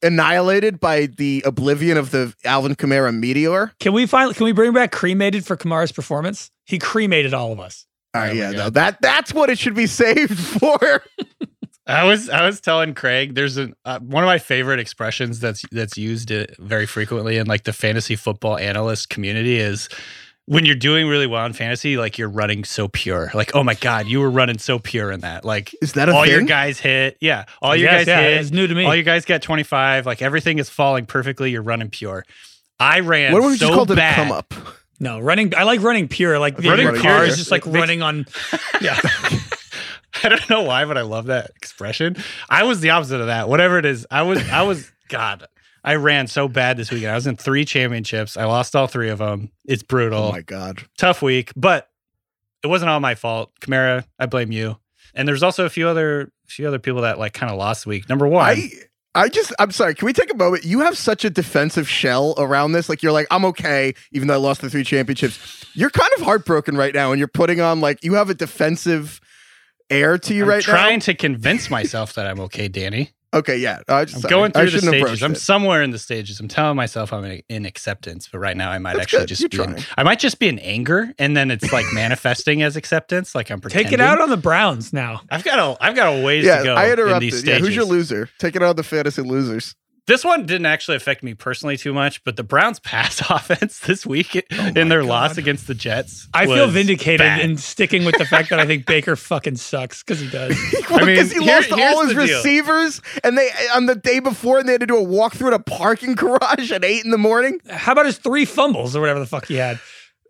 annihilated 0.03 0.79
by 0.81 1.07
the 1.07 1.43
oblivion 1.47 1.97
of 1.97 2.11
the 2.11 2.35
Alvin 2.45 2.75
Kamara 2.75 3.17
meteor. 3.17 3.73
Can 3.81 3.95
we 3.95 4.05
finally 4.07 4.35
can 4.35 4.45
we 4.45 4.53
bring 4.53 4.73
back 4.75 4.93
cremated 4.93 5.47
for 5.47 5.57
Kamara's 5.57 5.93
performance? 5.93 6.51
He 6.67 6.79
cremated 6.79 7.33
all 7.33 7.53
of 7.53 7.59
us. 7.61 7.87
All 8.15 8.21
right, 8.21 8.31
Oh 8.31 8.35
yeah, 8.35 8.53
God. 8.53 8.59
no, 8.59 8.71
that 8.71 8.99
that's 9.01 9.33
what 9.33 9.49
it 9.51 9.59
should 9.59 9.75
be 9.75 9.87
saved 9.87 10.39
for. 10.39 11.03
I 11.87 12.05
was 12.05 12.29
I 12.31 12.47
was 12.47 12.61
telling 12.61 12.95
Craig 12.95 13.35
there's 13.35 13.59
a 13.59 13.71
uh, 13.85 13.99
one 14.01 14.23
of 14.25 14.27
my 14.29 14.39
favorite 14.39 14.79
expressions 14.81 15.41
that's 15.41 15.65
that's 15.71 15.97
used 15.99 16.33
uh, 16.33 16.47
very 16.59 16.87
frequently 16.87 17.37
in 17.37 17.47
like 17.47 17.65
the 17.65 17.73
fantasy 17.73 18.17
football 18.17 18.57
analyst 18.57 19.11
community 19.11 19.59
is 19.59 19.89
when 20.47 20.65
you're 20.67 20.75
doing 20.77 21.09
really 21.09 21.27
well 21.27 21.45
in 21.47 21.53
fantasy 21.53 21.97
like 21.97 22.17
you're 22.19 22.29
running 22.29 22.65
so 22.65 22.89
pure 22.89 23.31
like 23.35 23.55
oh 23.55 23.63
my 23.63 23.75
god 23.75 24.07
you 24.07 24.21
were 24.21 24.31
running 24.31 24.59
so 24.59 24.79
pure 24.79 25.11
in 25.11 25.21
that 25.21 25.45
like 25.45 25.75
Is 25.83 25.93
that 25.95 26.09
a 26.09 26.15
all 26.15 26.23
thing? 26.25 26.33
your 26.33 26.43
guys 26.43 26.79
hit 26.79 27.17
yeah 27.21 27.45
all 27.63 27.75
your 27.77 27.91
Yes, 27.91 28.01
guys 28.01 28.07
yeah, 28.09 28.21
hit 28.21 28.41
It's 28.43 28.51
new 28.51 28.67
to 28.67 28.75
me. 28.75 28.85
all 28.85 28.95
you 28.95 29.03
guys 29.03 29.25
got 29.25 29.41
25 29.43 30.05
like 30.07 30.21
everything 30.23 30.59
is 30.59 30.69
falling 30.71 31.07
perfectly 31.07 31.51
you're 31.51 31.63
running 31.63 31.89
pure 31.91 32.25
I 32.81 33.01
ran 33.01 33.33
what 33.33 33.43
if 33.43 33.47
we 33.51 33.57
so 33.57 33.67
just 33.67 33.75
called 33.75 33.91
it 33.91 33.95
a 33.95 33.97
bad 33.97 34.15
come 34.17 34.33
up? 34.33 34.53
no, 35.01 35.19
running. 35.19 35.55
I 35.57 35.65
like 35.65 35.81
running 35.83 36.09
pure. 36.09 36.39
Like 36.39 36.57
the, 36.57 36.69
Running 36.71 36.85
your 36.87 36.93
pure 36.95 37.03
car 37.03 37.23
is 37.25 37.31
just- 37.31 37.39
just 37.39 37.51
like 37.51 37.67
makes- 37.67 37.79
running 37.79 38.01
on. 38.03 38.27
Yeah. 38.81 38.99
I 40.23 40.29
don't 40.29 40.49
know 40.51 40.63
why, 40.63 40.85
but 40.85 40.97
I 40.97 41.03
love 41.03 41.27
that 41.27 41.51
expression. 41.57 42.17
I 42.49 42.65
was 42.65 42.81
the 42.81 42.91
opposite 42.91 43.21
of 43.21 43.27
that. 43.27 43.49
Whatever 43.49 43.79
it 43.79 43.85
is, 43.85 44.07
I 44.11 44.23
was, 44.23 44.39
I 44.49 44.63
was, 44.63 44.91
God, 45.09 45.47
I 45.83 45.97
ran 45.97 46.27
so 46.27 46.49
bad 46.49 46.77
this 46.77 46.91
weekend. 46.91 47.13
I 47.13 47.15
was 47.15 47.27
in 47.27 47.37
three 47.37 47.65
championships. 47.65 48.37
I 48.37 48.45
lost 48.45 48.75
all 48.75 48.87
three 48.87 49.11
of 49.11 49.19
them. 49.19 49.51
It's 49.65 49.83
brutal. 49.83 50.25
Oh 50.25 50.33
my 50.33 50.41
god. 50.41 50.83
Tough 50.97 51.21
week, 51.21 51.53
but 51.57 51.89
it 52.63 52.69
wasn't 52.69 52.91
all 52.91 53.01
my 53.01 53.15
fault. 53.15 53.53
Kamara, 53.61 54.05
I 54.19 54.27
blame 54.27 54.51
you. 54.51 54.79
And 55.15 55.29
there's 55.29 55.43
also 55.43 55.67
a 55.67 55.71
few 55.71 55.87
other 55.87 56.33
few 56.47 56.67
other 56.67 56.79
people 56.79 57.03
that 57.03 57.19
like 57.19 57.35
kind 57.35 57.53
of 57.53 57.59
lost 57.59 57.85
the 57.85 57.91
week. 57.91 58.09
Number 58.09 58.27
one, 58.27 58.45
I 58.45 58.71
I 59.15 59.29
just 59.29 59.53
I'm 59.59 59.71
sorry. 59.71 59.95
Can 59.95 60.07
we 60.07 60.13
take 60.13 60.33
a 60.33 60.37
moment? 60.37 60.65
You 60.65 60.81
have 60.81 60.99
such 60.99 61.25
a 61.25 61.31
defensive 61.31 61.89
shell 61.89 62.35
around 62.39 62.73
this. 62.73 62.89
Like 62.89 63.03
you're 63.03 63.13
like 63.13 63.27
I'm 63.31 63.45
okay, 63.47 63.95
even 64.11 64.27
though 64.29 64.35
I 64.35 64.39
lost 64.39 64.63
the 64.63 64.71
three 64.71 64.85
championships. 64.85 65.67
You're 65.75 65.91
kind 65.91 66.11
of 66.17 66.23
heartbroken 66.25 66.77
right 66.77 66.95
now, 66.95 67.13
and 67.13 67.19
you're 67.19 67.29
putting 67.29 67.61
on 67.61 67.81
like 67.81 68.03
you 68.03 68.15
have 68.15 68.31
a 68.31 68.35
defensive 68.35 69.21
air 69.95 70.19
to 70.19 70.35
you 70.35 70.43
I'm 70.45 70.49
right 70.49 70.63
trying 70.63 70.99
now. 70.99 71.05
to 71.07 71.15
convince 71.15 71.71
myself 71.71 72.15
that 72.15 72.27
I'm 72.27 72.41
okay, 72.41 72.69
Danny. 72.69 73.13
Okay, 73.33 73.57
yeah. 73.57 73.81
I 73.89 74.05
just, 74.05 74.17
I'm 74.17 74.21
sorry. 74.23 74.31
going 74.31 74.53
I 74.55 74.61
through 74.61 74.71
the 74.71 74.79
stages. 74.87 75.23
I'm 75.25 75.33
it. 75.33 75.39
somewhere 75.39 75.83
in 75.83 75.91
the 75.91 75.99
stages. 75.99 76.39
I'm 76.39 76.47
telling 76.47 76.77
myself 76.77 77.13
I'm 77.13 77.25
in, 77.25 77.43
in 77.49 77.67
acceptance, 77.67 78.29
but 78.31 78.39
right 78.39 78.57
now 78.57 78.71
I 78.71 78.79
might 78.79 78.93
That's 78.93 79.07
actually 79.07 79.19
good. 79.23 79.29
just 79.29 79.41
You're 79.41 79.49
be. 79.49 79.59
In, 79.59 79.71
trying. 79.75 79.87
I 79.97 80.03
might 80.05 80.21
just 80.21 80.39
be 80.39 80.47
in 80.47 80.61
anger, 80.61 81.13
and 81.19 81.37
then 81.37 81.51
it's 81.51 81.73
like 81.73 81.85
manifesting 81.93 82.63
as 82.63 82.77
acceptance. 82.77 83.35
Like 83.35 83.51
I'm 83.51 83.61
pretending. 83.61 83.87
Take 83.87 83.93
it 83.95 84.01
out 84.01 84.21
on 84.21 84.31
the 84.31 84.37
Browns 84.37 84.93
now. 84.93 85.21
I've 85.31 85.43
got 85.43 85.59
a 85.59 85.77
I've 85.85 85.97
got 85.97 86.17
a 86.17 86.23
ways 86.23 86.45
Yeah, 86.45 86.59
to 86.59 86.65
go 86.65 86.75
I 86.77 86.87
in 86.87 86.93
interrupted. 86.93 87.23
these 87.23 87.45
Yeah, 87.45 87.59
who's 87.59 87.75
your 87.75 87.87
loser? 87.87 88.29
Take 88.39 88.55
it 88.55 88.63
out 88.63 88.69
on 88.71 88.77
the 88.77 88.85
fantasy 88.85 89.23
losers. 89.23 89.75
This 90.07 90.23
one 90.23 90.45
didn't 90.45 90.67
actually 90.67 90.99
affect 90.99 91.23
me 91.23 91.33
personally 91.33 91.79
too 91.79 91.95
much, 91.95 92.23
but 92.25 92.37
the 92.37 92.43
Browns' 92.43 92.79
pass 92.85 93.21
offense 93.31 93.79
this 93.81 94.05
week 94.05 94.45
Oh 94.53 94.67
in 94.77 94.89
their 94.89 95.03
loss 95.03 95.39
against 95.39 95.67
the 95.67 95.75
Jets. 95.75 96.29
I 96.35 96.45
feel 96.47 96.69
vindicated 96.69 97.21
bad. 97.21 97.41
in 97.41 97.57
sticking 97.57 98.05
with 98.05 98.17
the 98.19 98.27
fact 98.27 98.51
that 98.51 98.61
I 98.61 98.67
think 98.67 98.85
Baker 98.95 99.17
fucking 99.17 99.57
sucks 99.57 100.03
because 100.03 100.21
he 100.21 100.29
does. 100.29 100.57
Well, 100.91 100.99
mean, 101.07 101.15
because 101.17 101.33
he 101.33 101.43
here- 101.43 101.55
lost 101.57 101.69
here's 101.75 101.95
all 101.95 102.03
his 102.07 102.15
the 102.15 102.27
deal. 102.27 102.37
receivers, 102.37 103.01
and 103.23 103.39
they 103.39 103.49
on 103.75 103.87
the 103.87 103.95
day 103.95 104.21
before, 104.21 104.59
and 104.59 104.69
they 104.69 104.73
had 104.73 104.81
to 104.83 104.87
do 104.87 104.99
a 104.99 105.05
walkthrough 105.07 105.49
at 105.49 105.55
a 105.55 105.59
parking 105.61 106.15
garage 106.15 106.71
at 106.71 106.85
eight 106.85 107.05
in 107.05 107.11
the 107.11 107.19
morning. 107.19 107.61
How 107.71 107.93
about 107.93 108.05
his 108.07 108.19
three 108.19 108.45
fumbles 108.45 108.95
or 108.95 109.01
whatever 109.01 109.21
the 109.21 109.27
fuck 109.27 109.47
he 109.47 109.55
had? 109.55 109.81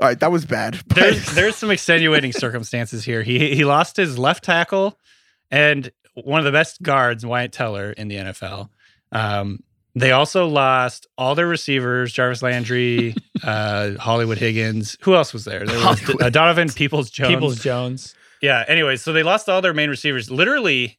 All 0.01 0.09
right, 0.09 0.19
that 0.21 0.31
was 0.31 0.45
bad. 0.47 0.81
But- 0.87 0.97
there's 0.97 1.27
there's 1.35 1.57
some 1.57 1.71
extenuating 1.73 2.33
circumstances 2.33 3.05
here. 3.05 3.23
He 3.23 3.55
he 3.57 3.65
lost 3.65 3.97
his 3.97 4.19
left 4.19 4.45
tackle 4.45 4.99
and 5.51 5.91
one 6.15 6.39
of 6.39 6.45
the 6.45 6.53
best 6.53 6.81
guards, 6.81 7.27
Wyatt 7.27 7.51
Teller, 7.53 7.91
in 7.91 8.07
the 8.07 8.15
NFL. 8.17 8.69
Um, 9.15 9.61
they 9.95 10.11
also 10.11 10.47
lost 10.49 11.07
all 11.17 11.35
their 11.35 11.47
receivers: 11.47 12.13
Jarvis 12.13 12.43
Landry, 12.43 13.15
uh, 13.45 13.93
Hollywood 13.99 14.39
Higgins. 14.39 14.97
Who 15.03 15.15
else 15.15 15.33
was 15.33 15.45
there? 15.45 15.65
There 15.65 15.79
was 15.79 16.11
uh, 16.21 16.31
Donovan 16.31 16.69
Peoples 16.71 17.11
Jones. 17.11 17.35
Peoples 17.35 17.61
Jones. 17.61 18.15
Yeah. 18.43 18.65
Anyway, 18.67 18.97
so 18.97 19.13
they 19.13 19.23
lost 19.23 19.49
all 19.49 19.63
their 19.63 19.73
main 19.73 19.89
receivers. 19.89 20.31
Literally, 20.31 20.99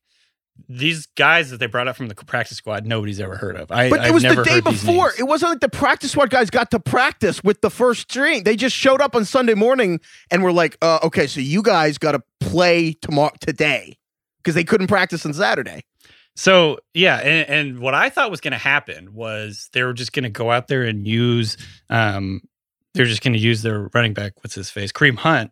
these 0.69 1.08
guys 1.17 1.49
that 1.49 1.60
they 1.60 1.65
brought 1.65 1.88
up 1.88 1.97
from 1.97 2.08
the 2.08 2.15
practice 2.15 2.58
squad, 2.58 2.86
nobody's 2.86 3.19
ever 3.19 3.36
heard 3.36 3.58
of. 3.58 3.71
I, 3.71 3.89
But 3.89 3.99
I've 3.99 4.10
it 4.12 4.13
was 4.13 4.23
the 4.23 4.43
day 4.43 4.62
before. 4.62 5.12
It 5.19 5.23
wasn't 5.23 5.51
like 5.51 5.60
the 5.60 5.69
practice 5.69 6.12
squad 6.12 6.30
guys 6.30 6.49
got 6.49 6.71
to 6.71 6.80
practice 6.80 7.43
with 7.43 7.62
the 7.62 7.69
first 7.69 8.01
string. 8.01 8.43
They 8.43 8.56
just 8.56 8.75
showed 8.75 9.01
up 9.01 9.15
on 9.15 9.25
Sunday 9.25 9.54
morning 9.56 9.99
and 10.32 10.41
were 10.41 10.54
like, 10.54 10.78
uh, 10.82 10.99
"Okay, 11.04 11.28
so 11.28 11.41
you 11.41 11.62
guys 11.62 11.97
got 11.97 12.13
to 12.13 12.23
play 12.39 12.93
tomorrow 12.93 13.34
today 13.41 13.97
because 14.38 14.56
they 14.56 14.63
couldn't 14.63 14.88
practice 14.88 15.25
on 15.25 15.34
Saturday." 15.34 15.84
So 16.36 16.80
yeah, 16.93 17.17
and, 17.17 17.50
and 17.50 17.80
what 17.80 17.93
I 17.93 18.10
thought 18.10 18.32
was 18.32 18.41
going 18.41 18.52
to 18.52 18.58
happen 18.58 19.13
was 19.13 19.69
they 19.74 19.84
were 19.84 19.93
just 19.93 20.13
going 20.13 20.24
to 20.24 20.30
go 20.30 20.52
out 20.52 20.67
there 20.67 20.84
and 20.84 21.08
use, 21.08 21.58
um, 21.89 22.41
they're 22.93 23.06
just 23.06 23.24
going 23.24 23.34
to 23.34 23.39
use 23.39 23.62
their 23.62 23.89
running 23.93 24.13
back, 24.13 24.34
what's 24.43 24.56
his 24.56 24.69
face, 24.69 24.91
Kareem 24.91 25.17
Hunt, 25.17 25.52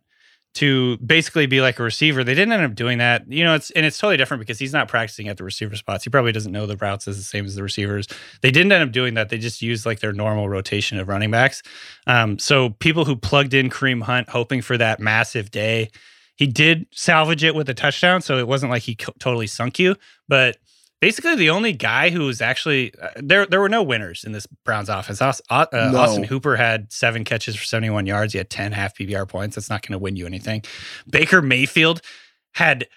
to 0.56 0.98
basically 0.98 1.46
be 1.46 1.62
like 1.62 1.80
a 1.80 1.84
receiver. 1.84 2.24
They 2.24 2.36
didn't 2.36 2.54
end 2.54 2.64
up 2.64 2.76
doing 2.76 3.00
that, 3.00 3.30
you 3.32 3.44
know. 3.44 3.56
It's 3.56 3.72
and 3.72 3.86
it's 3.86 3.98
totally 3.98 4.18
different 4.18 4.40
because 4.40 4.60
he's 4.60 4.74
not 4.74 4.88
practicing 4.88 5.28
at 5.28 5.38
the 5.38 5.44
receiver 5.44 5.76
spots. 5.76 6.04
He 6.04 6.10
probably 6.10 6.32
doesn't 6.32 6.52
know 6.52 6.68
the 6.68 6.78
routes 6.78 7.08
as 7.08 7.18
the 7.18 7.24
same 7.24 7.46
as 7.46 7.56
the 7.56 7.64
receivers. 7.64 8.08
They 8.42 8.52
didn't 8.52 8.72
end 8.72 8.84
up 8.84 8.92
doing 8.92 9.16
that. 9.16 9.30
They 9.30 9.40
just 9.40 9.62
used 9.62 9.86
like 9.86 10.00
their 10.00 10.14
normal 10.14 10.48
rotation 10.50 11.00
of 11.00 11.08
running 11.08 11.32
backs. 11.32 11.64
Um, 12.08 12.38
so 12.38 12.72
people 12.72 13.04
who 13.04 13.16
plugged 13.16 13.54
in 13.54 13.70
Kareem 13.70 14.04
Hunt 14.04 14.30
hoping 14.30 14.62
for 14.62 14.78
that 14.78 15.00
massive 15.00 15.50
day. 15.50 15.90
He 16.36 16.48
did 16.48 16.88
salvage 16.92 17.44
it 17.44 17.54
with 17.54 17.70
a 17.70 17.76
touchdown, 17.76 18.22
so 18.22 18.40
it 18.40 18.48
wasn't 18.48 18.72
like 18.72 18.82
he 18.82 18.96
co- 18.96 19.14
totally 19.20 19.46
sunk 19.46 19.78
you. 19.78 19.96
But 20.28 20.58
basically 21.04 21.36
the 21.36 21.50
only 21.50 21.74
guy 21.74 22.10
who 22.12 22.22
was 22.22 22.40
actually 22.40 22.94
uh, 23.02 23.10
there 23.18 23.46
there 23.46 23.60
were 23.60 23.68
no 23.68 23.84
winners 23.84 24.24
in 24.24 24.32
this 24.32 24.48
Browns 24.48 24.88
offense. 24.88 25.22
Aus- 25.22 25.42
uh, 25.50 25.66
uh, 25.74 25.90
No. 25.92 26.00
Austin 26.00 26.24
Hooper 26.24 26.56
had 26.56 26.94
seven 26.94 27.26
catches 27.26 27.58
for 27.58 27.66
71 27.66 28.06
yards. 28.06 28.32
He 28.32 28.38
had 28.38 28.50
10 28.50 28.72
half 28.72 28.96
PPR 28.98 29.28
points. 29.28 29.58
That's 29.58 29.70
not 29.70 29.82
going 29.82 29.92
to 29.92 29.98
win 29.98 30.16
you 30.16 30.26
anything. 30.26 30.64
Baker 31.10 31.42
Mayfield 31.42 32.02
had 32.54 32.88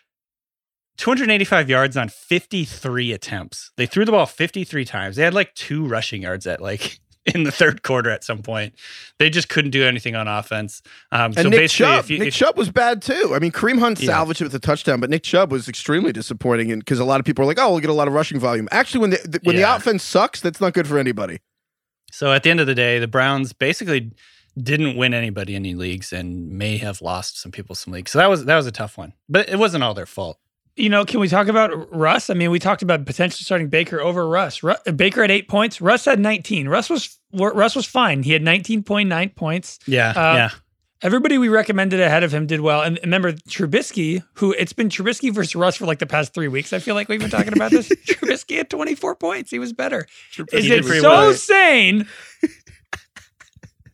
285 0.99 1.69
yards 1.69 1.97
on 1.97 2.09
53 2.09 3.11
attempts. 3.13 3.73
They 3.77 3.87
threw 3.87 4.05
the 4.05 4.13
ball 4.13 4.27
53 4.27 4.85
times. 4.85 5.17
They 5.17 5.25
had 5.25 5.35
like 5.35 5.53
two 5.55 5.85
rushing 5.85 6.23
yards 6.23 6.47
at 6.47 6.61
like 6.61 7.01
in 7.35 7.43
the 7.45 7.53
third 7.53 7.83
quarter 7.83 8.11
at 8.11 8.25
some 8.25 8.43
point. 8.43 8.75
They 9.19 9.31
just 9.31 9.49
couldn't 9.49 9.71
do 9.73 9.85
anything 9.85 10.15
on 10.15 10.29
offense. 10.29 10.83
Um, 11.13 11.27
And 11.27 11.35
so 11.37 11.43
Nick 11.45 11.59
basically, 11.61 11.87
Chubb, 11.87 12.05
if 12.05 12.11
you, 12.11 12.19
Nick 12.19 12.33
Chubb 12.33 12.57
was 12.57 12.71
bad 12.71 13.03
too. 13.03 13.33
I 13.35 13.39
mean, 13.39 13.53
Kareem 13.53 13.79
Hunt 13.79 14.01
Yeah. 14.01 14.09
salvaged 14.09 14.41
it 14.41 14.45
with 14.45 14.55
a 14.55 14.59
touchdown, 14.61 15.01
but 15.01 15.11
Nick 15.11 15.23
Chubb 15.23 15.51
was 15.53 15.69
extremely 15.69 16.13
disappointing, 16.13 16.71
and 16.73 16.81
because 16.81 16.99
a 16.99 17.05
lot 17.05 17.19
of 17.21 17.27
people 17.27 17.45
are 17.45 17.47
like, 17.49 17.59
"Oh, 17.59 17.71
we'll 17.71 17.81
get 17.81 17.91
a 17.91 17.95
lot 17.95 18.09
of 18.09 18.15
rushing 18.15 18.39
volume." 18.39 18.69
Actually, 18.71 19.01
when 19.01 19.11
the, 19.11 19.21
the- 19.29 19.41
when 19.45 19.57
Yeah. 19.57 19.71
the 19.73 19.77
offense 19.77 20.03
sucks, 20.03 20.41
that's 20.41 20.61
not 20.61 20.73
good 20.75 20.87
for 20.87 20.99
anybody. 20.99 21.41
So 22.13 22.33
at 22.33 22.43
the 22.45 22.51
end 22.51 22.61
of 22.61 22.67
the 22.67 22.75
day, 22.75 22.99
the 22.99 23.09
Browns 23.09 23.53
basically 23.53 24.13
didn't 24.59 24.97
win 24.97 25.13
anybody 25.13 25.55
any 25.55 25.75
leagues 25.75 26.13
and 26.15 26.49
may 26.51 26.79
have 26.79 27.03
lost 27.03 27.39
some 27.41 27.53
people 27.53 27.75
some 27.75 27.93
leagues. 27.93 28.11
So 28.13 28.19
that 28.19 28.31
was 28.31 28.45
that 28.47 28.57
was 28.57 28.67
a 28.67 28.73
tough 28.73 28.97
one. 28.97 29.13
But 29.29 29.49
it 29.49 29.59
wasn't 29.59 29.85
all 29.85 29.93
their 29.93 30.07
fault. 30.07 30.39
You 30.77 30.91
know, 30.91 31.05
can 31.07 31.21
we 31.21 31.29
talk 31.29 31.49
about 31.49 31.71
Russ? 31.95 32.29
I 32.29 32.35
mean, 32.35 32.51
we 32.51 32.59
talked 32.59 32.83
about 32.83 33.07
potentially 33.07 33.43
starting 33.45 33.69
Baker 33.69 33.99
over 34.01 34.29
Russ. 34.29 34.63
Ru- 34.63 34.75
Baker 34.95 35.23
had 35.23 35.31
eight 35.31 35.49
points. 35.49 35.81
Russ 35.81 36.05
had 36.05 36.21
19. 36.21 36.69
Russ 36.69 36.91
was 36.91 37.19
Russ 37.33 37.75
was 37.75 37.87
fine. 37.87 38.23
He 38.23 38.33
had 38.33 38.43
19.9 38.43 39.35
points. 39.35 39.79
Yeah, 39.87 40.11
Uh, 40.11 40.35
yeah. 40.35 40.51
Everybody 41.03 41.37
we 41.37 41.49
recommended 41.51 42.01
ahead 42.01 42.25
of 42.25 42.33
him 42.33 42.47
did 42.47 42.61
well. 42.63 42.81
And 42.83 42.99
remember, 43.03 43.33
Trubisky, 43.33 44.23
who 44.35 44.53
it's 44.53 44.73
been 44.73 44.89
Trubisky 44.89 45.33
versus 45.33 45.55
Russ 45.55 45.77
for 45.77 45.85
like 45.85 45.99
the 45.99 46.07
past 46.07 46.33
three 46.33 46.49
weeks. 46.49 46.73
I 46.73 46.79
feel 46.79 46.95
like 46.95 47.09
we've 47.11 47.21
been 47.21 47.29
talking 47.31 47.53
about 47.53 47.71
this. 47.71 47.89
Trubisky 48.09 48.57
had 48.57 48.71
24 48.71 49.15
points. 49.17 49.51
He 49.51 49.59
was 49.59 49.75
better. 49.75 50.07
Is 50.53 50.71
it 50.71 50.85
so 50.85 51.03
well. 51.03 51.33
sane? 51.35 52.07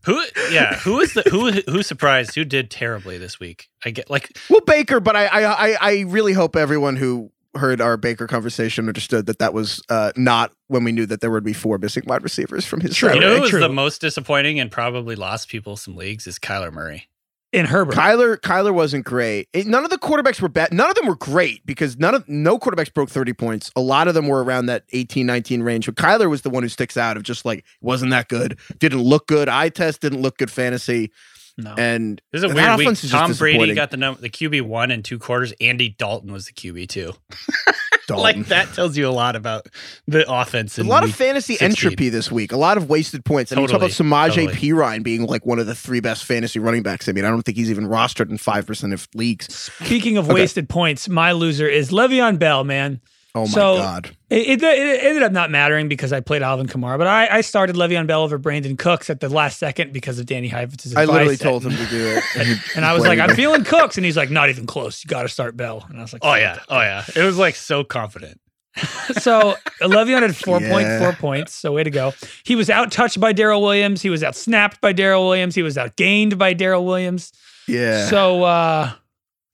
Who 0.04 0.22
yeah, 0.50 0.76
who 0.76 1.00
is 1.00 1.14
the 1.14 1.22
who 1.22 1.50
who 1.70 1.82
surprised? 1.82 2.34
Who 2.34 2.44
did 2.44 2.70
terribly 2.70 3.18
this 3.18 3.38
week? 3.38 3.68
I 3.84 3.90
get 3.90 4.10
like 4.10 4.36
Well, 4.50 4.60
Baker, 4.60 5.00
but 5.00 5.14
I, 5.16 5.26
I, 5.26 5.42
I, 5.44 5.76
I 5.80 6.00
really 6.08 6.32
hope 6.32 6.56
everyone 6.56 6.96
who 6.96 7.30
heard 7.54 7.80
our 7.80 7.96
Baker 7.96 8.26
conversation 8.26 8.88
understood 8.88 9.26
that 9.26 9.38
that 9.38 9.52
was 9.52 9.82
uh, 9.90 10.10
not 10.16 10.52
when 10.68 10.84
we 10.84 10.92
knew 10.92 11.04
that 11.06 11.20
there 11.20 11.30
would 11.30 11.44
be 11.44 11.52
four 11.52 11.78
missing 11.78 12.02
wide 12.06 12.22
receivers 12.22 12.64
from 12.64 12.80
his 12.80 12.96
True. 12.96 13.10
side. 13.10 13.14
you 13.16 13.20
know 13.20 13.28
right, 13.28 13.36
who 13.36 13.42
was 13.42 13.50
true. 13.50 13.60
the 13.60 13.68
most 13.68 14.00
disappointing 14.00 14.58
and 14.58 14.70
probably 14.70 15.14
lost 15.14 15.48
people 15.48 15.76
some 15.76 15.94
leagues 15.94 16.26
is 16.26 16.38
Kyler 16.38 16.72
Murray. 16.72 17.08
In 17.52 17.66
Herbert. 17.66 17.94
Kyler 17.94 18.38
Kyler 18.38 18.72
wasn't 18.72 19.04
great. 19.04 19.48
It- 19.52 19.66
none 19.66 19.84
of 19.84 19.90
the 19.90 19.98
quarterbacks 19.98 20.40
were 20.40 20.48
bad. 20.48 20.72
None 20.72 20.88
of 20.88 20.96
them 20.96 21.06
were 21.06 21.16
great 21.16 21.64
because 21.66 21.98
none 21.98 22.14
of 22.14 22.26
no 22.28 22.58
quarterbacks 22.58 22.92
broke 22.92 23.10
30 23.10 23.34
points. 23.34 23.70
A 23.76 23.80
lot 23.80 24.08
of 24.08 24.14
them 24.14 24.26
were 24.26 24.42
around 24.42 24.66
that 24.66 24.84
18 24.92 25.26
19 25.26 25.62
range. 25.62 25.84
But 25.86 25.96
Kyler 25.96 26.30
was 26.30 26.42
the 26.42 26.50
one 26.50 26.62
who 26.62 26.70
sticks 26.70 26.96
out 26.96 27.16
of 27.18 27.22
just 27.24 27.44
like 27.44 27.64
wasn't 27.82 28.10
that 28.12 28.28
good. 28.28 28.58
Didn't 28.78 29.02
look 29.02 29.26
good. 29.26 29.48
Eye 29.50 29.68
test 29.68 30.00
didn't 30.00 30.22
look 30.22 30.38
good 30.38 30.50
fantasy. 30.50 31.10
no. 31.58 31.74
And 31.76 32.22
This 32.32 32.38
is 32.42 32.50
a 32.50 32.54
that 32.54 32.78
weird 32.78 32.88
week. 32.88 33.04
is 33.04 33.10
Tom 33.10 33.32
Brady 33.34 33.74
got 33.74 33.90
the 33.90 33.98
num- 33.98 34.16
the 34.18 34.30
QB 34.30 34.62
one 34.62 34.90
and 34.90 35.04
two 35.04 35.18
quarters. 35.18 35.52
Andy 35.60 35.90
Dalton 35.90 36.32
was 36.32 36.46
the 36.46 36.52
QB 36.54 36.88
two. 36.88 37.12
Dalton. 38.16 38.40
Like 38.40 38.46
that 38.48 38.72
tells 38.75 38.96
you 38.96 39.09
a 39.09 39.11
lot 39.11 39.37
about 39.37 39.68
the 40.07 40.25
offense. 40.31 40.79
a 40.79 40.85
lot 40.85 41.05
of 41.05 41.14
fantasy 41.14 41.57
16. 41.57 41.68
entropy 41.90 42.09
this 42.09 42.31
week. 42.31 42.53
A 42.53 42.57
lot 42.57 42.77
of 42.77 42.88
wasted 42.88 43.25
points. 43.25 43.53
And 43.53 43.61
you 43.61 43.66
talk 43.66 43.77
about 43.77 43.90
Samaje 43.90 44.35
totally. 44.46 44.55
Perine 44.55 45.03
being 45.03 45.27
like 45.27 45.44
one 45.46 45.59
of 45.59 45.66
the 45.66 45.75
three 45.75 46.01
best 46.01 46.25
fantasy 46.25 46.59
running 46.59 46.83
backs. 46.83 47.09
I 47.09 47.12
mean, 47.12 47.25
I 47.25 47.29
don't 47.29 47.42
think 47.42 47.57
he's 47.59 47.70
even 47.70 47.87
rostered 47.87 48.31
in 48.31 48.38
five 48.38 48.66
percent 48.66 48.92
of 48.92 49.09
leagues. 49.14 49.53
Speaking 49.55 50.16
of 50.16 50.25
Okay. 50.27 50.35
wasted 50.35 50.68
points, 50.68 51.09
my 51.09 51.33
loser 51.33 51.66
is 51.68 51.90
Le'Veon 51.90 52.38
Bell, 52.38 52.64
man. 52.64 53.01
Oh 53.34 53.40
my 53.42 53.46
So- 53.46 53.76
god. 53.76 54.16
It, 54.28 54.48
it, 54.48 54.62
it 54.62 55.04
ended 55.04 55.22
up 55.22 55.32
not 55.32 55.50
mattering 55.50 55.88
because 55.88 56.10
I 56.12 56.20
played 56.20 56.42
Alvin 56.42 56.66
Kamara, 56.66 56.96
but 56.96 57.06
I, 57.06 57.28
I 57.28 57.40
started 57.42 57.76
Le'Veon 57.76 58.06
Bell 58.06 58.22
over 58.22 58.38
Brandin 58.38 58.78
Cooks 58.78 59.10
at 59.10 59.20
the 59.20 59.28
last 59.28 59.58
second 59.58 59.92
because 59.92 60.18
of 60.18 60.24
Danny 60.24 60.48
Heifetz's 60.48 60.94
I 60.96 61.02
advice. 61.02 61.14
literally 61.14 61.36
told 61.36 61.64
him 61.66 61.72
to 61.72 61.86
do 61.90 62.06
it. 62.16 62.24
And, 62.36 62.60
And 62.76 62.84
I 62.86 62.94
was 62.94 63.02
like, 63.02 63.18
blamed 63.18 63.30
I'm 63.30 63.36
feeling 63.36 63.64
Cooks. 63.64 63.98
And 63.98 64.06
he's 64.06 64.16
like, 64.16 64.30
not 64.30 64.48
even 64.48 64.66
close. 64.66 65.04
You 65.04 65.08
got 65.08 65.22
to 65.22 65.28
start 65.28 65.54
Bell. 65.56 65.84
And 65.88 65.98
I 65.98 66.02
was 66.02 66.12
like, 66.14 66.22
Oh 66.24 66.30
fuck 66.30 66.38
yeah, 66.40 66.58
oh 66.70 66.80
yeah. 66.80 67.04
It 67.14 67.22
was 67.24 67.36
like 67.38 67.54
so 67.56 67.84
confident. 67.84 68.40
So 69.20 69.54
Le'Veon 69.82 70.22
had 70.22 70.30
4.4 70.30 70.70
Yeah. 70.80 71.14
points. 71.16 71.54
So 71.54 71.72
way 71.72 71.84
to 71.84 71.90
go. 71.90 72.14
He 72.44 72.56
was 72.56 72.70
out 72.70 72.90
touched 72.90 73.20
by 73.20 73.33
Darrel 73.35 73.60
Williams. 73.60 74.00
He 74.00 74.08
was 74.08 74.22
out 74.24 74.35
snapped 74.35 74.80
by 74.80 74.92
Darrel 74.94 75.24
Williams. 75.26 75.54
He 75.54 75.62
was 75.62 75.76
out 75.76 75.96
gained 75.96 76.38
by 76.38 76.54
Darrel 76.54 76.87
Williams. 76.87 77.33
Yeah. 77.68 78.06
So 78.06 78.44
uh 78.44 78.92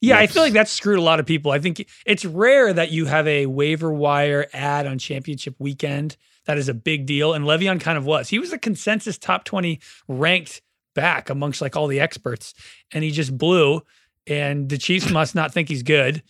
yeah, 0.01 0.19
I 0.19 0.27
feel 0.27 0.43
like 0.43 0.53
that 0.53 0.69
screwed 0.69 0.99
a 0.99 1.03
lot 1.03 1.19
of 1.19 1.27
people. 1.27 1.51
I 1.51 1.59
think 1.59 1.89
it's 2.07 2.25
rare 2.25 2.73
that 2.73 2.93
you 2.93 3.07
have 3.07 3.27
a 3.27 3.47
waiver 3.47 3.93
wire 3.93 4.47
ad 4.53 4.87
on 4.87 4.99
championship 4.99 5.57
weekend. 5.59 6.17
That 6.47 6.57
is 6.57 6.69
a 6.69 6.75
big 6.75 7.07
deal. 7.07 7.35
And 7.35 7.45
Le'Veon 7.45 7.81
kind 7.81 7.99
of 7.99 8.07
was. 8.07 8.29
He 8.29 8.39
was 8.39 8.53
a 8.53 8.59
consensus 8.59 9.19
top 9.19 9.45
20 9.45 9.81
ranked 10.07 10.63
back 10.95 11.31
amongst 11.31 11.61
like 11.61 11.77
all 11.77 11.89
the 11.89 12.01
experts. 12.01 12.55
And 12.93 13.03
he 13.03 13.11
just 13.11 13.37
blew. 13.37 13.83
And 14.27 14.69
the 14.69 14.79
Chiefs 14.79 15.11
must 15.13 15.35
not 15.35 15.53
think 15.53 15.69
he's 15.69 15.83
good. 15.83 16.23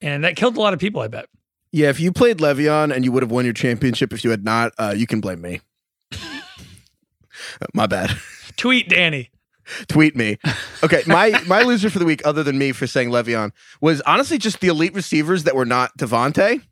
And 0.00 0.24
that 0.24 0.36
killed 0.36 0.56
a 0.56 0.60
lot 0.60 0.72
of 0.72 0.80
people, 0.80 1.02
I 1.02 1.08
bet. 1.08 1.26
Yeah, 1.72 1.90
if 1.90 2.00
you 2.00 2.12
played 2.12 2.38
Le'Veon 2.38 2.92
and 2.92 3.04
you 3.04 3.12
would 3.12 3.22
have 3.22 3.30
won 3.30 3.44
your 3.44 3.54
championship, 3.54 4.12
if 4.12 4.24
you 4.24 4.30
had 4.30 4.44
not, 4.44 4.72
uh, 4.78 4.94
you 4.96 5.06
can 5.06 5.20
blame 5.20 5.40
me. 5.40 5.60
My 7.74 7.86
bad. 7.86 8.10
Tweet 8.56 8.88
Danny. 8.88 9.30
Tweet 9.88 10.16
me. 10.16 10.38
Okay, 10.82 11.02
my 11.06 11.40
my 11.46 11.62
loser 11.62 11.90
for 11.90 11.98
the 11.98 12.04
week, 12.04 12.22
other 12.26 12.42
than 12.42 12.58
me 12.58 12.72
for 12.72 12.86
saying 12.86 13.10
Le'Veon, 13.10 13.52
was 13.80 14.00
honestly 14.02 14.38
just 14.38 14.60
the 14.60 14.68
elite 14.68 14.94
receivers 14.94 15.44
that 15.44 15.54
were 15.54 15.64
not 15.66 15.96
Davante. 15.98 16.62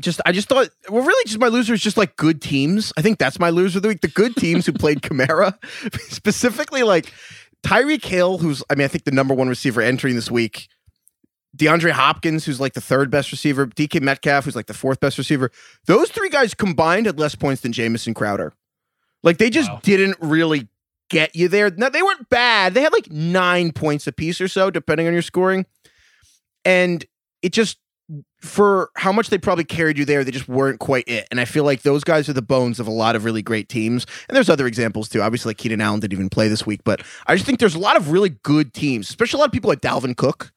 Just 0.00 0.20
I 0.26 0.32
just 0.32 0.48
thought 0.48 0.68
well, 0.90 1.02
really 1.04 1.24
just 1.24 1.38
my 1.38 1.48
loser 1.48 1.72
is 1.74 1.80
just 1.80 1.96
like 1.96 2.16
good 2.16 2.42
teams. 2.42 2.92
I 2.96 3.02
think 3.02 3.18
that's 3.18 3.38
my 3.38 3.50
loser 3.50 3.78
of 3.78 3.82
the 3.82 3.88
week. 3.88 4.02
The 4.02 4.08
good 4.08 4.36
teams 4.36 4.66
who 4.66 4.72
played 4.72 5.00
Kamara, 5.00 5.54
specifically 6.10 6.82
like 6.82 7.12
Tyreek 7.64 8.04
Hill, 8.04 8.38
who's 8.38 8.62
I 8.68 8.74
mean 8.74 8.84
I 8.84 8.88
think 8.88 9.04
the 9.04 9.10
number 9.10 9.34
one 9.34 9.48
receiver 9.48 9.80
entering 9.80 10.14
this 10.14 10.30
week. 10.30 10.68
DeAndre 11.56 11.92
Hopkins, 11.92 12.44
who's 12.44 12.60
like 12.60 12.74
the 12.74 12.82
third 12.82 13.10
best 13.10 13.32
receiver, 13.32 13.66
DK 13.66 14.02
Metcalf, 14.02 14.44
who's 14.44 14.54
like 14.56 14.66
the 14.66 14.74
fourth 14.74 15.00
best 15.00 15.16
receiver. 15.16 15.50
Those 15.86 16.10
three 16.10 16.28
guys 16.28 16.52
combined 16.52 17.06
had 17.06 17.18
less 17.18 17.34
points 17.34 17.62
than 17.62 17.72
Jamison 17.72 18.12
Crowder. 18.12 18.52
Like 19.22 19.38
they 19.38 19.48
just 19.48 19.70
Wow. 19.70 19.80
didn't 19.82 20.18
really 20.20 20.68
get 21.10 21.34
you 21.36 21.48
there. 21.48 21.70
No, 21.70 21.88
they 21.88 22.02
weren't 22.02 22.28
bad. 22.28 22.74
They 22.74 22.82
had 22.82 22.92
like 22.92 23.10
nine 23.10 23.72
points 23.72 24.06
apiece 24.06 24.40
or 24.40 24.48
so, 24.48 24.70
depending 24.70 25.06
on 25.06 25.12
your 25.12 25.22
scoring. 25.22 25.66
And 26.64 27.04
it 27.42 27.52
just 27.52 27.78
for 28.40 28.90
how 28.96 29.12
much 29.12 29.30
they 29.30 29.38
probably 29.38 29.64
carried 29.64 29.98
you 29.98 30.04
there, 30.04 30.22
they 30.22 30.30
just 30.30 30.48
weren't 30.48 30.78
quite 30.78 31.04
it. 31.08 31.26
And 31.30 31.40
I 31.40 31.44
feel 31.44 31.64
like 31.64 31.82
those 31.82 32.04
guys 32.04 32.28
are 32.28 32.32
the 32.32 32.42
bones 32.42 32.78
of 32.78 32.86
a 32.86 32.92
lot 32.92 33.16
of 33.16 33.24
really 33.24 33.42
great 33.42 33.68
teams. 33.68 34.06
And 34.28 34.36
there's 34.36 34.48
other 34.48 34.66
examples 34.66 35.08
too. 35.08 35.22
Obviously, 35.22 35.50
like 35.50 35.58
Keenan 35.58 35.80
Allen 35.80 36.00
didn't 36.00 36.12
even 36.12 36.28
play 36.28 36.48
this 36.48 36.64
week, 36.64 36.82
but 36.84 37.02
I 37.26 37.34
just 37.34 37.46
think 37.46 37.58
there's 37.58 37.74
a 37.74 37.80
lot 37.80 37.96
of 37.96 38.10
really 38.10 38.30
good 38.30 38.72
teams, 38.72 39.08
especially 39.08 39.38
a 39.38 39.40
lot 39.40 39.48
of 39.48 39.52
people 39.52 39.68
like 39.68 39.80
Dalvin 39.80 40.16
Cook, 40.16 40.52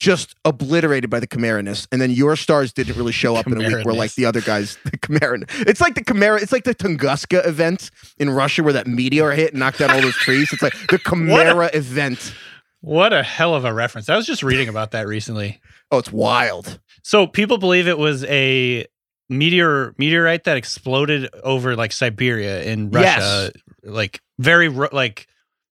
just 0.00 0.34
obliterated 0.44 1.08
by 1.08 1.20
the 1.20 1.26
Camariness. 1.26 1.86
And 1.92 2.00
then 2.00 2.10
your 2.10 2.36
stars 2.36 2.72
didn't 2.72 2.96
really 2.96 3.12
show 3.12 3.36
up 3.36 3.46
in 3.46 3.54
a 3.54 3.58
week 3.58 3.84
where 3.84 3.94
like 3.94 4.14
the 4.14 4.26
other 4.26 4.40
guys, 4.40 4.76
the 4.84 4.98
Camarin. 4.98 5.44
It's 5.66 5.80
like 5.80 5.94
the 5.94 6.04
Kamara, 6.04 6.42
it's 6.42 6.52
like 6.52 6.64
the 6.64 6.74
Tunguska 6.74 7.46
event 7.46 7.90
in 8.18 8.30
Russia 8.30 8.62
where 8.62 8.72
that 8.72 8.86
meteor 8.86 9.30
hit 9.32 9.52
and 9.52 9.60
knocked 9.60 9.78
down 9.78 9.90
all 9.90 10.00
those 10.00 10.16
trees. 10.16 10.52
It's 10.52 10.62
like 10.62 10.74
the 10.88 10.98
Kamara 11.04 11.74
event. 11.74 12.34
What 12.80 13.12
a 13.12 13.22
hell 13.22 13.54
of 13.54 13.64
a 13.64 13.72
reference. 13.72 14.10
I 14.10 14.16
was 14.16 14.26
just 14.26 14.42
reading 14.42 14.68
about 14.68 14.90
that 14.90 15.06
recently. 15.06 15.60
Oh, 15.90 15.98
it's 15.98 16.12
wild. 16.12 16.80
So 17.02 17.26
people 17.26 17.56
believe 17.56 17.88
it 17.88 17.98
was 17.98 18.24
a 18.24 18.86
meteor 19.30 19.94
meteorite 19.96 20.44
that 20.44 20.58
exploded 20.58 21.30
over 21.42 21.76
like 21.76 21.92
Siberia 21.92 22.62
in 22.64 22.90
Russia, 22.90 23.52
like 23.82 24.20
very 24.38 24.68
like 24.68 25.26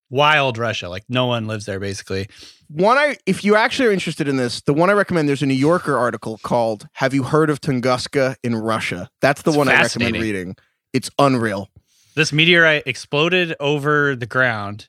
wild 0.10 0.58
Russia. 0.58 0.90
Like 0.90 1.04
no 1.08 1.28
one 1.28 1.46
lives 1.46 1.66
there 1.66 1.80
basically. 1.80 2.30
One 2.74 2.98
I 2.98 3.18
if 3.26 3.44
you 3.44 3.56
actually 3.56 3.90
are 3.90 3.92
interested 3.92 4.28
in 4.28 4.38
this, 4.38 4.62
the 4.62 4.74
one 4.74 4.90
I 4.90 4.94
recommend 4.94 5.30
there's 5.30 5.44
a 5.44 5.46
New 5.46 5.54
Yorker 5.54 5.98
article 5.98 6.40
called 6.44 6.88
"Have 6.94 7.14
you 7.14 7.24
heard 7.24 7.50
of 7.50 7.62
Tunguska 7.62 8.36
in 8.44 8.56
Russia?" 8.56 9.10
That's 9.22 9.44
the 9.44 9.52
It's 9.52 9.58
one 9.58 9.70
I 9.70 9.82
recommend 9.82 10.16
reading. 10.16 10.56
It's 10.92 11.10
unreal. 11.20 11.70
This 12.16 12.32
meteorite 12.34 12.84
exploded 12.86 13.56
over 13.60 14.16
the 14.16 14.26
ground 14.26 14.88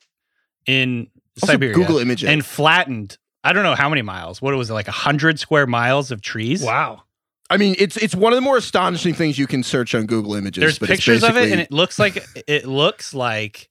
in 0.66 1.08
Also, 1.40 1.52
Siberia 1.52 1.74
Google 1.74 1.98
image 1.98 2.24
it. 2.24 2.28
and 2.28 2.44
flattened. 2.44 3.18
I 3.42 3.52
don't 3.52 3.62
know 3.62 3.74
how 3.74 3.88
many 3.88 4.02
miles. 4.02 4.40
What 4.40 4.54
was 4.54 4.70
it 4.70 4.74
like? 4.74 4.88
A 4.88 4.92
hundred 4.92 5.38
square 5.38 5.66
miles 5.66 6.10
of 6.10 6.22
trees. 6.22 6.62
Wow. 6.62 7.02
I 7.50 7.58
mean, 7.58 7.74
it's 7.78 7.96
it's 7.98 8.14
one 8.14 8.32
of 8.32 8.36
the 8.36 8.40
more 8.40 8.56
astonishing 8.56 9.12
things 9.14 9.38
you 9.38 9.46
can 9.46 9.62
search 9.62 9.94
on 9.94 10.06
Google 10.06 10.34
Images. 10.34 10.60
There's 10.60 10.78
but 10.78 10.88
it's 10.90 11.00
pictures 11.00 11.22
of 11.22 11.36
it, 11.36 11.52
and 11.52 11.60
it 11.60 11.70
looks 11.70 11.98
like 11.98 12.24
it 12.46 12.66
looks 12.66 13.12
like 13.12 13.68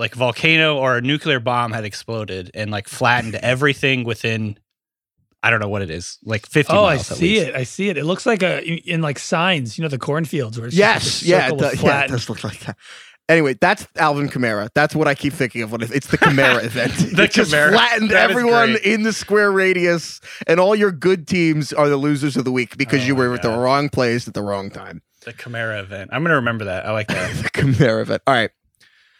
like 0.00 0.14
a 0.16 0.18
volcano 0.18 0.76
or 0.78 0.96
a 0.96 1.00
nuclear 1.00 1.38
bomb 1.38 1.70
had 1.72 1.84
exploded 1.84 2.50
and 2.54 2.70
like 2.72 2.88
flattened 2.88 3.36
everything 3.36 4.02
within. 4.04 4.58
I 5.42 5.48
don't 5.50 5.60
know 5.60 5.68
what 5.70 5.80
it 5.80 5.88
is, 5.90 6.18
like 6.22 6.44
50 6.46 6.70
Oh, 6.72 6.84
I 6.84 6.94
miles. 6.96 7.10
at 7.12 7.16
see 7.16 7.36
least. 7.36 7.46
it. 7.48 7.54
I 7.54 7.62
see 7.62 7.88
it. 7.88 7.96
It 7.96 8.04
looks 8.04 8.26
like 8.26 8.42
a 8.42 8.62
in 8.62 9.00
like 9.00 9.18
signs, 9.18 9.78
you 9.78 9.82
know, 9.82 9.88
the 9.88 9.96
cornfields 9.98 10.58
where 10.58 10.66
it's 10.66 10.76
yes, 10.76 11.02
just 11.04 11.22
yeah, 11.22 11.36
like 11.36 11.44
a 11.44 11.46
it 11.46 11.48
circle 11.50 11.56
does, 11.58 11.72
with 11.72 11.82
yeah, 11.84 12.04
it 12.04 12.08
does 12.08 12.28
look 12.28 12.44
like 12.44 12.60
that. 12.60 12.76
Anyway, 13.28 13.54
that's 13.60 13.86
Alvin 13.96 14.28
Kamara. 14.28 14.68
That's 14.74 14.94
what 14.94 15.06
I 15.08 15.14
keep 15.14 15.32
thinking 15.32 15.62
of 15.62 15.70
when 15.72 15.82
it- 15.82 15.92
it's 15.92 16.08
the 16.08 16.18
Kamara 16.18 16.64
event. 16.64 16.92
The 17.16 17.22
it 17.22 17.30
just 17.30 17.52
flattened 17.52 18.10
that 18.10 18.28
is 18.30 18.36
everyone 18.36 18.76
in 18.84 19.02
the 19.04 19.12
square 19.14 19.50
radius, 19.52 20.20
and 20.48 20.58
all 20.60 20.74
your 20.74 20.90
good 20.92 21.26
teams 21.28 21.72
are 21.72 21.88
the 21.88 21.96
losers 21.96 22.36
of 22.36 22.44
the 22.44 22.52
week 22.52 22.76
because 22.76 23.02
Oh 23.02 23.06
you 23.06 23.14
my 23.14 23.20
were 23.28 23.34
at 23.34 23.42
the 23.42 23.50
wrong 23.56 23.88
place 23.88 24.26
at 24.28 24.34
the 24.34 24.42
wrong 24.42 24.68
time. 24.68 25.00
The 25.24 25.32
Chimera 25.32 25.80
event. 25.80 26.10
I'm 26.12 26.22
gonna 26.22 26.34
remember 26.34 26.64
that. 26.66 26.84
I 26.86 26.90
like 26.92 27.06
that. 27.08 27.34
the 27.36 27.50
Kamara 27.50 28.02
event. 28.02 28.22
All 28.26 28.34
right. 28.34 28.50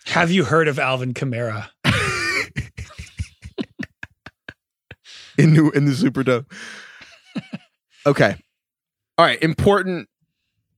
Have 0.06 0.30
you 0.30 0.44
heard 0.44 0.68
of 0.68 0.78
Alvin 0.78 1.14
Kamara? 1.14 1.68
in 5.38 5.52
New 5.52 5.70
in 5.70 5.84
the 5.84 5.92
Superdome. 5.92 6.46
okay. 8.06 8.36
All 9.18 9.24
right. 9.24 9.42
Important 9.42 10.08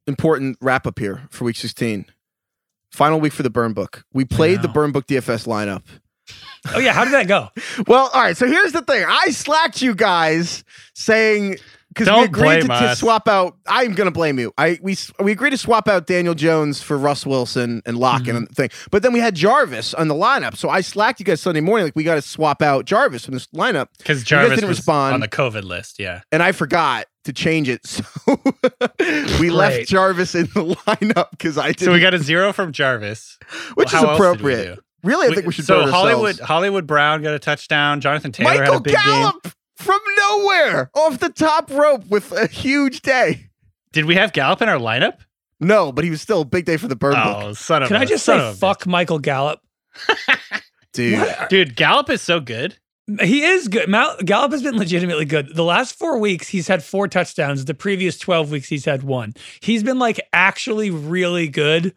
important 0.07 0.59
wrap 0.61 0.87
up 0.87 0.99
here 0.99 1.23
for 1.31 1.45
week 1.45 1.57
16. 1.57 2.07
Final 2.91 3.21
week 3.21 3.33
for 3.33 3.43
the 3.43 3.51
burn 3.51 3.73
book. 3.73 4.05
We 4.13 4.25
played 4.25 4.61
the 4.61 4.69
burn 4.69 4.93
book 4.93 5.07
DFS 5.07 5.47
lineup. 5.47 5.83
Oh 6.75 6.79
yeah, 6.79 6.93
how 6.93 7.05
did 7.05 7.15
that 7.15 7.27
go? 7.27 7.49
Well, 7.87 8.11
all 8.13 8.21
right. 8.21 8.37
So 8.37 8.47
here's 8.47 8.73
the 8.73 8.83
thing. 8.83 9.05
I 9.09 9.31
slacked 9.31 9.83
you 9.83 9.95
guys 9.95 10.63
saying 10.95 11.57
because 11.95 12.09
we 12.09 12.25
agreed 12.25 12.63
to, 12.63 12.69
to 12.69 12.97
swap 12.97 13.29
out. 13.29 13.57
I'm 13.67 13.93
going 13.93 14.07
to 14.07 14.11
blame 14.13 14.39
you. 14.39 14.53
I 14.59 14.79
we 14.83 14.97
we 15.21 15.33
agreed 15.33 15.51
to 15.51 15.59
swap 15.59 15.89
out 15.89 16.07
Daniel 16.07 16.35
Jones 16.35 16.81
for 16.83 16.97
Russ 16.99 17.27
Wilson 17.27 17.83
and 17.87 17.99
Lock 17.99 18.23
Mm-hmm. 18.23 18.37
and 18.37 18.49
the 18.49 18.55
thing. 18.55 18.71
But 18.91 19.03
then 19.03 19.13
we 19.13 19.19
had 19.21 19.35
Jarvis 19.35 19.95
on 19.95 20.09
the 20.09 20.15
lineup. 20.15 20.57
So 20.57 20.69
I 20.69 20.81
slacked 20.81 21.19
you 21.21 21.25
guys 21.27 21.41
Sunday 21.41 21.61
morning. 21.61 21.87
Like 21.87 21.97
we 21.97 22.05
got 22.05 22.15
to 22.17 22.23
swap 22.23 22.63
out 22.63 22.85
Jarvis 22.85 23.25
from 23.25 23.35
this 23.35 23.47
lineup. 23.49 23.89
Because 23.99 24.23
Jarvis 24.23 24.57
didn't 24.57 24.69
was 24.69 24.79
respond. 24.79 25.15
on 25.15 25.21
the 25.21 25.29
COVID 25.29 25.63
list. 25.65 25.99
Yeah. 25.99 26.21
and 26.31 26.43
I 26.43 26.53
forgot 26.53 27.07
to 27.25 27.33
change 27.33 27.69
it. 27.69 27.81
So 29.03 29.41
we 29.41 29.51
left 29.51 29.89
Jarvis 29.89 30.35
in 30.35 30.47
the 30.47 30.75
lineup 30.87 31.31
because 31.33 31.59
I 31.59 31.69
didn't. 31.69 31.81
So 31.81 31.93
we 31.93 32.01
got 32.01 32.15
a 32.15 32.19
zero 32.19 32.53
from 32.53 32.73
Jarvis, 32.73 33.39
which 33.75 33.77
Well, 33.77 33.87
is 33.87 33.93
how 33.93 33.99
else 33.99 34.19
did 34.37 34.43
we 34.43 34.53
appropriate. 34.53 34.79
Really, 35.05 35.29
I 35.29 35.35
think 35.35 35.47
we 35.47 35.53
should. 35.53 35.65
So 35.65 35.87
Hollywood 35.91 36.27
ourselves. 36.33 36.49
Hollywood 36.49 36.87
Brown 36.87 37.23
got 37.23 37.35
a 37.35 37.39
touchdown. 37.39 38.01
Jonathan 38.01 38.31
Taylor 38.33 38.65
had 38.65 38.75
a 38.75 38.81
big 38.81 38.95
game. 38.95 39.31
Gallup 39.85 40.01
from 40.03 40.15
nowhere 40.19 40.91
off 40.95 41.19
the 41.19 41.29
top 41.29 41.71
rope 41.71 42.07
with 42.09 42.33
a 42.33 42.47
huge 42.47 43.03
day. 43.03 43.51
Did 43.93 44.07
we 44.07 44.15
have 44.15 44.33
Gallup 44.33 44.63
in 44.63 44.69
our 44.69 44.79
lineup? 44.79 45.19
No, 45.61 45.93
but 45.93 46.05
he 46.05 46.11
was 46.11 46.21
still 46.21 46.41
a 46.43 46.45
big 46.45 46.65
day 46.65 46.77
for 46.77 46.89
the 46.89 46.97
bird 46.97 47.15
oh, 47.17 47.25
book, 47.25 47.43
Oh, 47.45 47.53
son 47.53 47.83
of 47.83 47.89
Can 47.89 47.97
a- 47.97 48.01
I 48.01 48.05
just 48.05 48.25
son 48.25 48.39
say 48.39 48.49
of 48.49 48.55
a 48.55 48.57
fuck 48.57 48.87
Michael 48.87 49.19
Gallup? 49.19 49.61
dude. 50.93 51.19
bitch. 51.19 51.49
dude? 51.49 51.77
Gallup 51.77 52.11
is 52.11 52.23
so 52.23 52.41
good. 52.41 52.79
He 53.21 53.43
is 53.43 53.69
good. 53.69 53.89
Mal- 53.89 54.17
Gallup 54.25 54.53
has 54.53 54.63
been 54.63 54.77
legitimately 54.77 55.25
good. 55.25 55.55
The 55.55 55.65
last 55.65 55.99
four 55.99 56.19
weeks, 56.19 56.49
he's 56.49 56.69
had 56.69 56.83
four 56.83 57.09
touchdowns. 57.09 57.65
The 57.65 57.75
previous 57.75 58.17
12 58.19 58.51
weeks, 58.51 58.69
he's 58.69 58.85
had 58.85 59.03
one. 59.03 59.35
He's 59.61 59.83
been 59.83 59.99
like 59.99 60.21
actually 60.33 60.91
really 60.91 61.49
good 61.49 61.95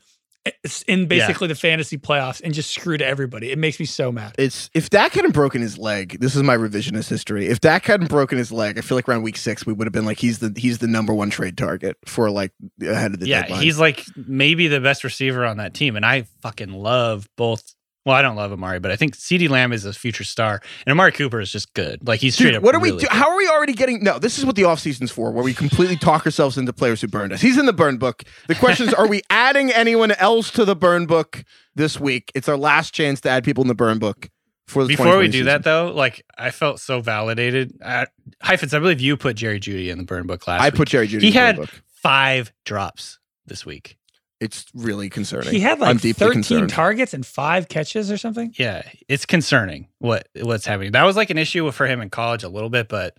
in 0.88 1.08
basically 1.08 1.48
the 1.48 1.56
fantasy 1.56 1.98
playoffs 1.98 2.42
and 2.44 2.54
just 2.54 2.72
screwed 2.72 3.02
everybody. 3.02 3.52
It 3.52 3.58
makes 3.58 3.80
me 3.80 3.86
so 3.86 4.12
mad. 4.12 4.36
It's 4.38 4.70
if 4.74 4.90
Dak 4.90 5.14
hadn't 5.14 5.34
broken 5.34 5.62
his 5.62 5.78
leg. 5.78 6.20
This 6.20 6.36
is 6.36 6.44
my 6.44 6.56
revisionist 6.56 7.10
history. 7.10 7.48
If 7.48 7.62
Dak 7.62 7.86
hadn't 7.86 8.08
broken 8.08 8.38
his 8.38 8.52
leg, 8.52 8.78
I 8.78 8.82
feel 8.82 8.98
like 8.98 9.10
around 9.10 9.24
week 9.24 9.38
six 9.38 9.66
we 9.66 9.74
would 9.74 9.88
have 9.88 9.94
been 9.94 10.06
like 10.06 10.20
he's 10.20 10.40
the 10.40 10.54
he's 10.56 10.80
the 10.80 10.88
number 10.88 11.14
one 11.14 11.30
trade 11.30 11.58
target 11.58 11.98
for 12.06 12.30
like 12.30 12.52
ahead 12.82 13.14
of 13.14 13.20
the 13.20 13.28
yeah, 13.28 13.42
deadline. 13.42 13.62
he's 13.62 13.80
like 13.80 14.04
maybe 14.16 14.68
the 14.68 14.82
best 14.82 15.04
receiver 15.04 15.46
on 15.46 15.58
that 15.58 15.74
team, 15.74 15.96
and 15.96 16.06
I 16.06 16.24
fucking 16.42 16.72
love 16.72 17.28
both. 17.36 17.76
Well, 18.06 18.16
I 18.16 18.22
don't 18.22 18.36
love 18.36 18.52
Amari, 18.52 18.80
but 18.80 18.92
I 18.92 18.96
think 18.98 19.16
CeeDee 19.18 19.50
Lamb 19.50 19.74
is 19.74 19.84
a 19.84 19.92
future 19.92 20.24
star, 20.24 20.62
and 20.86 20.92
Amari 20.92 21.12
Cooper 21.12 21.40
is 21.40 21.52
just 21.52 21.74
good. 21.74 22.08
Like 22.08 22.20
he's 22.20 22.36
straight 22.36 22.50
Dude, 22.50 22.58
up. 22.58 22.64
what 22.64 22.76
are 22.76 22.80
we 22.80 22.90
really 22.90 23.02
do? 23.02 23.08
good. 23.08 23.16
How 23.16 23.32
are 23.32 23.36
we 23.38 23.48
already 23.48 23.74
getting? 23.74 24.04
No, 24.04 24.20
this 24.20 24.38
is 24.38 24.46
what 24.46 24.56
the 24.56 24.62
offseason's 24.62 25.12
for, 25.12 25.32
where 25.32 25.44
we 25.44 25.56
completely 25.56 25.96
talk 25.98 26.24
ourselves 26.26 26.58
into 26.58 26.72
players 26.72 27.02
who 27.02 27.08
burned 27.08 27.34
us. 27.34 27.42
He's 27.42 27.58
in 27.58 27.66
the 27.66 27.74
burn 27.74 27.98
book. 27.98 28.22
The 28.48 28.54
question 28.56 28.88
is, 28.88 28.94
are 28.94 29.08
we 29.08 29.24
adding 29.32 29.72
anyone 29.72 30.12
else 30.12 30.52
to 30.52 30.66
the 30.66 30.76
burn 30.76 31.08
book 31.08 31.44
this 31.74 32.00
week? 32.00 32.32
It's 32.36 32.48
our 32.48 32.58
last 32.58 32.94
chance 32.94 33.22
to 33.22 33.30
add 33.30 33.44
people 33.44 33.64
in 33.64 33.68
the 33.70 33.74
burn 33.76 33.98
book 33.98 34.30
for 34.68 34.84
the 34.84 34.90
Before 34.96 35.18
we 35.18 35.26
do 35.26 35.32
season. 35.32 35.46
that, 35.48 35.64
though, 35.64 35.92
like 35.92 36.24
I 36.38 36.52
felt 36.52 36.80
so 36.80 37.02
validated. 37.02 37.74
Uh, 37.84 38.06
Heifetz, 38.44 38.74
I 38.76 38.80
believe 38.80 39.02
you 39.02 39.18
put 39.18 39.36
Jerry 39.36 39.60
Jeudy 39.60 39.90
in 39.90 39.98
the 39.98 40.04
burn 40.04 40.28
book 40.28 40.48
last 40.48 40.62
I 40.62 40.66
week. 40.68 40.76
put 40.76 40.90
Jerry 40.90 41.08
Jeudy. 41.08 41.22
He 41.22 41.28
in 41.30 41.34
the 41.34 41.40
had 41.40 41.56
burn 41.56 41.66
book. 41.66 41.82
five 42.04 42.54
drops 42.66 43.18
this 43.48 43.66
week. 43.66 43.98
It's 44.46 44.66
really 44.74 45.10
concerning. 45.10 45.52
He 45.54 45.60
had 45.60 45.82
I'm 45.82 45.98
like 45.98 46.02
13 46.02 46.32
concerned. 46.32 46.70
targets 46.70 47.14
and 47.14 47.26
five 47.26 47.68
catches 47.68 48.10
or 48.12 48.18
something. 48.18 48.54
Yeah, 48.58 48.84
it's 49.08 49.26
concerning 49.26 49.88
what 50.00 50.28
what's 50.42 50.66
happening. 50.66 50.94
That 50.94 51.04
was 51.04 51.16
like 51.18 51.30
an 51.30 51.38
issue 51.38 51.70
for 51.72 51.86
him 51.88 52.02
in 52.02 52.10
college 52.10 52.44
a 52.44 52.50
little 52.50 52.70
bit, 52.70 52.88
but 52.88 53.18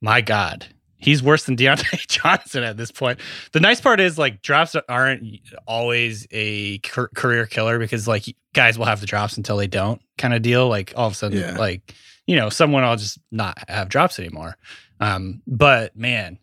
my 0.00 0.20
God, 0.20 0.66
he's 0.96 1.22
worse 1.22 1.44
than 1.44 1.56
Diontae 1.56 2.06
Johnson 2.08 2.62
at 2.62 2.76
this 2.76 2.90
point. 2.92 3.20
The 3.52 3.60
nice 3.60 3.80
part 3.80 4.00
is 4.00 4.18
like 4.18 4.42
drops 4.42 4.76
aren't 4.88 5.24
always 5.66 6.26
a 6.30 6.78
career 6.78 7.46
killer 7.46 7.78
because 7.78 8.06
like 8.06 8.24
guys 8.54 8.78
will 8.78 8.86
have 8.86 9.00
the 9.00 9.06
drops 9.06 9.36
until 9.36 9.56
they 9.56 9.66
don't 9.66 10.00
kind 10.18 10.34
of 10.34 10.42
deal. 10.42 10.68
Like 10.68 10.92
all 10.96 11.06
of 11.06 11.12
a 11.14 11.16
sudden, 11.16 11.38
Yeah. 11.38 11.56
like 11.58 11.94
you 12.26 12.36
know, 12.36 12.50
someone 12.50 12.82
will 12.82 12.96
just 12.96 13.18
not 13.30 13.56
have 13.70 13.88
drops 13.88 14.18
anymore. 14.18 14.56
Um, 15.00 15.40
but 15.46 15.96
man, 15.96 16.38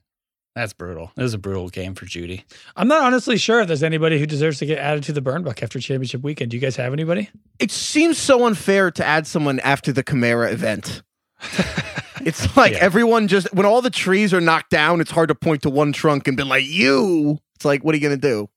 that's 0.55 0.73
brutal. 0.73 1.11
It 1.17 1.21
was 1.21 1.33
a 1.33 1.37
brutal 1.37 1.69
game 1.69 1.93
for 1.95 2.05
Jeudy. 2.05 2.43
I'm 2.75 2.87
not 2.87 3.03
honestly 3.03 3.37
sure 3.37 3.59
if 3.61 3.67
there's 3.67 3.83
anybody 3.83 4.19
who 4.19 4.25
deserves 4.25 4.57
to 4.59 4.65
get 4.65 4.77
added 4.79 5.03
to 5.03 5.13
the 5.13 5.21
burn 5.21 5.43
book 5.43 5.61
after 5.61 5.79
championship 5.79 6.21
weekend. 6.23 6.51
Do 6.51 6.57
you 6.57 6.61
guys 6.61 6.75
have 6.77 6.93
anybody? 6.93 7.29
It 7.59 7.71
seems 7.71 8.17
so 8.17 8.45
unfair 8.45 8.89
to 8.91 9.05
add 9.05 9.27
someone 9.27 9.59
after 9.59 9.91
the 9.91 10.01
Chimera 10.03 10.51
event. 10.51 11.01
it's 12.21 12.55
like 12.57 12.73
Yeah. 12.73 12.79
everyone 12.79 13.27
just 13.27 13.53
when 13.53 13.65
all 13.65 13.81
the 13.81 13.89
trees 13.89 14.33
are 14.33 14.41
knocked 14.41 14.69
down, 14.71 15.01
it's 15.01 15.11
hard 15.11 15.29
to 15.29 15.35
point 15.35 15.61
to 15.63 15.69
one 15.69 15.91
trunk 15.93 16.27
and 16.27 16.37
be 16.37 16.43
like, 16.43 16.63
"You." 16.65 17.39
It's 17.55 17.65
like, 17.65 17.83
what 17.83 17.93
are 17.93 17.97
you 17.97 18.03
gonna 18.03 18.17
do? 18.17 18.49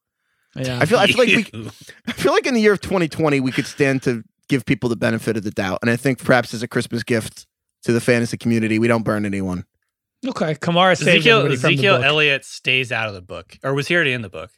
Yeah. 0.56 0.78
I 0.80 0.86
feel 0.86 0.98
I 0.98 1.06
feel 1.06 1.18
like 1.18 1.50
we 1.52 1.70
I 2.06 2.12
feel 2.12 2.32
like 2.32 2.46
in 2.46 2.54
the 2.54 2.60
year 2.60 2.72
of 2.72 2.80
2020 2.80 3.40
we 3.40 3.52
could 3.52 3.66
stand 3.66 4.02
to 4.04 4.22
give 4.48 4.64
people 4.64 4.88
the 4.88 4.96
benefit 4.96 5.36
of 5.36 5.42
the 5.44 5.50
doubt. 5.50 5.78
And 5.82 5.90
I 5.90 5.96
think 5.96 6.22
perhaps 6.24 6.54
as 6.54 6.62
a 6.62 6.68
Christmas 6.68 7.02
gift 7.02 7.46
to 7.82 7.92
the 7.92 8.00
fantasy 8.00 8.36
community, 8.36 8.78
we 8.78 8.88
don't 8.88 9.04
burn 9.04 9.26
anyone. 9.26 9.64
Okay, 10.26 10.54
Kamara 10.56 10.96
saves 10.96 11.08
Ezekiel, 11.08 11.38
everybody 11.38 11.56
from 11.56 11.68
the 11.68 11.74
Ezekiel 11.74 11.96
book. 11.98 12.04
Elliott 12.04 12.44
stays 12.44 12.90
out 12.90 13.08
of 13.08 13.14
the 13.14 13.22
book, 13.22 13.56
or 13.62 13.74
was 13.74 13.88
he 13.88 13.94
already 13.94 14.12
in 14.12 14.22
the 14.22 14.28
book? 14.28 14.50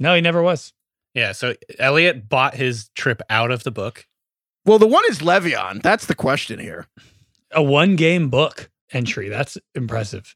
no, 0.00 0.14
he 0.14 0.20
never 0.20 0.42
was. 0.42 0.72
Yeah, 1.14 1.30
so 1.32 1.54
Elliott 1.78 2.28
bought 2.28 2.54
his 2.54 2.88
trip 2.96 3.22
out 3.30 3.52
of 3.52 3.62
the 3.62 3.70
book. 3.70 4.06
Well, 4.64 4.80
the 4.80 4.86
one 4.86 5.04
is 5.08 5.20
Le'Veon. 5.20 5.82
That's 5.82 6.06
the 6.06 6.16
question 6.16 6.58
here. 6.58 6.88
A 7.52 7.62
one 7.62 7.94
game 7.94 8.30
book 8.30 8.70
entry. 8.92 9.28
That's 9.28 9.56
impressive. 9.74 10.34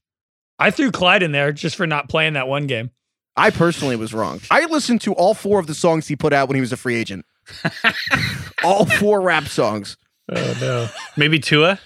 I 0.59 0.71
threw 0.71 0.93
Clyde 0.93 1.23
in 1.25 1.33
there 1.33 1.53
just 1.53 1.75
for 1.75 1.87
not 1.87 2.09
playing 2.09 2.35
that 2.35 2.47
one 2.47 2.67
game. 2.69 2.91
I 3.37 3.51
personally 3.51 3.97
was 3.97 4.13
wrong. 4.13 4.41
I 4.51 4.65
listened 4.67 5.01
to 5.03 5.13
all 5.15 5.35
four 5.35 5.59
of 5.61 5.67
the 5.67 5.75
songs 5.75 6.09
he 6.09 6.17
put 6.17 6.33
out 6.33 6.49
when 6.49 6.57
he 6.57 6.61
was 6.61 6.73
a 6.73 6.77
free 6.77 6.97
agent. 6.97 7.25
all 8.65 8.85
four 8.85 9.21
rap 9.21 9.45
songs. 9.45 9.97
Oh 10.31 10.59
no. 10.61 10.89
Maybe 11.17 11.39
Tua. 11.39 11.79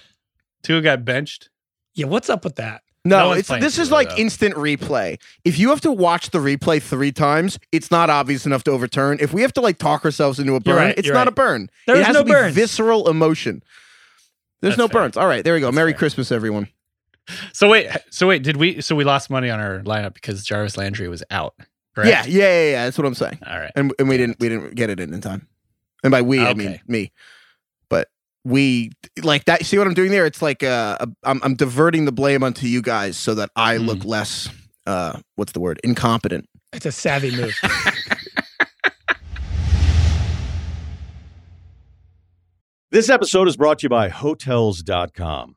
Tua 0.62 0.80
got 0.80 1.04
benched. 1.04 1.48
Yeah, 1.94 2.06
what's 2.06 2.30
up 2.30 2.44
with 2.44 2.56
that? 2.56 2.82
No 3.04 3.30
No, 3.30 3.32
it's 3.32 3.48
this 3.48 3.78
is 3.78 3.90
like 3.90 4.16
instant 4.16 4.54
replay. 4.54 5.20
If 5.44 5.58
you 5.58 5.70
have 5.70 5.80
to 5.80 5.90
watch 5.90 6.30
the 6.30 6.38
replay 6.38 6.80
three 6.80 7.10
times, 7.10 7.58
it's 7.72 7.90
not 7.90 8.10
obvious 8.10 8.46
enough 8.46 8.62
to 8.64 8.70
overturn. 8.70 9.18
If 9.20 9.32
we 9.32 9.42
have 9.42 9.52
to 9.54 9.60
like 9.60 9.78
talk 9.78 10.04
ourselves 10.04 10.38
into 10.38 10.54
a 10.54 10.60
burn, 10.60 10.76
right, 10.76 10.94
it's 10.96 11.08
not 11.08 11.14
right. 11.14 11.28
a 11.28 11.32
burn. 11.32 11.68
There 11.86 11.96
it 11.96 12.06
has 12.06 12.14
no 12.14 12.20
to 12.20 12.24
be 12.24 12.30
burns. 12.30 12.54
visceral 12.54 13.08
emotion. 13.08 13.62
There's 14.60 14.76
That's 14.76 14.78
no 14.78 14.88
fair. 14.88 15.02
burns. 15.02 15.16
All 15.16 15.26
right, 15.26 15.42
there 15.42 15.54
we 15.54 15.60
go. 15.60 15.66
That's 15.66 15.74
Merry 15.74 15.92
fair. 15.92 15.98
Christmas, 15.98 16.30
everyone. 16.30 16.68
So 17.52 17.68
wait, 17.68 17.88
so 18.10 18.28
wait, 18.28 18.44
did 18.44 18.56
we? 18.56 18.80
So 18.80 18.94
we 18.94 19.02
lost 19.02 19.30
money 19.30 19.50
on 19.50 19.58
our 19.58 19.80
lineup 19.80 20.14
because 20.14 20.44
Jarvis 20.44 20.76
Landry 20.76 21.08
was 21.08 21.24
out. 21.30 21.54
Correct? 21.94 22.08
Yeah, 22.08 22.24
yeah, 22.26 22.44
yeah, 22.44 22.70
yeah. 22.70 22.84
That's 22.84 22.98
what 22.98 23.06
I'm 23.06 23.14
saying. 23.14 23.38
All 23.46 23.58
right. 23.58 23.72
And 23.74 23.92
and 23.98 24.08
we 24.08 24.16
didn't 24.16 24.38
we 24.38 24.48
didn't 24.48 24.74
get 24.74 24.90
it 24.90 25.00
in 25.00 25.12
in 25.12 25.20
time. 25.20 25.48
And 26.04 26.10
by 26.10 26.22
we, 26.22 26.40
I 26.40 26.54
mean 26.54 26.80
me. 26.86 27.12
But 28.44 28.52
we 28.52 28.90
like 29.22 29.44
that. 29.46 29.64
See 29.64 29.78
what 29.78 29.86
I'm 29.86 29.94
doing 29.94 30.10
there? 30.10 30.26
It's 30.26 30.42
like 30.42 30.62
uh, 30.62 30.96
a- 31.00 31.08
I'm 31.24 31.40
I'm 31.42 31.54
diverting 31.54 32.04
the 32.04 32.12
blame 32.12 32.42
onto 32.42 32.66
you 32.66 32.82
guys 32.82 33.16
so 33.16 33.34
that 33.34 33.50
I 33.56 33.76
Hmm. 33.76 33.84
look 33.86 34.04
less. 34.04 34.48
Uh, 34.86 35.20
what's 35.36 35.52
the 35.52 35.60
word? 35.60 35.80
Incompetent. 35.84 36.46
It's 36.72 36.86
a 36.86 36.92
savvy 36.92 37.30
move. 37.36 37.54
This 42.90 43.08
episode 43.08 43.48
is 43.48 43.56
brought 43.56 43.78
to 43.78 43.84
you 43.84 43.88
by 43.88 44.08
Hotels.com. 44.10 45.56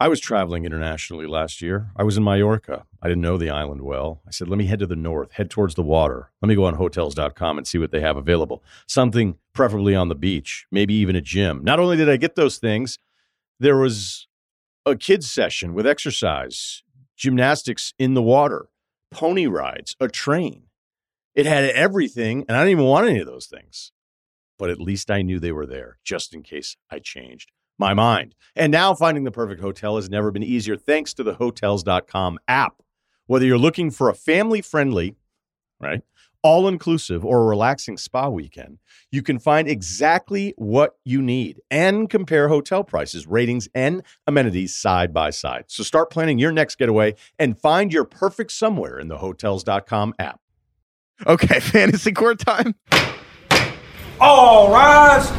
I 0.00 0.08
was 0.08 0.20
traveling 0.20 0.64
internationally 0.64 1.26
last 1.26 1.60
year. 1.60 1.90
I 1.96 2.02
was 2.02 2.16
in 2.16 2.24
Mallorca. 2.24 2.84
I 3.06 3.08
didn't 3.08 3.22
know 3.22 3.38
the 3.38 3.50
island 3.50 3.82
well. 3.82 4.20
I 4.26 4.32
said, 4.32 4.48
let 4.48 4.58
me 4.58 4.66
head 4.66 4.80
to 4.80 4.86
the 4.86 4.96
north, 4.96 5.32
head 5.32 5.48
towards 5.48 5.76
the 5.76 5.82
water. 5.82 6.32
Let 6.42 6.48
me 6.48 6.56
go 6.56 6.64
on 6.64 6.74
Hotels.com 6.74 7.56
and 7.56 7.66
see 7.66 7.78
what 7.78 7.92
they 7.92 8.00
have 8.00 8.16
available. 8.16 8.64
Something 8.88 9.36
preferably 9.52 9.94
on 9.94 10.08
the 10.08 10.16
beach, 10.16 10.66
maybe 10.72 10.94
even 10.94 11.14
a 11.14 11.20
gym. 11.20 11.62
Not 11.62 11.78
only 11.78 11.96
did 11.96 12.10
I 12.10 12.16
get 12.16 12.34
those 12.34 12.58
things, 12.58 12.98
there 13.60 13.76
was 13.76 14.26
a 14.84 14.96
kids' 14.96 15.30
session 15.30 15.72
with 15.72 15.86
exercise, 15.86 16.82
gymnastics 17.16 17.94
in 17.96 18.14
the 18.14 18.22
water, 18.22 18.70
pony 19.12 19.46
rides, 19.46 19.94
a 20.00 20.08
train. 20.08 20.64
It 21.34 21.46
had 21.46 21.64
everything, 21.70 22.44
and 22.48 22.56
I 22.56 22.62
didn't 22.62 22.72
even 22.72 22.84
want 22.86 23.08
any 23.08 23.20
of 23.20 23.26
those 23.26 23.46
things 23.46 23.92
but 24.58 24.70
at 24.70 24.80
least 24.80 25.10
I 25.10 25.22
knew 25.22 25.38
they 25.38 25.52
were 25.52 25.66
there 25.66 25.98
just 26.04 26.34
in 26.34 26.42
case 26.42 26.76
I 26.90 26.98
changed 26.98 27.52
my 27.78 27.94
mind. 27.94 28.34
And 28.54 28.72
now 28.72 28.94
finding 28.94 29.24
the 29.24 29.30
perfect 29.30 29.60
hotel 29.60 29.96
has 29.96 30.08
never 30.08 30.30
been 30.30 30.42
easier 30.42 30.76
thanks 30.76 31.12
to 31.14 31.22
the 31.22 31.34
hotels.com 31.34 32.38
app. 32.48 32.82
Whether 33.26 33.44
you're 33.46 33.58
looking 33.58 33.90
for 33.90 34.08
a 34.08 34.14
family 34.14 34.60
friendly, 34.60 35.16
right, 35.80 36.02
all 36.42 36.68
inclusive 36.68 37.24
or 37.24 37.42
a 37.42 37.46
relaxing 37.46 37.96
spa 37.96 38.28
weekend, 38.28 38.78
you 39.10 39.20
can 39.20 39.38
find 39.38 39.66
exactly 39.66 40.54
what 40.56 40.96
you 41.04 41.20
need 41.20 41.60
and 41.70 42.08
compare 42.08 42.48
hotel 42.48 42.84
prices, 42.84 43.26
ratings, 43.26 43.68
and 43.74 44.02
amenities 44.28 44.76
side 44.76 45.12
by 45.12 45.30
side. 45.30 45.64
So 45.66 45.82
start 45.82 46.08
planning 46.10 46.38
your 46.38 46.52
next 46.52 46.76
getaway 46.76 47.16
and 47.38 47.58
find 47.58 47.92
your 47.92 48.04
perfect 48.04 48.52
somewhere 48.52 48.98
in 48.98 49.08
the 49.08 49.18
hotels.com 49.18 50.14
app. 50.20 50.40
Okay, 51.26 51.58
fantasy 51.60 52.12
court 52.12 52.38
time. 52.38 52.76
All 54.20 54.70
rise. 54.70 55.32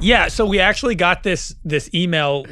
Yeah, 0.00 0.28
so 0.28 0.44
we 0.44 0.60
actually 0.60 0.94
got 0.94 1.22
this 1.22 1.54
this 1.64 1.88
email 1.94 2.44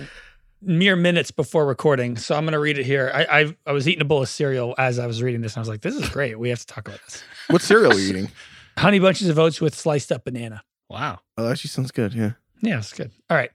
mere 0.62 0.96
minutes 0.96 1.30
before 1.30 1.66
recording. 1.66 2.16
So 2.16 2.34
I'm 2.34 2.44
gonna 2.44 2.58
read 2.60 2.78
it 2.78 2.86
here. 2.86 3.10
I 3.14 3.40
I, 3.40 3.56
I 3.66 3.72
was 3.72 3.88
eating 3.88 4.00
a 4.02 4.04
bowl 4.04 4.22
of 4.22 4.28
cereal 4.28 4.74
as 4.78 4.98
I 4.98 5.06
was 5.06 5.22
reading 5.22 5.40
this, 5.40 5.54
and 5.54 5.58
I 5.58 5.62
was 5.62 5.68
like, 5.68 5.80
"This 5.82 5.94
is 5.96 6.08
great. 6.08 6.38
We 6.38 6.48
have 6.50 6.60
to 6.60 6.66
talk 6.66 6.86
about 6.88 7.00
this." 7.04 7.22
What 7.48 7.62
cereal 7.62 7.92
are 7.92 7.98
you 7.98 8.08
eating? 8.10 8.28
Honey 8.78 8.98
bunches 9.00 9.28
of 9.28 9.38
oats 9.38 9.60
with 9.60 9.74
sliced 9.74 10.10
up 10.12 10.24
banana. 10.24 10.62
Wow. 10.88 11.20
Oh, 11.36 11.44
that 11.44 11.52
actually 11.52 11.68
sounds 11.68 11.90
good. 11.90 12.14
Yeah. 12.14 12.32
Yeah, 12.62 12.78
it's 12.78 12.92
good. 12.92 13.10
All 13.28 13.36
right. 13.36 13.50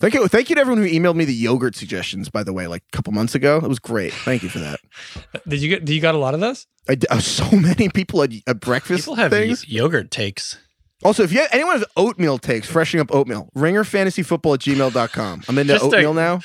Thank 0.00 0.14
you. 0.14 0.26
Thank 0.28 0.48
you 0.50 0.56
to 0.56 0.60
everyone 0.60 0.82
who 0.82 0.88
emailed 0.90 1.14
me 1.14 1.24
the 1.24 1.32
yogurt 1.34 1.74
suggestions, 1.76 2.28
by 2.28 2.42
the 2.42 2.52
way, 2.52 2.66
like 2.66 2.82
a 2.92 2.96
couple 2.96 3.12
months 3.12 3.34
ago. 3.36 3.56
It 3.58 3.68
was 3.68 3.78
great. 3.78 4.12
Thank 4.12 4.42
you 4.42 4.48
for 4.48 4.58
that. 4.58 4.80
Did 5.48 5.62
you 5.62 5.68
get? 5.68 5.84
Do 5.84 5.94
you 5.94 6.00
got 6.00 6.14
a 6.14 6.18
lot 6.18 6.34
of 6.34 6.40
those? 6.40 6.66
I 6.88 6.96
d- 6.96 7.06
uh, 7.08 7.20
so 7.20 7.48
many 7.56 7.88
people 7.88 8.22
at, 8.24 8.30
at 8.46 8.60
breakfast 8.60 9.04
People 9.04 9.14
have 9.14 9.30
things. 9.30 9.62
y- 9.62 9.74
yogurt 9.76 10.10
takes. 10.10 10.58
Also, 11.04 11.22
if 11.22 11.32
you 11.32 11.40
have, 11.40 11.48
anyone 11.52 11.76
has 11.76 11.84
oatmeal 11.96 12.38
takes, 12.38 12.68
freshening 12.68 13.00
up 13.02 13.12
oatmeal, 13.14 13.48
ringerfantasyfootball 13.56 14.54
at 14.54 14.60
gmail.com. 14.60 15.42
I'm 15.48 15.58
into 15.58 15.72
Just 15.74 15.84
a- 15.84 15.86
oatmeal 15.88 16.14
now. 16.14 16.40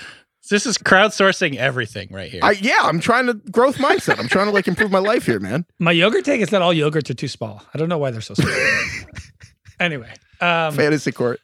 This 0.49 0.65
is 0.65 0.77
crowdsourcing 0.77 1.57
everything 1.57 2.07
right 2.11 2.31
here. 2.31 2.39
I 2.41 2.51
yeah, 2.51 2.79
I'm 2.83 3.01
trying 3.01 3.25
to 3.25 3.33
growth 3.33 3.77
mindset. 3.79 4.17
I'm 4.17 4.29
trying 4.29 4.45
to 4.45 4.53
like 4.53 4.67
improve 4.67 4.91
my 4.91 4.99
life 4.99 5.25
here, 5.25 5.41
man. 5.41 5.65
My 5.77 5.91
yogurt 5.91 6.23
take 6.23 6.39
is 6.39 6.49
that 6.51 6.61
all 6.61 6.73
yogurts 6.73 7.09
are 7.09 7.13
too 7.13 7.27
small. 7.27 7.61
I 7.73 7.77
don't 7.77 7.89
know 7.89 7.97
why 7.97 8.11
they're 8.11 8.21
so 8.21 8.33
small. 8.33 8.49
anyway, 9.79 10.13
um, 10.39 10.73
Fantasy 10.73 11.11
court. 11.11 11.41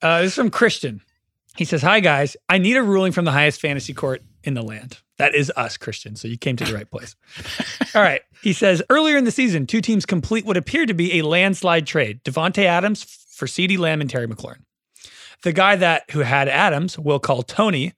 Uh, 0.00 0.22
this 0.22 0.28
is 0.30 0.34
from 0.34 0.50
Christian. 0.50 1.02
He 1.56 1.66
says, 1.66 1.82
Hi, 1.82 2.00
guys. 2.00 2.36
I 2.48 2.56
need 2.56 2.76
a 2.78 2.82
ruling 2.82 3.12
from 3.12 3.26
the 3.26 3.32
highest 3.32 3.60
fantasy 3.60 3.92
court 3.92 4.22
in 4.44 4.54
the 4.54 4.62
land. 4.62 4.98
That 5.18 5.34
is 5.34 5.52
us, 5.56 5.76
Christian. 5.76 6.16
So 6.16 6.28
you 6.28 6.36
came 6.36 6.56
to 6.56 6.64
the 6.64 6.74
right 6.74 6.90
place. 6.90 7.14
All 7.94 8.02
right. 8.02 8.22
He 8.42 8.52
says, 8.52 8.82
Earlier 8.90 9.16
in 9.16 9.24
the 9.24 9.30
season, 9.30 9.66
two 9.66 9.80
teams 9.80 10.04
complete 10.04 10.44
what 10.44 10.56
appeared 10.56 10.88
to 10.88 10.94
be 10.94 11.18
a 11.18 11.22
landslide 11.22 11.86
trade 11.86 12.22
Davante 12.24 12.64
Adams 12.64 13.04
for 13.30 13.46
CeeDee 13.46 13.78
Lamb 13.78 14.00
and 14.00 14.10
Terry 14.10 14.26
McLaurin. 14.26 14.64
The 15.42 15.52
guy 15.52 15.76
that 15.76 16.10
who 16.10 16.20
had 16.20 16.48
Adams, 16.48 16.98
we'll 16.98 17.18
call 17.18 17.42
Tony, 17.42 17.94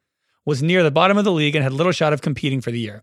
was 0.46 0.62
near 0.62 0.82
the 0.82 0.90
bottom 0.90 1.16
of 1.18 1.24
the 1.24 1.32
league 1.32 1.54
and 1.54 1.62
had 1.62 1.72
little 1.72 1.92
shot 1.92 2.12
of 2.12 2.22
competing 2.22 2.60
for 2.60 2.70
the 2.70 2.80
year. 2.80 3.02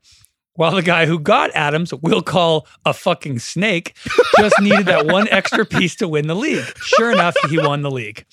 While 0.55 0.75
the 0.75 0.81
guy 0.81 1.05
who 1.05 1.17
got 1.17 1.49
Adams, 1.55 1.93
we'll 1.93 2.21
call 2.21 2.67
a 2.85 2.93
fucking 2.93 3.39
snake, 3.39 3.95
just 4.37 4.59
needed 4.59 4.85
that 4.87 5.05
one 5.05 5.29
extra 5.29 5.65
piece 5.65 5.95
to 5.95 6.09
win 6.09 6.27
the 6.27 6.35
league. 6.35 6.65
Sure 6.77 7.09
enough, 7.11 7.35
he 7.49 7.57
won 7.57 7.83
the 7.83 7.91
league. 7.91 8.25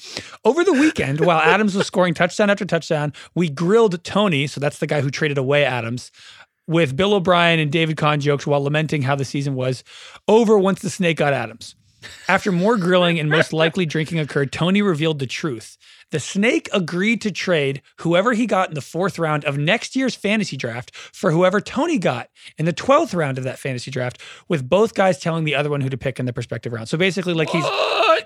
Over 0.44 0.64
the 0.64 0.72
weekend, 0.72 1.20
while 1.20 1.38
Adams 1.38 1.76
was 1.76 1.86
scoring 1.86 2.14
touchdown 2.14 2.50
after 2.50 2.64
touchdown, 2.64 3.12
we 3.36 3.48
grilled 3.48 4.02
Tony, 4.02 4.48
so 4.48 4.60
that's 4.60 4.78
the 4.78 4.86
guy 4.86 5.00
who 5.00 5.10
traded 5.10 5.38
away 5.38 5.64
Adams, 5.64 6.10
with 6.66 6.96
Bill 6.96 7.14
O'Brien 7.14 7.60
and 7.60 7.70
David 7.70 7.96
Kahn 7.96 8.20
jokes 8.20 8.46
while 8.46 8.62
lamenting 8.62 9.02
how 9.02 9.14
the 9.14 9.24
season 9.24 9.54
was 9.54 9.84
over 10.26 10.58
once 10.58 10.82
the 10.82 10.90
snake 10.90 11.18
got 11.18 11.32
Adams. 11.32 11.76
After 12.28 12.52
more 12.52 12.76
grilling 12.76 13.18
and 13.18 13.28
most 13.28 13.52
likely 13.52 13.86
drinking 13.86 14.18
occurred, 14.18 14.52
Tony 14.52 14.82
revealed 14.82 15.18
the 15.18 15.26
truth. 15.26 15.76
The 16.10 16.20
snake 16.20 16.68
agreed 16.72 17.20
to 17.22 17.30
trade 17.30 17.82
whoever 17.98 18.32
he 18.32 18.46
got 18.46 18.68
in 18.68 18.74
the 18.74 18.80
fourth 18.80 19.18
round 19.18 19.44
of 19.44 19.58
next 19.58 19.94
year's 19.94 20.14
fantasy 20.14 20.56
draft 20.56 20.94
for 20.94 21.30
whoever 21.30 21.60
Tony 21.60 21.98
got 21.98 22.30
in 22.56 22.64
the 22.64 22.72
12th 22.72 23.14
round 23.14 23.36
of 23.36 23.44
that 23.44 23.58
fantasy 23.58 23.90
draft, 23.90 24.18
with 24.48 24.68
both 24.68 24.94
guys 24.94 25.18
telling 25.18 25.44
the 25.44 25.54
other 25.54 25.70
one 25.70 25.80
who 25.80 25.90
to 25.90 25.98
pick 25.98 26.18
in 26.18 26.26
the 26.26 26.32
prospective 26.32 26.72
round. 26.72 26.88
So 26.88 26.96
basically, 26.96 27.34
like 27.34 27.50
he's 27.50 27.64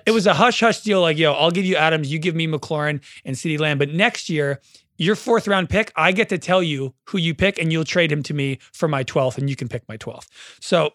it 0.05 0.11
was 0.11 0.27
a 0.27 0.33
hush 0.33 0.59
hush 0.59 0.81
deal, 0.81 1.01
like, 1.01 1.17
yo, 1.17 1.33
I'll 1.33 1.51
give 1.51 1.65
you 1.65 1.75
Adams, 1.75 2.11
you 2.11 2.19
give 2.19 2.35
me 2.35 2.47
McLaurin 2.47 3.01
and 3.25 3.35
CeeDee 3.35 3.59
Lamb. 3.59 3.77
But 3.77 3.89
next 3.89 4.29
year, 4.29 4.61
your 4.97 5.15
fourth 5.15 5.47
round 5.47 5.69
pick, 5.69 5.91
I 5.95 6.11
get 6.11 6.29
to 6.29 6.37
tell 6.37 6.63
you 6.63 6.93
who 7.05 7.17
you 7.17 7.33
pick, 7.33 7.59
and 7.59 7.71
you'll 7.71 7.83
trade 7.83 8.11
him 8.11 8.23
to 8.23 8.33
me 8.33 8.59
for 8.71 8.87
my 8.87 9.03
12th, 9.03 9.37
and 9.37 9.49
you 9.49 9.55
can 9.55 9.67
pick 9.67 9.87
my 9.87 9.97
12th. 9.97 10.27
So 10.59 10.93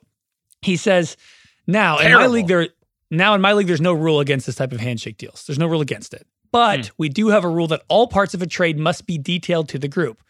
he 0.62 0.76
says, 0.76 1.16
now 1.66 1.98
in 1.98 2.12
my 2.12 2.26
league, 2.26 2.46
there 2.48 2.68
now 3.10 3.34
in 3.34 3.40
my 3.40 3.54
league, 3.54 3.66
there's 3.66 3.80
no 3.80 3.94
rule 3.94 4.20
against 4.20 4.46
this 4.46 4.56
type 4.56 4.72
of 4.72 4.80
handshake 4.80 5.16
deals. 5.16 5.44
There's 5.46 5.58
no 5.58 5.66
rule 5.66 5.80
against 5.80 6.12
it. 6.12 6.26
But 6.50 6.90
we 6.98 7.08
do 7.08 7.28
have 7.28 7.44
a 7.44 7.48
rule 7.48 7.66
that 7.68 7.82
all 7.88 8.06
parts 8.06 8.34
of 8.34 8.42
a 8.42 8.46
trade 8.46 8.78
must 8.78 9.06
be 9.06 9.18
detailed 9.18 9.68
to 9.70 9.78
the 9.78 9.88
group. 9.88 10.22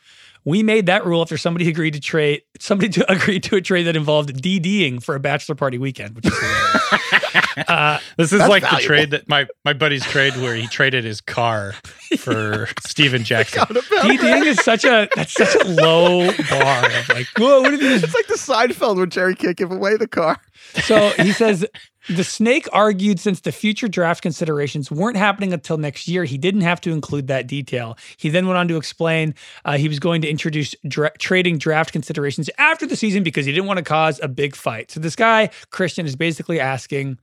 We 0.44 0.62
made 0.62 0.86
that 0.86 1.04
rule 1.04 1.20
after 1.20 1.36
somebody 1.36 1.68
agreed 1.68 1.94
to 1.94 2.00
trade 2.00 2.42
somebody 2.58 2.88
to 2.90 3.12
agree 3.12 3.40
to 3.40 3.56
a 3.56 3.60
trade 3.60 3.82
that 3.84 3.96
involved 3.96 4.42
DDing 4.42 5.02
for 5.02 5.14
a 5.14 5.20
bachelor 5.20 5.54
party 5.54 5.78
weekend, 5.78 6.16
which 6.16 6.26
is 6.26 6.32
uh, 7.68 7.98
This 8.16 8.32
is 8.32 8.38
That's 8.38 8.48
like 8.48 8.62
the 8.62 8.78
trade 8.80 9.10
that 9.10 9.28
my 9.28 9.46
my 9.64 9.72
buddy's 9.72 10.04
trade 10.04 10.34
where 10.36 10.54
he 10.54 10.66
traded 10.66 11.04
his 11.04 11.20
car 11.20 11.72
for 12.18 12.68
Steven 12.80 13.24
Jackson. 13.24 13.60
DDing 13.64 14.46
is 14.46 14.58
such 14.60 14.84
a 14.84 15.08
that's 15.14 15.32
such 15.32 15.54
a 15.54 15.68
low 15.68 16.30
bar 16.48 16.86
of 16.86 17.08
like, 17.10 17.26
whoa, 17.36 17.60
what 17.60 17.70
did 17.70 17.82
you 17.82 17.90
It's 17.90 18.14
like 18.14 18.28
the 18.28 18.34
Seinfeld 18.34 18.96
when 18.96 19.10
Jerry 19.10 19.34
can't 19.34 19.56
give 19.56 19.72
away 19.72 19.96
the 19.96 20.08
car. 20.08 20.40
So 20.82 21.10
he 21.10 21.32
says 21.32 21.66
the 22.08 22.24
snake 22.24 22.68
argued 22.72 23.20
since 23.20 23.40
the 23.40 23.52
future 23.52 23.88
draft 23.88 24.22
considerations 24.22 24.90
weren't 24.90 25.16
happening 25.16 25.52
until 25.52 25.78
next 25.78 26.08
year, 26.08 26.24
he 26.24 26.38
didn't 26.38 26.62
have 26.62 26.80
to 26.82 26.92
include 26.92 27.28
that 27.28 27.46
detail. 27.46 27.96
He 28.16 28.28
then 28.30 28.46
went 28.46 28.58
on 28.58 28.68
to 28.68 28.76
explain 28.76 29.34
uh, 29.64 29.76
he 29.76 29.88
was 29.88 29.98
going 29.98 30.22
to 30.22 30.28
introduce 30.28 30.74
dra- 30.86 31.16
trading 31.18 31.58
draft 31.58 31.92
considerations 31.92 32.50
after 32.58 32.86
the 32.86 32.96
season 32.96 33.22
because 33.22 33.46
he 33.46 33.52
didn't 33.52 33.66
want 33.66 33.78
to 33.78 33.84
cause 33.84 34.20
a 34.22 34.28
big 34.28 34.56
fight. 34.56 34.90
So 34.90 35.00
this 35.00 35.16
guy, 35.16 35.50
Christian, 35.70 36.06
is 36.06 36.16
basically 36.16 36.60
asking 36.60 37.18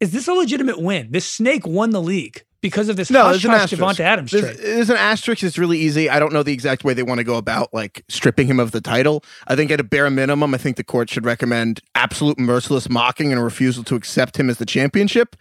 is 0.00 0.10
this 0.10 0.26
a 0.26 0.32
legitimate 0.32 0.80
win? 0.80 1.12
This 1.12 1.24
snake 1.24 1.64
won 1.64 1.90
the 1.90 2.02
league 2.02 2.44
because 2.62 2.88
of 2.88 2.96
this 2.96 3.10
No, 3.10 3.24
hush 3.24 3.32
there's 3.32 3.44
an 3.44 3.50
hush 3.50 3.60
asterisk. 3.72 3.82
Davante 3.82 4.00
Adams 4.00 4.30
There's, 4.30 4.44
trade. 4.44 4.58
there's 4.58 4.90
an 4.90 4.96
asterisk. 4.96 5.42
It's 5.42 5.58
really 5.58 5.78
easy. 5.78 6.08
I 6.08 6.18
don't 6.18 6.32
know 6.32 6.42
the 6.42 6.52
exact 6.52 6.84
way 6.84 6.94
they 6.94 7.02
want 7.02 7.18
to 7.18 7.24
go 7.24 7.36
about 7.36 7.74
like 7.74 8.04
stripping 8.08 8.46
him 8.46 8.58
of 8.58 8.70
the 8.70 8.80
title. 8.80 9.22
I 9.46 9.56
think 9.56 9.70
at 9.70 9.80
a 9.80 9.84
bare 9.84 10.08
minimum, 10.08 10.54
I 10.54 10.58
think 10.58 10.76
the 10.78 10.84
court 10.84 11.10
should 11.10 11.26
recommend 11.26 11.80
absolute 11.94 12.38
merciless 12.38 12.88
mocking 12.88 13.32
and 13.32 13.40
a 13.40 13.44
refusal 13.44 13.84
to 13.84 13.94
accept 13.94 14.38
him 14.38 14.48
as 14.48 14.56
the 14.56 14.66
championship. 14.66 15.36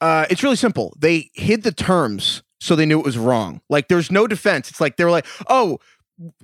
Uh, 0.00 0.26
it's 0.28 0.42
really 0.42 0.56
simple. 0.56 0.94
They 0.98 1.30
hid 1.32 1.62
the 1.62 1.72
terms 1.72 2.42
so 2.62 2.76
they 2.76 2.86
knew 2.86 3.00
it 3.00 3.04
was 3.04 3.18
wrong. 3.18 3.60
Like 3.68 3.88
there's 3.88 4.12
no 4.12 4.28
defense. 4.28 4.70
It's 4.70 4.80
like 4.80 4.96
they 4.96 5.04
were 5.04 5.10
like, 5.10 5.26
oh, 5.48 5.78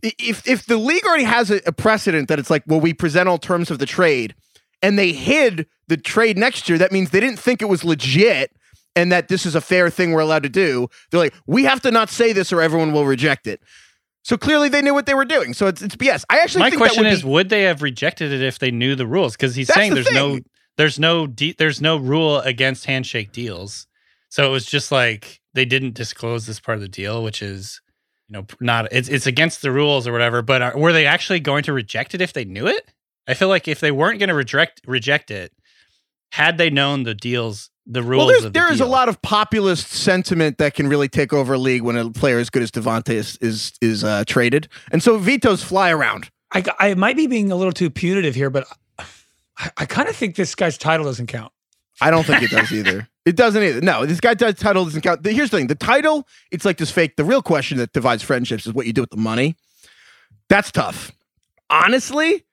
if 0.03 0.47
if 0.49 0.67
the 0.67 0.77
league 0.77 1.05
already 1.05 1.25
has 1.25 1.51
a, 1.51 1.61
a 1.65 1.73
precedent 1.73 2.29
that 2.29 2.41
it's 2.41 2.51
like, 2.51 2.65
well, 2.67 2.81
we 2.81 2.93
present 2.93 3.29
all 3.29 3.39
terms 3.39 3.71
of 3.71 3.79
the 3.79 3.87
trade, 3.87 4.35
and 4.83 4.99
they 4.99 5.13
hid 5.13 5.67
the 5.87 5.97
trade 5.97 6.37
next 6.37 6.69
year, 6.69 6.77
that 6.79 6.91
means 6.91 7.11
they 7.11 7.21
didn't 7.21 7.39
think 7.39 7.63
it 7.63 7.67
was 7.67 7.85
legit 7.85 8.53
and 8.99 9.13
that 9.13 9.29
this 9.29 9.47
is 9.47 9.55
a 9.55 9.61
fair 9.61 9.91
thing 9.91 10.13
we're 10.13 10.21
allowed 10.21 10.43
to 10.43 10.49
do. 10.49 10.89
They're 11.11 11.21
like, 11.21 11.35
we 11.47 11.65
have 11.65 11.81
to 11.83 11.91
not 11.91 12.11
say 12.11 12.33
this 12.33 12.53
or 12.53 12.61
everyone 12.61 12.93
will 12.93 13.05
reject 13.07 13.47
it. 13.47 13.61
So 14.25 14.37
clearly 14.37 14.69
they 14.69 14.83
knew 14.83 14.93
what 14.93 15.07
they 15.07 15.15
were 15.15 15.25
doing. 15.25 15.55
So 15.55 15.69
it's 15.69 15.81
it's 15.81 15.97
BS. 15.97 16.25
I 16.29 16.41
actually 16.41 16.61
My 16.61 16.71
think 16.71 16.83
question 16.83 17.05
would 17.05 17.13
is, 17.13 17.23
be, 17.23 17.29
would 17.29 17.49
they 17.49 17.63
have 17.63 17.81
rejected 17.81 18.33
it 18.33 18.43
if 18.43 18.59
they 18.59 18.71
knew 18.71 18.95
the 18.95 19.07
rules? 19.07 19.37
Because 19.37 19.55
he's 19.55 19.73
saying 19.73 19.95
the 19.95 20.03
there's 20.03 20.13
no, 20.13 20.39
there's 20.77 20.99
no, 20.99 21.27
de- 21.27 21.55
there's 21.57 21.81
no 21.81 21.97
rule 21.97 22.41
against 22.41 22.85
handshake 22.87 23.33
deals. 23.33 23.87
So 24.29 24.45
it 24.45 24.51
was 24.51 24.67
just 24.67 24.93
like 24.93 25.41
they 25.55 25.65
didn't 25.65 25.95
disclose 25.95 26.47
this 26.47 26.61
part 26.61 26.77
of 26.77 26.83
the 26.83 26.89
deal, 26.89 27.23
which 27.23 27.41
is, 27.41 27.81
you 28.29 28.35
know, 28.35 28.47
not 28.61 28.89
it's 28.93 29.09
it's 29.09 29.27
against 29.27 29.63
the 29.63 29.71
rules 29.71 30.07
or 30.07 30.13
whatever. 30.13 30.43
But 30.43 30.61
are, 30.61 30.77
were 30.77 30.93
they 30.93 31.07
actually 31.07 31.41
going 31.41 31.63
to 31.63 31.73
reject 31.73 32.15
it 32.15 32.21
if 32.21 32.33
they 32.33 32.45
knew 32.45 32.67
it? 32.67 32.93
I 33.27 33.35
feel 33.35 33.49
like 33.49 33.69
if 33.69 33.81
they 33.81 33.93
weren't 33.93 34.19
going 34.19 34.29
to 34.29 34.35
reject 34.35 34.83
reject 34.87 35.31
it, 35.31 35.53
had 36.33 36.59
they 36.59 36.69
known 36.69 37.05
the 37.05 37.15
deals, 37.15 37.71
the 37.89 38.03
rules. 38.03 38.19
well, 38.21 38.27
there's, 38.29 38.45
of 38.45 38.53
the 38.53 38.59
there 38.61 38.71
is 38.71 38.81
a 38.81 38.87
lot 38.87 39.09
of 39.09 39.21
populist 39.23 39.89
sentiment 39.91 40.59
that 40.59 40.75
can 40.75 40.89
really 40.89 41.09
take 41.09 41.33
over 41.33 41.55
a 41.55 41.59
league 41.59 41.83
when 41.83 41.97
a 41.97 42.11
player 42.11 42.39
as 42.39 42.51
good 42.51 42.63
as 42.63 42.71
Davante 42.71 43.15
is 43.15 43.37
is, 43.41 43.73
is 43.81 44.05
uh, 44.05 44.25
traded, 44.27 44.69
and 44.93 45.03
so 45.03 45.17
vetoes 45.19 45.63
fly 45.65 45.91
around. 45.91 46.31
I, 46.53 46.65
I 46.79 46.95
might 46.95 47.17
be 47.17 47.27
being 47.27 47.51
a 47.51 47.57
little 47.57 47.73
too 47.73 47.91
punitive 47.91 48.35
here, 48.35 48.51
but 48.51 48.67
I, 48.99 49.71
I 49.79 49.87
kind 49.87 50.09
of 50.09 50.15
think 50.17 50.37
this 50.37 50.55
guy's 50.55 50.79
title 50.79 51.07
doesn't 51.07 51.27
count. 51.27 51.53
I 52.01 52.11
don't 52.11 52.25
think 52.25 52.43
it 52.43 52.51
does 52.51 52.71
either. 52.73 53.09
It 53.27 53.37
doesn't 53.37 53.63
either. 53.63 53.83
No, 53.83 54.07
this 54.07 54.21
guy's 54.21 54.37
does 54.37 54.55
title 54.55 54.87
doesn't 54.87 55.03
count. 55.03 55.23
The- 55.23 55.33
Here's 55.33 55.51
the 55.51 55.59
thing: 55.59 55.67
the 55.67 55.75
title, 55.75 56.27
it's 56.51 56.65
like 56.65 56.79
this 56.79 56.91
fake. 56.91 57.17
The 57.17 57.25
real 57.25 57.43
question 57.43 57.77
that 57.77 57.93
divides 57.93 58.23
friendships 58.23 58.67
is 58.67 58.73
what 58.73 58.87
you 58.87 58.95
do 58.95 59.03
with 59.03 59.11
the 59.11 59.19
money. 59.19 59.55
That's 60.49 60.73
tough. 60.73 61.13
Honestly, 61.69 62.47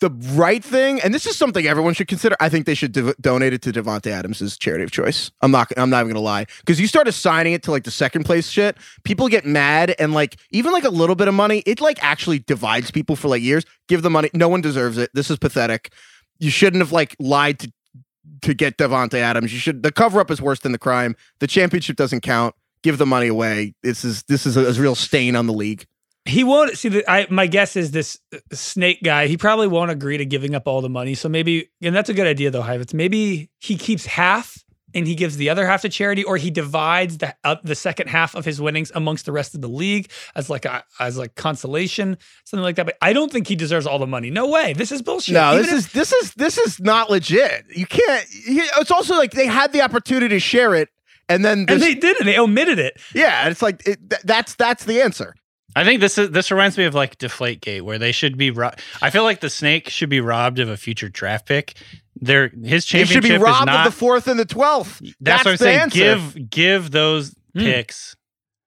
the 0.00 0.10
right 0.32 0.64
thing, 0.64 1.00
and 1.00 1.14
this 1.14 1.26
is 1.26 1.36
something 1.36 1.66
everyone 1.66 1.94
should 1.94 2.08
consider. 2.08 2.36
I 2.40 2.48
think 2.48 2.66
they 2.66 2.74
should 2.74 2.92
donate 3.20 3.52
it 3.52 3.62
to 3.62 3.72
Davante 3.72 4.10
Adams' 4.10 4.56
charity 4.58 4.82
of 4.82 4.90
choice. 4.90 5.30
I'm 5.42 5.50
not. 5.50 5.70
I'm 5.76 5.90
not 5.90 6.00
even 6.00 6.14
gonna 6.14 6.24
lie, 6.24 6.46
because 6.60 6.80
you 6.80 6.86
start 6.86 7.06
assigning 7.06 7.52
it 7.52 7.62
to 7.64 7.70
like 7.70 7.84
the 7.84 7.90
second 7.90 8.24
place 8.24 8.48
shit. 8.48 8.76
People 9.04 9.28
get 9.28 9.44
mad, 9.44 9.94
and 9.98 10.12
like 10.12 10.38
even 10.50 10.72
like 10.72 10.84
a 10.84 10.90
little 10.90 11.14
bit 11.14 11.28
of 11.28 11.34
money, 11.34 11.62
it 11.66 11.80
like 11.80 12.02
actually 12.02 12.40
divides 12.40 12.90
people 12.90 13.14
for 13.14 13.28
like 13.28 13.42
years. 13.42 13.64
Give 13.88 14.02
the 14.02 14.10
money. 14.10 14.30
No 14.34 14.48
one 14.48 14.60
deserves 14.60 14.98
it. 14.98 15.10
This 15.14 15.30
is 15.30 15.38
pathetic. 15.38 15.92
You 16.38 16.50
shouldn't 16.50 16.80
have 16.80 16.92
like 16.92 17.14
lied 17.18 17.58
to 17.60 17.72
to 18.42 18.54
get 18.54 18.78
Davante 18.78 19.14
Adams. 19.14 19.52
You 19.52 19.58
should. 19.58 19.82
The 19.82 19.92
cover 19.92 20.20
up 20.20 20.30
is 20.30 20.40
worse 20.40 20.60
than 20.60 20.72
the 20.72 20.78
crime. 20.78 21.14
The 21.40 21.46
championship 21.46 21.96
doesn't 21.96 22.20
count. 22.20 22.54
Give 22.82 22.96
the 22.96 23.06
money 23.06 23.26
away. 23.26 23.74
This 23.82 24.04
is 24.04 24.22
this 24.24 24.46
is 24.46 24.56
a, 24.56 24.66
a 24.66 24.72
real 24.72 24.94
stain 24.94 25.36
on 25.36 25.46
the 25.46 25.52
league. 25.52 25.86
He 26.26 26.44
won't 26.44 26.76
see 26.76 26.88
the. 26.90 27.10
I 27.10 27.26
my 27.30 27.46
guess 27.46 27.76
is 27.76 27.92
this 27.92 28.18
uh, 28.34 28.38
snake 28.52 29.00
guy. 29.02 29.26
He 29.26 29.36
probably 29.36 29.66
won't 29.68 29.90
agree 29.90 30.18
to 30.18 30.26
giving 30.26 30.54
up 30.54 30.68
all 30.68 30.80
the 30.82 30.90
money. 30.90 31.14
So 31.14 31.28
maybe, 31.28 31.70
and 31.82 31.94
that's 31.96 32.10
a 32.10 32.14
good 32.14 32.26
idea 32.26 32.50
though, 32.50 32.60
Heifetz. 32.62 32.92
Maybe 32.92 33.50
he 33.58 33.76
keeps 33.76 34.04
half 34.06 34.62
and 34.92 35.06
he 35.06 35.14
gives 35.14 35.36
the 35.36 35.48
other 35.48 35.66
half 35.66 35.80
to 35.82 35.88
charity, 35.88 36.22
or 36.24 36.36
he 36.36 36.50
divides 36.50 37.18
the 37.18 37.34
uh, 37.42 37.56
the 37.64 37.74
second 37.74 38.08
half 38.08 38.34
of 38.34 38.44
his 38.44 38.60
winnings 38.60 38.92
amongst 38.94 39.24
the 39.24 39.32
rest 39.32 39.54
of 39.54 39.62
the 39.62 39.68
league 39.68 40.10
as 40.34 40.50
like 40.50 40.66
a 40.66 40.84
as 40.98 41.16
like 41.16 41.36
consolation, 41.36 42.18
something 42.44 42.62
like 42.64 42.76
that. 42.76 42.84
But 42.86 42.98
I 43.00 43.12
don't 43.14 43.32
think 43.32 43.46
he 43.48 43.56
deserves 43.56 43.86
all 43.86 43.98
the 43.98 44.06
money. 44.06 44.28
No 44.30 44.46
way. 44.48 44.74
This 44.74 44.92
is 44.92 45.00
bullshit. 45.00 45.34
No, 45.34 45.52
Even 45.54 45.62
this 45.62 45.72
if- 45.72 45.78
is 45.78 45.92
this 45.92 46.12
is 46.12 46.34
this 46.34 46.58
is 46.58 46.80
not 46.80 47.08
legit. 47.08 47.64
You 47.74 47.86
can't. 47.86 48.26
It's 48.30 48.90
also 48.90 49.14
like 49.16 49.30
they 49.30 49.46
had 49.46 49.72
the 49.72 49.80
opportunity 49.80 50.28
to 50.28 50.40
share 50.40 50.74
it, 50.74 50.90
and 51.30 51.42
then 51.44 51.64
and 51.68 51.80
they 51.80 51.94
did 51.94 52.16
it. 52.20 52.24
They 52.24 52.38
omitted 52.38 52.78
it. 52.78 53.00
yeah, 53.14 53.48
it's 53.48 53.62
like 53.62 53.86
it, 53.86 54.10
th- 54.10 54.22
that's 54.24 54.54
that's 54.56 54.84
the 54.84 55.00
answer. 55.00 55.34
I 55.76 55.84
think 55.84 56.00
this 56.00 56.18
is 56.18 56.30
this 56.30 56.50
reminds 56.50 56.76
me 56.76 56.84
of 56.84 56.94
like 56.94 57.18
Deflategate, 57.18 57.82
where 57.82 57.98
they 57.98 58.12
should 58.12 58.36
be. 58.36 58.50
Ro- 58.50 58.70
I 59.00 59.10
feel 59.10 59.22
like 59.22 59.40
the 59.40 59.50
snake 59.50 59.88
should 59.88 60.08
be 60.10 60.20
robbed 60.20 60.58
of 60.58 60.68
a 60.68 60.76
future 60.76 61.08
draft 61.08 61.46
pick. 61.46 61.74
Their 62.20 62.48
his 62.48 62.84
They 62.84 62.98
championship 63.04 63.12
should 63.12 63.22
be 63.28 63.34
is 63.36 63.40
robbed 63.42 63.66
not. 63.66 63.86
of 63.86 63.92
the 63.92 63.98
fourth 63.98 64.26
and 64.28 64.38
the 64.38 64.44
twelfth. 64.44 65.00
that's, 65.20 65.44
what 65.44 65.52
I'm 65.52 65.56
saying. 65.56 65.78
answer. 65.80 65.96
Give 65.98 66.50
give 66.50 66.90
those 66.90 67.34
Hmm. 67.54 67.60
picks 67.60 68.16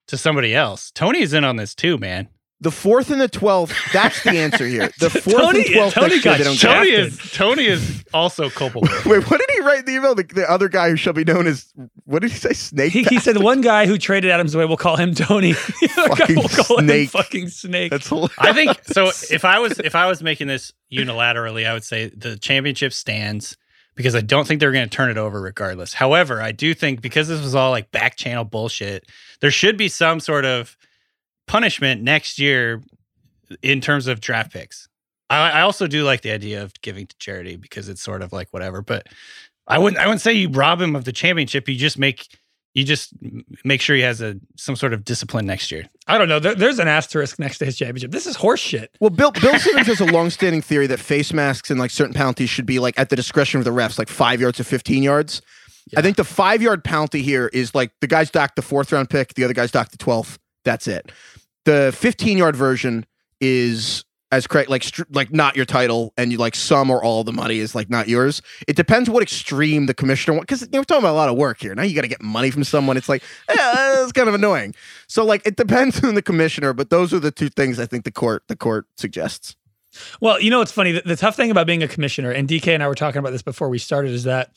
to 0.08 0.18
somebody 0.18 0.54
else. 0.56 0.92
Tony's 0.92 1.34
in 1.34 1.44
on 1.44 1.56
this 1.58 1.74
too, 1.76 1.98
man. 1.98 2.28
The 2.64 2.72
fourth 2.72 3.12
and 3.12 3.22
the 3.22 3.28
twelfth. 3.28 3.76
That's 3.94 4.24
the 4.24 4.32
answer 4.32 4.66
here. 4.66 4.90
The 5.00 5.10
fourth 5.12 5.36
Tony- 5.36 5.60
and 5.66 5.74
twelfth. 5.74 5.94
Tony 5.96 6.22
got 6.22 6.38
they 6.40 6.44
don't 6.44 6.60
Tony 6.60 6.90
is 6.90 7.18
Tony 7.32 7.66
is 7.66 8.04
also 8.14 8.50
culpable. 8.50 8.88
Wait, 9.06 9.30
what 9.30 9.40
did 9.40 9.50
he 9.52 9.60
write 9.62 9.80
in 9.80 9.86
the 9.86 9.92
email? 9.96 10.16
The, 10.16 10.24
the 10.24 10.50
other 10.50 10.70
guy 10.70 10.90
who 10.90 10.96
shall 10.96 11.14
be 11.14 11.24
known 11.24 11.46
as 11.46 11.72
what 12.06 12.22
did 12.24 12.32
he 12.32 12.38
say? 12.38 12.54
Snake. 12.54 12.92
He, 12.92 13.04
he 13.04 13.20
said 13.20 13.38
one 13.38 13.62
guy 13.62 13.86
who 13.86 13.98
traded 13.98 14.32
Adams 14.32 14.56
away. 14.56 14.66
We'll 14.66 14.78
call 14.78 14.96
him 14.98 15.14
Tony. 15.14 15.54
The 15.82 15.90
other 15.98 16.10
guy 16.10 16.16
Fucking 16.16 16.36
we'll 16.38 16.50
call 16.50 16.78
him 16.80 16.86
snake. 16.88 17.10
fucking 17.10 17.50
snake. 17.50 17.92
That's 17.92 18.08
hilarious. 18.08 18.34
I 18.40 18.54
think 18.54 18.84
so. 18.86 19.08
If 19.30 19.46
I 19.46 19.60
was 19.60 19.80
if 19.80 19.96
I 19.96 20.08
was 20.08 20.24
making 20.24 20.48
this 20.48 20.74
unilaterally, 20.92 21.68
I 21.68 21.74
would 21.74 21.84
say 21.84 22.10
the 22.10 22.38
championship 22.38 22.94
stands 22.94 23.58
because 23.96 24.16
I 24.16 24.22
don't 24.22 24.48
think 24.48 24.60
they're 24.60 24.72
going 24.72 24.90
to 24.90 24.96
turn 24.96 25.12
it 25.12 25.18
over 25.18 25.40
regardless. 25.42 25.94
However, 25.94 26.42
I 26.42 26.52
do 26.52 26.74
think 26.74 27.02
because 27.02 27.28
this 27.28 27.42
was 27.42 27.54
all 27.54 27.70
like 27.72 27.92
back 27.92 28.16
channel 28.16 28.44
bullshit, 28.44 29.06
there 29.40 29.52
should 29.52 29.78
be 29.78 29.88
some 29.88 30.20
sort 30.20 30.46
of 30.46 30.78
punishment 31.48 32.02
next 32.02 32.40
year 32.40 32.82
in 33.62 33.82
terms 33.82 34.08
of 34.08 34.22
draft 34.22 34.52
picks. 34.52 34.88
I, 35.30 35.52
I 35.52 35.62
also 35.62 35.88
do 35.88 36.04
like 36.04 36.22
the 36.22 36.32
idea 36.32 36.64
of 36.64 36.74
giving 36.82 37.08
to 37.08 37.16
charity 37.18 37.56
because 37.56 37.90
it's 37.90 38.02
sort 38.02 38.22
of 38.22 38.34
like 38.34 38.48
whatever. 38.52 38.82
But 38.82 39.08
I 39.68 39.80
wouldn't 39.80 40.02
I 40.02 40.06
wouldn't 40.06 40.22
say 40.22 40.34
you 40.34 40.50
rob 40.50 40.82
him 40.82 40.96
of 40.96 41.06
the 41.06 41.12
championship. 41.12 41.68
You 41.70 41.76
just 41.76 41.98
make 41.98 42.28
you 42.74 42.84
just 42.84 43.14
make 43.64 43.82
sure 43.82 43.96
he 43.96 44.02
has 44.02 44.20
a 44.22 44.36
some 44.58 44.76
sort 44.76 44.94
of 44.94 45.06
discipline 45.06 45.46
next 45.46 45.72
year. 45.72 45.86
I 46.08 46.18
don't 46.18 46.28
know. 46.28 46.40
There, 46.40 46.56
there's 46.56 46.80
an 46.80 46.88
asterisk 46.88 47.40
next 47.40 47.60
to 47.60 47.66
his 47.66 47.78
championship. 47.78 48.12
This 48.12 48.26
is 48.26 48.36
horse 48.36 48.60
shit. 48.60 48.92
Well, 49.00 49.12
Bill 49.12 49.32
Bill 49.32 49.58
Simmons 49.60 49.88
has 49.88 50.02
a 50.02 50.06
long-standing 50.06 50.62
theory 50.62 50.88
that 50.88 51.00
face 51.00 51.32
masks 51.32 51.70
and 51.70 51.80
like 51.80 51.92
certain 51.92 52.14
penalties 52.14 52.50
should 52.50 52.66
be 52.66 52.80
like 52.80 52.98
at 52.98 53.10
the 53.10 53.16
discretion 53.16 53.60
of 53.60 53.66
the 53.66 53.72
refs, 53.72 53.98
like 54.00 54.10
five 54.10 54.42
yards 54.42 54.58
to 54.58 54.64
fifteen 54.64 55.04
yards. 55.04 55.42
I 55.96 56.02
think 56.02 56.18
the 56.18 56.24
five-yard 56.24 56.84
penalty 56.84 57.22
here 57.22 57.50
is 57.54 57.76
like 57.76 57.92
the 58.02 58.08
guy's 58.08 58.32
docked 58.32 58.56
the 58.56 58.62
fourth 58.62 58.92
round 58.92 59.10
pick, 59.10 59.34
the 59.34 59.44
other 59.44 59.54
guy's 59.54 59.72
docked 59.72 59.92
the 59.92 59.98
twelfth. 59.98 60.40
That's 60.66 60.88
it. 60.88 61.12
The 61.66 61.94
fifteen-yard 61.98 62.56
version 62.56 63.06
is 63.40 64.04
as 64.34 64.48
correct, 64.48 64.68
like 64.68 64.84
str- 64.84 65.04
like 65.12 65.32
not 65.32 65.56
your 65.56 65.66
title, 65.66 66.12
and 66.18 66.32
you 66.32 66.40
like 66.40 66.56
some 66.56 66.90
or 66.90 67.04
all 67.04 67.24
the 67.24 67.32
money 67.32 67.60
is 67.60 67.76
like 67.76 67.88
not 67.88 68.08
yours. 68.08 68.42
It 68.68 68.76
depends 68.76 69.08
what 69.08 69.22
extreme 69.22 69.86
the 69.86 69.94
commissioner 69.94 70.36
wants, 70.36 70.48
because 70.48 70.62
you 70.62 70.70
know, 70.74 70.80
we're 70.80 70.86
talking 70.86 71.04
about 71.04 71.12
a 71.12 71.14
lot 71.14 71.30
of 71.30 71.38
work 71.38 71.62
here. 71.62 71.76
Now 71.76 71.84
you 71.84 71.94
got 71.94 72.02
to 72.02 72.08
get 72.08 72.22
money 72.22 72.50
from 72.50 72.64
someone. 72.64 72.98
It's 72.98 73.08
like 73.08 73.22
eh, 73.50 73.56
it's 73.58 74.12
kind 74.12 74.28
of 74.28 74.34
annoying. 74.34 74.74
So 75.08 75.24
like 75.24 75.46
it 75.46 75.56
depends 75.56 76.04
on 76.04 76.16
the 76.16 76.24
commissioner, 76.24 76.74
but 76.74 76.90
those 76.90 77.14
are 77.14 77.20
the 77.20 77.30
two 77.30 77.50
things 77.50 77.80
I 77.80 77.86
think 77.86 78.06
the 78.06 78.12
court 78.12 78.44
the 78.48 78.56
court 78.56 78.88
suggests. 78.98 79.56
Well, 80.20 80.42
you 80.42 80.50
know 80.50 80.58
what's 80.58 80.72
funny? 80.72 80.94
The, 80.94 81.04
the 81.06 81.16
tough 81.16 81.36
thing 81.36 81.52
about 81.52 81.68
being 81.68 81.84
a 81.84 81.88
commissioner, 81.88 82.32
and 82.32 82.50
DK 82.50 82.70
and 82.70 82.82
I 82.82 82.88
were 82.88 82.96
talking 82.96 83.20
about 83.20 83.32
this 83.32 83.44
before 83.44 83.70
we 83.70 83.78
started, 83.78 84.12
is 84.12 84.24
that 84.24 84.50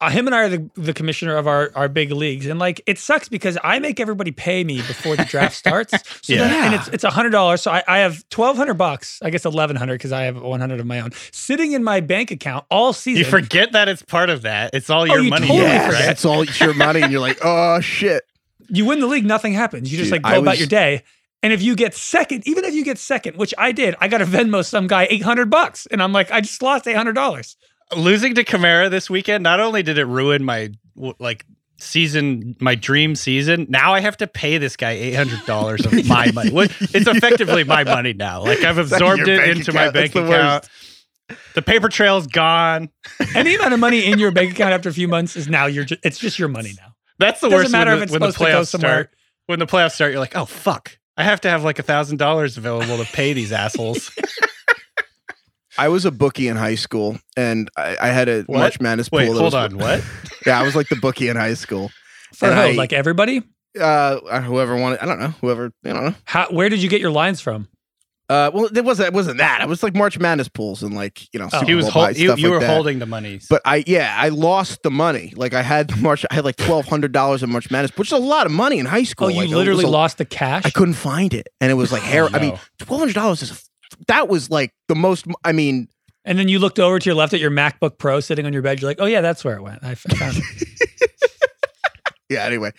uh, 0.00 0.10
him 0.10 0.26
and 0.26 0.34
I 0.34 0.40
are 0.42 0.48
the, 0.50 0.70
the 0.74 0.92
commissioner 0.92 1.36
of 1.36 1.46
our, 1.46 1.70
our 1.74 1.88
big 1.88 2.10
leagues, 2.12 2.46
and 2.46 2.58
like 2.58 2.82
it 2.86 2.98
sucks 2.98 3.28
because 3.28 3.56
I 3.64 3.78
make 3.78 3.98
everybody 3.98 4.30
pay 4.30 4.62
me 4.62 4.76
before 4.78 5.16
the 5.16 5.24
draft 5.24 5.56
starts. 5.62 5.92
So 6.22 6.34
Yeah. 6.34 6.48
then, 6.48 6.64
and 6.66 6.74
it's 6.74 6.88
it's 6.88 7.04
a 7.04 7.10
hundred 7.10 7.30
dollars. 7.30 7.62
So 7.62 7.70
I, 7.70 7.82
I 7.88 7.98
have 7.98 8.28
twelve 8.28 8.56
hundred 8.58 8.74
bucks. 8.74 9.18
I 9.22 9.30
guess 9.30 9.44
eleven 9.46 9.74
hundred 9.76 9.94
because 9.94 10.12
I 10.12 10.24
have 10.24 10.40
one 10.40 10.60
hundred 10.60 10.80
of 10.80 10.86
my 10.86 11.00
own 11.00 11.12
sitting 11.32 11.72
in 11.72 11.82
my 11.82 12.00
bank 12.00 12.30
account 12.30 12.66
all 12.70 12.92
season. 12.92 13.24
You 13.24 13.30
forget 13.30 13.72
that 13.72 13.88
it's 13.88 14.02
part 14.02 14.28
of 14.28 14.42
that. 14.42 14.70
It's 14.74 14.90
all 14.90 15.02
Oh, 15.02 15.04
your 15.06 15.20
you 15.20 15.30
money. 15.30 15.46
totally 15.46 15.64
yeah, 15.66 15.86
forget. 15.86 16.00
right? 16.00 16.06
That's 16.06 16.24
all 16.24 16.42
it's 16.42 16.60
your 16.60 16.74
money, 16.74 17.00
and 17.02 17.10
you're 17.10 17.20
like, 17.22 17.38
oh 17.42 17.80
shit. 17.80 18.22
you 18.68 18.84
win 18.84 19.00
the 19.00 19.06
league, 19.06 19.24
nothing 19.24 19.54
happens. 19.54 19.90
You 19.90 19.96
just 19.98 20.10
Dude, 20.12 20.22
like 20.22 20.30
go 20.30 20.36
I 20.38 20.42
about 20.42 20.58
your 20.58 20.66
day. 20.68 21.04
And 21.42 21.52
if 21.52 21.62
you 21.62 21.76
get 21.76 21.94
second, 21.94 22.42
even 22.48 22.64
if 22.64 22.74
you 22.74 22.82
get 22.84 22.98
second, 22.98 23.36
which 23.36 23.54
I 23.56 23.70
did, 23.70 23.94
I 24.00 24.08
got 24.08 24.18
to 24.18 24.24
Venmo 24.24 24.64
some 24.64 24.88
guy 24.88 25.06
800 25.08 25.48
bucks. 25.48 25.86
And 25.86 26.02
I'm 26.02 26.12
like, 26.12 26.32
I 26.32 26.40
just 26.40 26.60
lost 26.60 26.86
$800. 26.86 27.56
Losing 27.94 28.34
to 28.34 28.44
Kamara 28.44 28.90
this 28.90 29.08
weekend, 29.08 29.42
not 29.44 29.60
only 29.60 29.82
did 29.82 29.98
it 29.98 30.06
ruin 30.06 30.42
my 30.44 30.70
like 31.18 31.44
season, 31.78 32.56
my 32.58 32.74
dream 32.74 33.14
season, 33.14 33.66
now 33.68 33.92
I 33.94 34.00
have 34.00 34.16
to 34.16 34.26
pay 34.26 34.58
this 34.58 34.76
guy 34.76 34.92
eight 34.92 35.14
hundred 35.14 35.44
dollars 35.46 35.86
of 35.86 35.92
my 36.08 36.30
money. 36.32 36.50
It's 36.52 37.06
effectively 37.06 37.62
my 37.64 37.84
money 37.84 38.12
now. 38.12 38.42
Like 38.42 38.64
I've 38.64 38.78
absorbed 38.78 39.28
it 39.28 39.48
into 39.50 39.72
my 39.72 39.90
bank 39.90 40.12
That's 40.12 40.14
the 40.14 40.24
account. 40.26 40.68
The 41.54 41.62
paper 41.62 41.88
trail's 41.88 42.26
gone. 42.26 42.88
Any 43.34 43.54
amount 43.56 43.74
of 43.74 43.80
money 43.80 44.04
in 44.10 44.18
your 44.18 44.30
bank 44.30 44.52
account 44.52 44.72
after 44.72 44.88
a 44.88 44.92
few 44.92 45.08
months 45.08 45.34
is 45.36 45.48
now 45.48 45.66
your, 45.66 45.84
ju- 45.84 45.96
it's 46.04 46.18
just 46.18 46.38
your 46.38 46.48
money 46.48 46.70
now. 46.78 46.94
That's 47.18 47.40
the 47.40 47.48
Doesn't 47.48 47.64
worst. 47.64 47.72
matter 47.72 47.90
when 47.92 47.94
if 47.94 47.98
the, 47.98 48.02
it's 48.04 48.12
when 48.12 48.20
the 48.20 48.32
supposed 48.32 48.38
to 48.38 48.44
go 48.44 48.60
playoffs 48.60 48.66
somewhere. 48.68 48.90
start. 48.92 49.10
When 49.46 49.58
the 49.58 49.66
playoffs 49.66 49.92
start, 49.92 50.12
you're 50.12 50.20
like, 50.20 50.36
oh 50.36 50.44
fuck, 50.44 50.98
I 51.16 51.24
have 51.24 51.40
to 51.42 51.50
have 51.50 51.64
like 51.64 51.78
a 51.78 51.82
thousand 51.82 52.18
dollars 52.18 52.56
available 52.56 52.98
to 52.98 53.04
pay 53.12 53.32
these 53.32 53.52
assholes. 53.52 54.10
I 55.78 55.88
was 55.88 56.04
a 56.04 56.10
bookie 56.10 56.48
in 56.48 56.56
high 56.56 56.74
school, 56.76 57.18
and 57.36 57.68
I, 57.76 57.96
I 58.00 58.08
had 58.08 58.28
a 58.28 58.42
What? 58.42 58.58
March 58.58 58.80
Madness 58.80 59.08
pool. 59.08 59.18
Wait, 59.18 59.26
hold 59.28 59.40
was- 59.40 59.54
on. 59.54 59.78
What? 59.78 60.02
Yeah, 60.46 60.60
I 60.60 60.62
was 60.62 60.76
like 60.76 60.88
the 60.88 60.94
bookie 60.96 61.28
in 61.28 61.34
high 61.36 61.54
school. 61.54 61.90
For 62.34 62.46
who? 62.46 62.52
I- 62.60 62.72
like 62.72 62.92
everybody? 62.92 63.42
Uh, 63.78 64.40
whoever 64.42 64.76
wanted, 64.76 65.00
I 65.00 65.06
don't 65.06 65.18
know, 65.18 65.34
whoever, 65.40 65.72
I 65.84 65.92
don't 65.92 66.04
know. 66.04 66.14
How? 66.24 66.48
Where 66.50 66.68
did 66.68 66.80
you 66.82 66.88
get 66.88 67.00
your 67.00 67.10
lines 67.10 67.40
from? 67.40 67.68
Uh, 68.28 68.50
well, 68.54 68.64
it 68.74 68.84
wasn't, 68.84 69.08
it 69.08 69.12
wasn't 69.12 69.38
that. 69.38 69.60
It 69.60 69.68
was 69.68 69.82
like 69.82 69.94
March 69.94 70.18
Madness 70.18 70.48
pools 70.48 70.82
and 70.82 70.94
like 70.94 71.22
you 71.32 71.38
know, 71.38 71.46
Oh. 71.52 71.58
Super 71.58 71.66
He 71.66 71.74
was 71.74 71.84
Bowl 71.86 71.92
hol- 72.04 72.10
you, 72.12 72.34
you 72.36 72.50
were 72.50 72.58
that. 72.60 72.68
holding 72.74 72.98
the 73.00 73.06
money. 73.06 73.40
But 73.50 73.62
I, 73.64 73.84
yeah, 73.86 74.16
I 74.18 74.30
lost 74.30 74.82
the 74.82 74.90
money. 74.90 75.32
Like 75.36 75.52
I 75.54 75.62
had 75.62 75.88
the 75.88 75.96
March, 75.96 76.24
I 76.30 76.34
had 76.34 76.44
like 76.44 76.56
twelve 76.56 76.86
hundred 76.86 77.12
dollars 77.12 77.42
in 77.42 77.50
March 77.50 77.70
Madness, 77.70 77.96
which 77.96 78.08
is 78.08 78.12
a 78.12 78.16
lot 78.18 78.46
of 78.46 78.52
money 78.52 78.78
in 78.78 78.86
high 78.86 79.04
school. 79.04 79.26
Oh, 79.26 79.30
you 79.30 79.40
Like, 79.42 79.50
literally 79.50 79.84
a- 79.84 79.88
lost 79.88 80.18
the 80.18 80.24
cash. 80.24 80.62
I 80.64 80.70
couldn't 80.70 80.94
find 80.94 81.34
it, 81.34 81.48
and 81.60 81.70
it 81.70 81.74
was 81.74 81.92
like 81.92 82.02
hair. 82.02 82.26
I 82.32 82.40
mean, 82.40 82.58
twelve 82.78 83.00
hundred 83.00 83.14
dollars 83.14 83.42
is 83.42 83.68
that 84.08 84.28
was 84.28 84.50
like 84.50 84.72
the 84.88 84.94
most. 84.94 85.26
I 85.44 85.52
mean, 85.52 85.88
And 86.24 86.38
then 86.38 86.48
you 86.48 86.58
looked 86.58 86.78
over 86.78 86.98
to 86.98 87.04
your 87.04 87.14
left 87.14 87.34
at 87.34 87.40
your 87.40 87.50
MacBook 87.50 87.98
Pro 87.98 88.20
sitting 88.20 88.46
on 88.46 88.52
your 88.52 88.62
bed. 88.62 88.80
You're 88.80 88.90
like, 88.90 89.00
oh 89.00 89.06
yeah, 89.06 89.20
that's 89.20 89.44
where 89.44 89.56
it 89.56 89.62
went. 89.62 89.84
I 89.84 89.94
found 89.94 90.36
it. 90.36 91.00
yeah. 92.28 92.44
Anyway, 92.44 92.72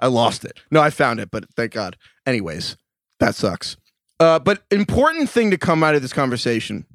I 0.00 0.06
lost 0.08 0.44
it. 0.44 0.60
No, 0.70 0.80
I 0.80 0.90
found 0.90 1.20
it, 1.20 1.30
but 1.30 1.44
thank 1.56 1.72
God. 1.72 1.96
Anyways, 2.26 2.76
that 3.20 3.34
sucks. 3.34 3.76
Uh, 4.20 4.38
but 4.38 4.62
important 4.70 5.28
thing 5.28 5.50
to 5.50 5.58
come 5.58 5.82
out 5.82 5.94
of 5.94 6.02
this 6.02 6.12
conversation. 6.12 6.86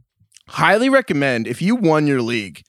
Highly 0.47 0.89
recommend 0.89 1.47
if 1.47 1.61
you 1.61 1.75
won 1.75 2.07
your 2.07 2.21
league. 2.21 2.63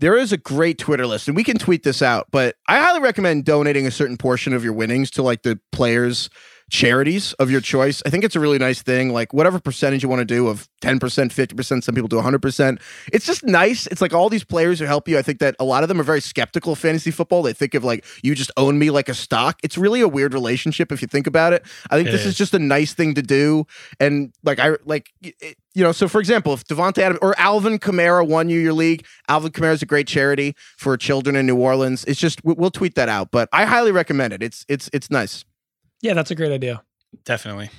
There 0.00 0.16
is 0.16 0.32
a 0.32 0.36
great 0.36 0.76
Twitter 0.78 1.06
list, 1.06 1.28
and 1.28 1.36
we 1.36 1.44
can 1.44 1.56
tweet 1.56 1.84
this 1.84 2.02
out. 2.02 2.26
But 2.30 2.56
I 2.68 2.78
highly 2.78 3.00
recommend 3.00 3.44
donating 3.44 3.86
a 3.86 3.90
certain 3.90 4.16
portion 4.16 4.52
of 4.52 4.64
your 4.64 4.72
winnings 4.72 5.10
to 5.12 5.22
like 5.22 5.42
the 5.42 5.58
players' 5.72 6.28
charities 6.74 7.32
of 7.34 7.52
your 7.52 7.60
choice. 7.60 8.02
I 8.04 8.10
think 8.10 8.24
it's 8.24 8.34
a 8.34 8.40
really 8.40 8.58
nice 8.58 8.82
thing. 8.82 9.12
Like 9.12 9.32
whatever 9.32 9.60
percentage 9.60 10.02
you 10.02 10.08
want 10.08 10.18
to 10.18 10.24
do 10.24 10.48
of 10.48 10.68
10%, 10.82 10.98
50%, 10.98 11.84
some 11.84 11.94
people 11.94 12.08
do 12.08 12.16
100%. 12.16 12.80
It's 13.12 13.24
just 13.24 13.44
nice. 13.44 13.86
It's 13.86 14.00
like 14.00 14.12
all 14.12 14.28
these 14.28 14.42
players 14.42 14.80
who 14.80 14.84
help 14.84 15.06
you. 15.06 15.16
I 15.16 15.22
think 15.22 15.38
that 15.38 15.54
a 15.60 15.64
lot 15.64 15.84
of 15.84 15.88
them 15.88 16.00
are 16.00 16.04
very 16.04 16.20
skeptical 16.20 16.72
of 16.72 16.80
fantasy 16.80 17.12
football. 17.12 17.42
They 17.44 17.52
think 17.52 17.74
of 17.74 17.84
like, 17.84 18.04
you 18.24 18.34
just 18.34 18.50
own 18.56 18.76
me 18.80 18.90
like 18.90 19.08
a 19.08 19.14
stock. 19.14 19.60
It's 19.62 19.78
really 19.78 20.00
a 20.00 20.08
weird 20.08 20.34
relationship 20.34 20.90
if 20.90 21.00
you 21.00 21.06
think 21.06 21.28
about 21.28 21.52
it. 21.52 21.64
I 21.90 21.96
think 21.96 22.08
It 22.08 22.12
this 22.12 22.22
is 22.22 22.26
is. 22.28 22.36
just 22.36 22.54
a 22.54 22.58
nice 22.58 22.92
thing 22.92 23.14
to 23.14 23.22
do. 23.22 23.66
And 24.00 24.32
like, 24.42 24.58
I 24.58 24.76
like, 24.84 25.12
it, 25.22 25.56
you 25.74 25.84
know, 25.84 25.92
so 25.92 26.08
for 26.08 26.18
example, 26.20 26.54
if 26.54 26.64
Davante 26.64 26.98
Adams 26.98 27.20
or 27.22 27.38
Alvin 27.38 27.78
Kamara 27.78 28.26
won 28.26 28.48
you 28.48 28.58
your 28.58 28.72
league, 28.72 29.06
Alvin 29.28 29.52
Kamara 29.52 29.74
is 29.74 29.82
a 29.82 29.86
great 29.86 30.08
charity 30.08 30.56
for 30.76 30.96
children 30.96 31.36
in 31.36 31.46
New 31.46 31.56
Orleans. 31.56 32.04
It's 32.06 32.18
just, 32.18 32.44
we- 32.44 32.54
we'll 32.58 32.72
tweet 32.72 32.96
that 32.96 33.08
out, 33.08 33.30
but 33.30 33.48
I 33.52 33.64
highly 33.64 33.92
recommend 33.92 34.32
it. 34.32 34.42
It's, 34.42 34.66
it's, 34.68 34.90
it's 34.92 35.08
nice. 35.08 35.44
Yeah, 36.04 36.12
that's 36.12 36.30
a 36.30 36.34
great 36.34 36.52
idea. 36.52 36.82
Definitely. 37.24 37.70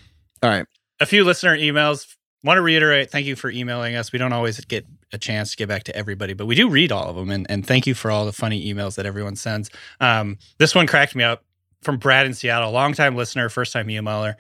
All 0.42 0.50
right. 0.50 0.66
A 1.00 1.06
few 1.06 1.24
listener 1.24 1.56
emails. 1.56 2.16
Want 2.44 2.58
to 2.58 2.62
reiterate, 2.62 3.12
thank 3.12 3.28
you 3.28 3.36
for 3.36 3.52
emailing 3.52 3.96
us. 3.96 4.12
We 4.12 4.20
don't 4.20 4.34
always 4.34 4.64
get 4.66 4.86
a 5.12 5.18
chance 5.18 5.52
to 5.52 5.58
get 5.58 5.68
back 5.68 5.84
to 5.84 5.96
everybody, 5.96 6.34
but 6.34 6.48
we 6.48 6.56
do 6.56 6.68
read 6.68 6.92
all 6.92 7.08
of 7.08 7.16
them. 7.16 7.30
And, 7.30 7.46
and 7.50 7.66
thank 7.66 7.86
you 7.86 7.94
for 7.94 8.10
all 8.10 8.26
the 8.26 8.34
funny 8.34 8.72
emails 8.72 8.96
that 8.96 9.06
everyone 9.06 9.36
sends. 9.36 9.70
Um, 10.00 10.38
this 10.58 10.74
one 10.74 10.88
cracked 10.88 11.16
me 11.16 11.24
up 11.24 11.44
from 11.84 11.98
Brad 11.98 12.26
in 12.26 12.34
Seattle, 12.34 12.72
longtime 12.72 13.16
listener, 13.16 13.48
first 13.50 13.72
time 13.74 13.88
emailer. 13.88 14.36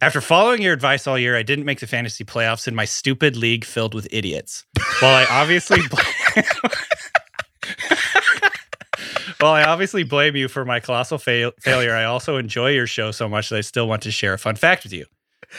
After 0.00 0.22
following 0.22 0.62
your 0.62 0.72
advice 0.72 1.06
all 1.06 1.18
year, 1.18 1.36
I 1.36 1.42
didn't 1.42 1.66
make 1.66 1.80
the 1.80 1.86
fantasy 1.86 2.24
playoffs 2.24 2.66
in 2.66 2.74
my 2.74 2.86
stupid 2.86 3.36
league 3.36 3.66
filled 3.66 3.94
with 3.94 4.08
idiots. 4.10 4.64
While 5.00 5.14
I 5.14 5.26
obviously 5.30 5.80
Well, 9.40 9.52
I 9.52 9.64
obviously 9.64 10.02
blame 10.02 10.36
you 10.36 10.48
for 10.48 10.64
my 10.66 10.80
colossal 10.80 11.16
fail- 11.16 11.52
failure. 11.60 11.94
I 11.94 12.04
also 12.04 12.36
enjoy 12.36 12.70
your 12.72 12.86
show 12.86 13.10
so 13.10 13.28
much 13.28 13.48
that 13.48 13.56
I 13.56 13.62
still 13.62 13.88
want 13.88 14.02
to 14.02 14.10
share 14.10 14.34
a 14.34 14.38
fun 14.38 14.54
fact 14.56 14.84
with 14.84 14.92
you. 14.92 15.06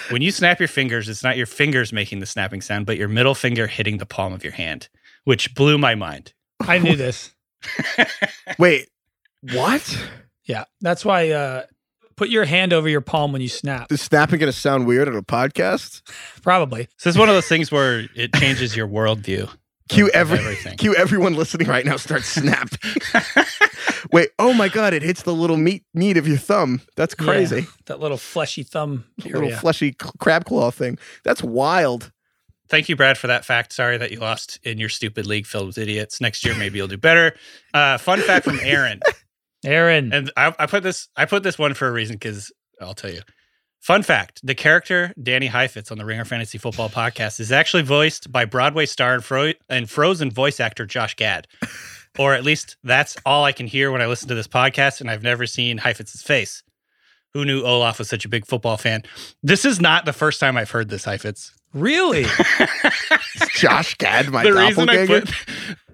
When 0.09 0.21
you 0.21 0.31
snap 0.31 0.59
your 0.59 0.67
fingers, 0.67 1.09
it's 1.09 1.23
not 1.23 1.35
your 1.35 1.47
fingers 1.47 1.91
making 1.91 2.19
the 2.19 2.25
snapping 2.25 2.61
sound, 2.61 2.85
but 2.85 2.97
your 2.97 3.07
middle 3.07 3.33
finger 3.35 3.67
hitting 3.67 3.97
the 3.97 4.05
palm 4.05 4.33
of 4.33 4.43
your 4.43 4.53
hand, 4.53 4.87
which 5.23 5.55
blew 5.55 5.77
my 5.77 5.95
mind. 5.95 6.33
I 6.61 6.77
knew 6.77 6.95
this. 6.95 7.33
Wait, 8.59 8.87
what? 9.53 10.07
Yeah, 10.45 10.65
that's 10.81 11.03
why. 11.03 11.31
Uh, 11.31 11.63
put 12.15 12.29
your 12.29 12.45
hand 12.45 12.73
over 12.73 12.87
your 12.87 13.01
palm 13.01 13.31
when 13.31 13.41
you 13.41 13.49
snap. 13.49 13.91
Is 13.91 14.01
snapping 14.01 14.39
going 14.39 14.51
to 14.51 14.57
sound 14.57 14.85
weird 14.85 15.07
on 15.07 15.15
a 15.15 15.23
podcast? 15.23 16.03
Probably. 16.43 16.87
So 16.97 17.09
it's 17.09 17.17
one 17.17 17.29
of 17.29 17.35
those 17.35 17.47
things 17.47 17.71
where 17.71 18.07
it 18.15 18.33
changes 18.35 18.75
your 18.75 18.87
worldview. 18.87 19.49
Cue 19.89 20.09
every 20.09 20.37
everything. 20.37 20.77
cue 20.77 20.95
everyone 20.95 21.33
listening 21.33 21.67
right 21.67 21.85
now 21.85 21.97
start 21.97 22.23
snapping. 22.23 22.79
Wait, 24.11 24.29
oh 24.39 24.53
my 24.53 24.67
god, 24.69 24.93
it 24.93 25.01
hits 25.03 25.23
the 25.23 25.33
little 25.33 25.57
meat 25.57 25.83
meat 25.93 26.17
of 26.17 26.27
your 26.27 26.37
thumb. 26.37 26.81
That's 26.95 27.15
Yeah, 27.19 27.25
crazy. 27.25 27.67
that 27.85 27.99
little 27.99 28.17
fleshy 28.17 28.63
thumb 28.63 29.05
little 29.23 29.51
fleshy 29.51 29.93
crab 30.19 30.45
claw 30.45 30.71
thing. 30.71 30.97
That's 31.23 31.41
wild. 31.43 32.11
Thank 32.69 32.87
you, 32.87 32.95
Brad, 32.95 33.17
for 33.17 33.27
that 33.27 33.43
fact. 33.43 33.73
Sorry 33.73 33.97
that 33.97 34.11
you 34.11 34.19
lost 34.19 34.59
in 34.63 34.77
your 34.77 34.87
stupid 34.89 35.25
league 35.27 35.45
filled 35.45 35.67
with 35.67 35.77
idiots. 35.77 36.21
Next 36.21 36.45
year, 36.45 36.55
maybe 36.55 36.77
you'll 36.77 36.87
do 36.87 36.97
better. 36.97 37.35
Uh, 37.73 37.97
fun 37.97 38.21
fact 38.21 38.45
from 38.45 38.59
Aaron. 38.61 39.01
Aaron. 39.65 40.11
and 40.13 40.31
I, 40.37 40.53
I 40.57 40.65
put 40.67 40.81
this 40.83 41.07
I 41.15 41.25
put 41.25 41.43
this 41.43 41.59
one 41.59 41.73
for 41.73 41.87
a 41.87 41.91
reason 41.91 42.15
because 42.15 42.51
I'll 42.81 42.93
tell 42.93 43.11
you. 43.11 43.21
Fun 43.79 44.03
fact: 44.03 44.39
the 44.43 44.55
character 44.55 45.11
Danny 45.21 45.47
Heifetz 45.47 45.91
on 45.91 45.97
the 45.97 46.05
Ringer 46.05 46.23
Fantasy 46.25 46.57
Football 46.57 46.89
podcast 46.89 47.39
is 47.39 47.51
actually 47.51 47.83
voiced 47.83 48.31
by 48.31 48.45
Broadway 48.45 48.85
star 48.85 49.15
and, 49.15 49.23
Fro- 49.23 49.53
and 49.69 49.89
Frozen 49.89 50.31
voice 50.31 50.59
actor 50.59 50.85
Josh 50.85 51.15
Gad, 51.15 51.47
or 52.17 52.33
at 52.33 52.43
least 52.43 52.77
that's 52.83 53.15
all 53.25 53.43
I 53.43 53.51
can 53.51 53.67
hear 53.67 53.91
when 53.91 54.01
I 54.01 54.07
listen 54.07 54.27
to 54.29 54.35
this 54.35 54.47
podcast. 54.47 55.01
And 55.01 55.09
I've 55.09 55.23
never 55.23 55.45
seen 55.45 55.77
Heifetz's 55.77 56.21
face. 56.21 56.63
Who 57.33 57.45
knew 57.45 57.63
Olaf 57.63 57.99
was 57.99 58.09
such 58.09 58.25
a 58.25 58.29
big 58.29 58.45
football 58.45 58.77
fan? 58.77 59.03
This 59.41 59.63
is 59.63 59.79
not 59.79 60.05
the 60.05 60.13
first 60.13 60.39
time 60.39 60.57
I've 60.57 60.71
heard 60.71 60.89
this 60.89 61.05
Heifetz. 61.05 61.53
really? 61.73 62.23
Is 63.35 63.49
Josh 63.53 63.95
Gad, 63.95 64.29
my 64.29 64.43
the 64.43 64.53
reason 64.53 64.89
I 64.89 65.05
doppelganger. 65.05 65.21
put 65.21 65.35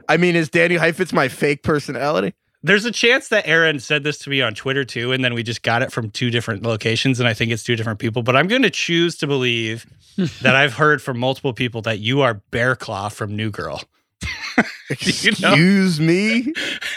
I 0.09 0.17
mean, 0.17 0.35
is 0.35 0.49
Danny 0.49 0.75
Heifetz 0.75 1.13
my 1.13 1.27
fake 1.27 1.63
personality? 1.63 2.33
There's 2.63 2.85
a 2.85 2.91
chance 2.91 3.27
that 3.29 3.47
Aaron 3.47 3.79
said 3.79 4.03
this 4.03 4.17
to 4.19 4.29
me 4.29 4.41
on 4.41 4.55
Twitter 4.55 4.83
too, 4.83 5.11
and 5.11 5.23
then 5.23 5.33
we 5.33 5.43
just 5.43 5.61
got 5.61 5.81
it 5.83 5.91
from 5.91 6.09
two 6.09 6.31
different 6.31 6.63
locations, 6.63 7.19
and 7.19 7.29
I 7.29 7.33
think 7.33 7.51
it's 7.51 7.63
two 7.63 7.75
different 7.75 7.99
people. 7.99 8.23
But 8.23 8.35
I'm 8.35 8.47
going 8.47 8.63
to 8.63 8.69
choose 8.69 9.15
to 9.17 9.27
believe 9.27 9.85
that 10.41 10.55
I've 10.55 10.73
heard 10.73 11.01
from 11.01 11.19
multiple 11.19 11.53
people 11.53 11.81
that 11.83 11.99
you 11.99 12.21
are 12.21 12.35
Bear 12.51 12.75
Claw 12.75 13.09
from 13.09 13.35
New 13.35 13.51
Girl. 13.51 13.83
Excuse 14.89 15.99
me. 15.99 16.53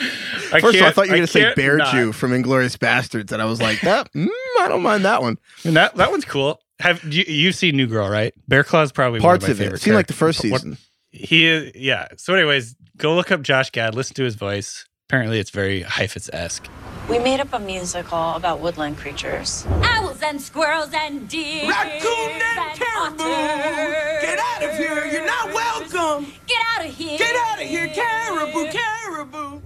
I 0.00 0.60
First 0.60 0.76
of 0.76 0.82
all, 0.82 0.88
I 0.88 0.90
thought 0.92 1.06
you 1.06 1.12
were 1.12 1.16
going 1.18 1.26
to 1.26 1.26
say 1.26 1.54
Bear 1.54 1.76
not. 1.76 1.92
Jew 1.92 2.12
from 2.12 2.32
Inglorious 2.32 2.76
Bastards, 2.76 3.32
and 3.32 3.40
I 3.40 3.44
was 3.44 3.60
like, 3.60 3.80
that, 3.82 4.12
mm, 4.16 4.26
I 4.60 4.66
don't 4.68 4.82
mind 4.82 5.04
that 5.04 5.22
one. 5.22 5.38
And 5.64 5.76
that 5.76 5.94
that 5.96 6.10
one's 6.10 6.24
cool. 6.24 6.60
Have 6.80 7.04
you 7.04 7.24
you've 7.26 7.54
seen 7.54 7.76
New 7.76 7.86
Girl, 7.86 8.08
right? 8.08 8.34
Bear 8.48 8.64
Claw 8.64 8.82
is 8.82 8.90
probably 8.92 9.20
Parts 9.20 9.44
of, 9.44 9.52
of 9.52 9.60
my 9.60 9.66
it. 9.74 9.80
seemed 9.80 9.94
like 9.94 10.08
the 10.08 10.12
first 10.12 10.38
What- 10.44 10.60
season. 10.60 10.78
He 11.14 11.46
is, 11.46 11.72
yeah. 11.74 12.08
So, 12.16 12.34
anyways, 12.34 12.74
go 12.96 13.14
look 13.14 13.30
up 13.30 13.42
Josh 13.42 13.68
Gad, 13.70 13.94
listen 13.94 14.14
to 14.14 14.24
his 14.24 14.34
voice. 14.34 14.86
Apparently, 15.10 15.38
it's 15.38 15.50
very 15.50 15.82
Heifetz 15.82 16.30
esque. 16.32 16.66
We 17.12 17.18
made 17.18 17.40
up 17.40 17.52
a 17.52 17.58
musical 17.58 18.32
about 18.32 18.60
woodland 18.60 18.96
creatures. 18.96 19.66
Owls 19.82 20.22
and 20.22 20.40
squirrels 20.40 20.88
and 20.94 21.28
deer. 21.28 21.68
Raccoon 21.68 22.40
and 22.40 22.80
caribou! 22.80 23.24
Get 23.24 24.38
out 24.38 24.62
of 24.64 24.78
here! 24.78 25.04
You're 25.12 25.26
not 25.26 25.52
welcome! 25.52 26.32
Get 26.46 26.62
out 26.74 26.86
of 26.86 26.94
here. 26.94 27.18
Get 27.18 27.36
out 27.36 27.60
of 27.60 27.68
here, 27.68 27.88
caribou, 27.88 28.66
caribou! 28.70 29.60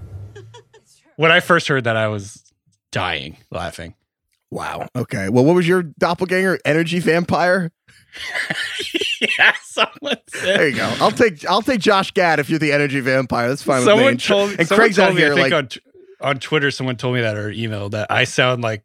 When 1.15 1.31
I 1.31 1.39
first 1.39 1.69
heard 1.69 1.85
that, 1.85 1.97
I 1.97 2.09
was 2.09 2.43
dying 2.91 3.37
laughing. 3.53 3.95
Wow. 4.51 4.89
Okay. 4.97 5.29
Well, 5.29 5.45
what 5.45 5.55
was 5.55 5.69
your 5.69 5.85
doppelganger? 5.85 6.59
Energy 6.65 6.99
vampire? 6.99 7.71
yeah, 9.39 9.53
someone 9.63 10.17
said. 10.29 10.43
There 10.43 10.69
you 10.69 10.77
go. 10.77 10.95
I'll 11.01 11.11
take 11.13 11.45
I'll 11.47 11.63
take 11.63 11.81
Josh 11.81 12.11
Gad 12.13 12.41
if 12.41 12.51
you're 12.51 12.59
the 12.59 12.73
energy 12.73 13.01
vampire. 13.01 13.49
That's 13.49 13.63
fine 13.63 13.81
with 13.81 13.87
me. 13.87 13.93
someone 13.93 14.09
And, 14.13 14.21
told 14.21 14.51
and 14.59 14.67
someone 14.67 14.85
Craig's 14.85 14.97
told 14.97 15.11
out 15.11 15.15
me, 15.15 15.21
here 15.21 15.33
I 15.33 15.37
think 15.37 15.53
like 15.53 15.59
on 15.59 15.69
t- 15.69 15.81
on 16.21 16.39
Twitter, 16.39 16.71
someone 16.71 16.97
told 16.97 17.15
me 17.15 17.21
that 17.23 17.37
or 17.37 17.51
email 17.51 17.89
that 17.91 18.11
I 18.11 18.25
sound 18.25 18.63
like 18.63 18.85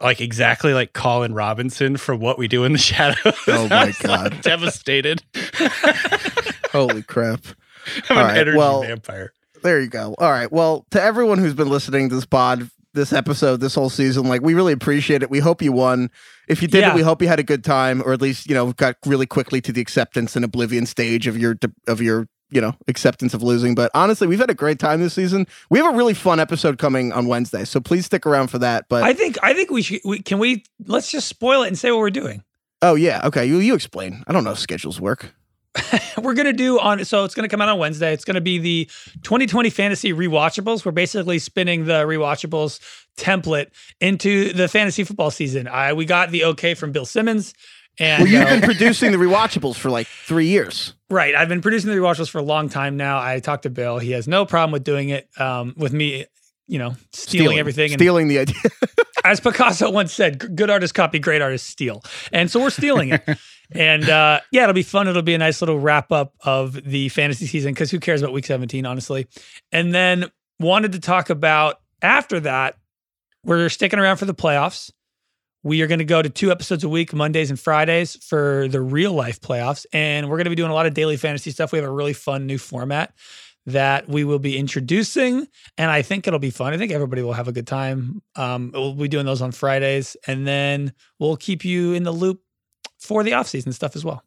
like 0.00 0.20
exactly 0.20 0.74
like 0.74 0.92
Colin 0.92 1.34
Robinson 1.34 1.96
from 1.96 2.18
What 2.20 2.38
We 2.38 2.48
Do 2.48 2.64
in 2.64 2.72
the 2.72 2.78
Shadows. 2.78 3.34
Oh 3.46 3.68
my 3.68 3.92
God. 4.02 4.32
like, 4.34 4.42
devastated! 4.42 5.22
holy 6.72 7.02
crap. 7.02 7.40
I'm 8.10 8.16
All 8.18 8.24
an 8.24 8.28
right, 8.30 8.38
energy 8.38 8.58
well- 8.58 8.82
vampire. 8.82 9.32
There 9.62 9.80
you 9.80 9.88
go. 9.88 10.14
All 10.18 10.30
right. 10.30 10.50
Well, 10.52 10.86
to 10.92 11.02
everyone 11.02 11.38
who's 11.38 11.52
been 11.54 11.68
listening 11.68 12.10
to 12.10 12.14
this 12.14 12.24
pod, 12.26 12.70
this 12.94 13.12
episode, 13.12 13.56
this 13.58 13.74
whole 13.74 13.90
season, 13.90 14.28
like 14.28 14.40
we 14.40 14.54
really 14.54 14.72
appreciate 14.72 15.24
it. 15.24 15.30
We 15.30 15.40
hope 15.40 15.62
you 15.62 15.72
won. 15.72 16.10
If 16.48 16.62
you 16.62 16.68
didn't, 16.68 16.90
Yeah. 16.90 16.94
we 16.94 17.02
hope 17.02 17.20
you 17.20 17.26
had 17.26 17.40
a 17.40 17.42
good 17.42 17.64
time, 17.64 18.00
or 18.06 18.12
at 18.12 18.20
least 18.22 18.48
you 18.48 18.54
know 18.54 18.72
got 18.72 18.94
really 19.04 19.26
quickly 19.26 19.60
to 19.62 19.72
the 19.72 19.80
acceptance 19.80 20.36
and 20.36 20.44
oblivion 20.44 20.86
stage 20.86 21.26
of 21.26 21.36
your 21.36 21.56
of 21.88 22.00
your 22.00 22.28
you 22.50 22.60
know 22.60 22.74
acceptance 22.86 23.34
of 23.34 23.42
losing. 23.42 23.74
But 23.74 23.90
honestly, 23.94 24.26
we've 24.26 24.38
had 24.38 24.50
a 24.50 24.54
great 24.54 24.78
time 24.78 25.00
this 25.00 25.14
season. 25.14 25.46
We 25.70 25.78
have 25.78 25.92
a 25.92 25.96
really 25.96 26.14
fun 26.14 26.40
episode 26.40 26.78
coming 26.78 27.12
on 27.12 27.26
Wednesday, 27.26 27.64
so 27.64 27.80
please 27.80 28.06
stick 28.06 28.26
around 28.26 28.48
for 28.48 28.58
that. 28.58 28.86
But 28.88 29.02
I 29.04 29.12
think 29.12 29.38
I 29.42 29.54
think 29.54 29.70
we 29.70 29.82
should. 29.82 30.00
We, 30.04 30.20
can 30.20 30.38
we? 30.38 30.64
Let's 30.86 31.10
just 31.10 31.28
spoil 31.28 31.62
it 31.62 31.68
and 31.68 31.78
say 31.78 31.90
what 31.90 32.00
we're 32.00 32.10
doing. 32.10 32.42
oh 32.82 32.94
yeah, 32.94 33.20
okay, 33.24 33.46
you 33.46 33.58
you 33.58 33.74
explain. 33.74 34.24
I 34.26 34.32
don't 34.32 34.44
know 34.44 34.52
if 34.52 34.58
schedules 34.58 35.00
work. 35.00 35.34
We're 36.22 36.34
gonna 36.34 36.52
do 36.52 36.78
on. 36.80 37.04
So 37.04 37.24
it's 37.24 37.34
gonna 37.34 37.48
come 37.48 37.60
out 37.60 37.68
on 37.68 37.78
Wednesday. 37.78 38.12
It's 38.12 38.24
gonna 38.24 38.40
be 38.40 38.58
the 38.58 38.84
2020 39.22 39.70
fantasy 39.70 40.12
rewatchables. 40.12 40.84
We're 40.84 40.92
basically 40.92 41.38
spinning 41.38 41.84
the 41.84 42.04
rewatchables 42.04 42.80
template 43.16 43.68
into 44.00 44.52
the 44.52 44.68
fantasy 44.68 45.04
football 45.04 45.30
season. 45.30 45.68
I 45.68 45.92
we 45.92 46.04
got 46.04 46.30
the 46.30 46.44
okay 46.44 46.74
from 46.74 46.92
Bill 46.92 47.04
Simmons. 47.04 47.54
And 47.98 48.22
Well, 48.22 48.32
you've 48.32 48.42
uh, 48.42 48.50
been 48.50 48.60
producing 48.62 49.12
the 49.12 49.18
rewatchables 49.18 49.76
for 49.76 49.90
like 49.90 50.06
three 50.06 50.46
years. 50.46 50.94
right. 51.10 51.34
I've 51.34 51.48
been 51.48 51.60
producing 51.60 51.90
the 51.90 51.96
rewatchables 51.96 52.30
for 52.30 52.38
a 52.38 52.42
long 52.42 52.68
time 52.68 52.96
now. 52.96 53.18
I 53.20 53.40
talked 53.40 53.64
to 53.64 53.70
Bill. 53.70 53.98
He 53.98 54.12
has 54.12 54.28
no 54.28 54.44
problem 54.46 54.72
with 54.72 54.84
doing 54.84 55.08
it. 55.08 55.28
Um, 55.38 55.74
with 55.76 55.92
me, 55.92 56.26
you 56.66 56.78
know, 56.78 56.94
stealing, 57.12 57.58
everything. 57.58 57.92
And 57.92 58.00
Stealing 58.00 58.28
the 58.28 58.38
idea. 58.40 58.56
as 59.24 59.40
Picasso 59.40 59.90
once 59.90 60.12
said, 60.12 60.40
"G- 60.40 60.48
good 60.54 60.70
artists 60.70 60.92
copy, 60.92 61.18
great 61.18 61.42
artists 61.42 61.68
steal. 61.68 62.02
And 62.32 62.50
so 62.50 62.60
we're 62.60 62.70
stealing 62.70 63.10
it. 63.10 63.22
and 63.72 64.08
uh, 64.08 64.40
yeah, 64.52 64.62
it'll 64.62 64.74
be 64.74 64.82
fun. 64.82 65.08
It'll 65.08 65.22
be 65.22 65.34
a 65.34 65.38
nice 65.38 65.60
little 65.62 65.78
wrap 65.78 66.12
up 66.12 66.34
of 66.44 66.72
the 66.84 67.08
fantasy 67.08 67.46
season 67.46 67.72
because 67.72 67.90
who 67.90 68.00
cares 68.00 68.22
about 68.22 68.32
week 68.34 68.46
17, 68.46 68.86
honestly? 68.86 69.26
And 69.72 69.94
then 69.94 70.30
wanted 70.60 70.92
to 70.92 71.00
talk 71.00 71.30
about 71.30 71.80
after 72.02 72.38
that, 72.40 72.76
we're 73.44 73.68
sticking 73.68 73.98
around 73.98 74.18
for 74.18 74.24
the 74.26 74.34
playoffs. 74.34 74.90
We 75.62 75.82
are 75.82 75.86
going 75.86 75.98
to 75.98 76.04
go 76.04 76.22
to 76.22 76.28
two 76.28 76.50
episodes 76.50 76.84
a 76.84 76.88
week, 76.88 77.12
Mondays 77.12 77.50
and 77.50 77.58
Fridays, 77.58 78.16
for 78.24 78.68
the 78.68 78.80
real 78.80 79.12
life 79.12 79.40
playoffs. 79.40 79.86
And 79.92 80.28
we're 80.28 80.36
going 80.36 80.44
to 80.44 80.50
be 80.50 80.56
doing 80.56 80.70
a 80.70 80.74
lot 80.74 80.86
of 80.86 80.94
daily 80.94 81.16
fantasy 81.16 81.50
stuff. 81.50 81.72
We 81.72 81.78
have 81.78 81.88
a 81.88 81.92
really 81.92 82.12
fun 82.12 82.46
new 82.46 82.58
format 82.58 83.12
that 83.66 84.08
we 84.08 84.24
will 84.24 84.38
be 84.38 84.56
introducing. 84.56 85.46
And 85.76 85.90
I 85.90 86.02
think 86.02 86.26
it'll 86.26 86.38
be 86.38 86.50
fun. 86.50 86.72
I 86.72 86.78
think 86.78 86.92
everybody 86.92 87.22
will 87.22 87.34
have 87.34 87.48
a 87.48 87.52
good 87.52 87.66
time. 87.66 88.22
Um, 88.36 88.70
we'll 88.72 88.94
be 88.94 89.08
doing 89.08 89.26
those 89.26 89.42
on 89.42 89.52
Fridays. 89.52 90.16
And 90.26 90.46
then 90.46 90.92
we'll 91.18 91.36
keep 91.36 91.64
you 91.64 91.92
in 91.92 92.04
the 92.04 92.12
loop 92.12 92.40
for 92.98 93.22
the 93.22 93.34
off-season 93.34 93.72
stuff 93.72 93.94
as 93.94 94.04
well. 94.04 94.22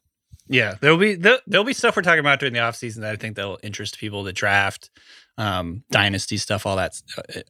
Yeah, 0.47 0.75
there'll 0.81 0.97
be 0.97 1.15
there, 1.15 1.39
there'll 1.47 1.63
be 1.63 1.71
stuff 1.71 1.95
we're 1.95 2.01
talking 2.01 2.19
about 2.19 2.39
during 2.39 2.53
the 2.53 2.59
offseason 2.59 2.97
that 2.97 3.13
I 3.13 3.15
think 3.15 3.37
that'll 3.37 3.59
interest 3.63 3.97
people 3.97 4.23
that 4.23 4.33
draft, 4.33 4.89
um, 5.37 5.83
dynasty 5.91 6.37
stuff, 6.37 6.65
all 6.65 6.75
that. 6.75 7.01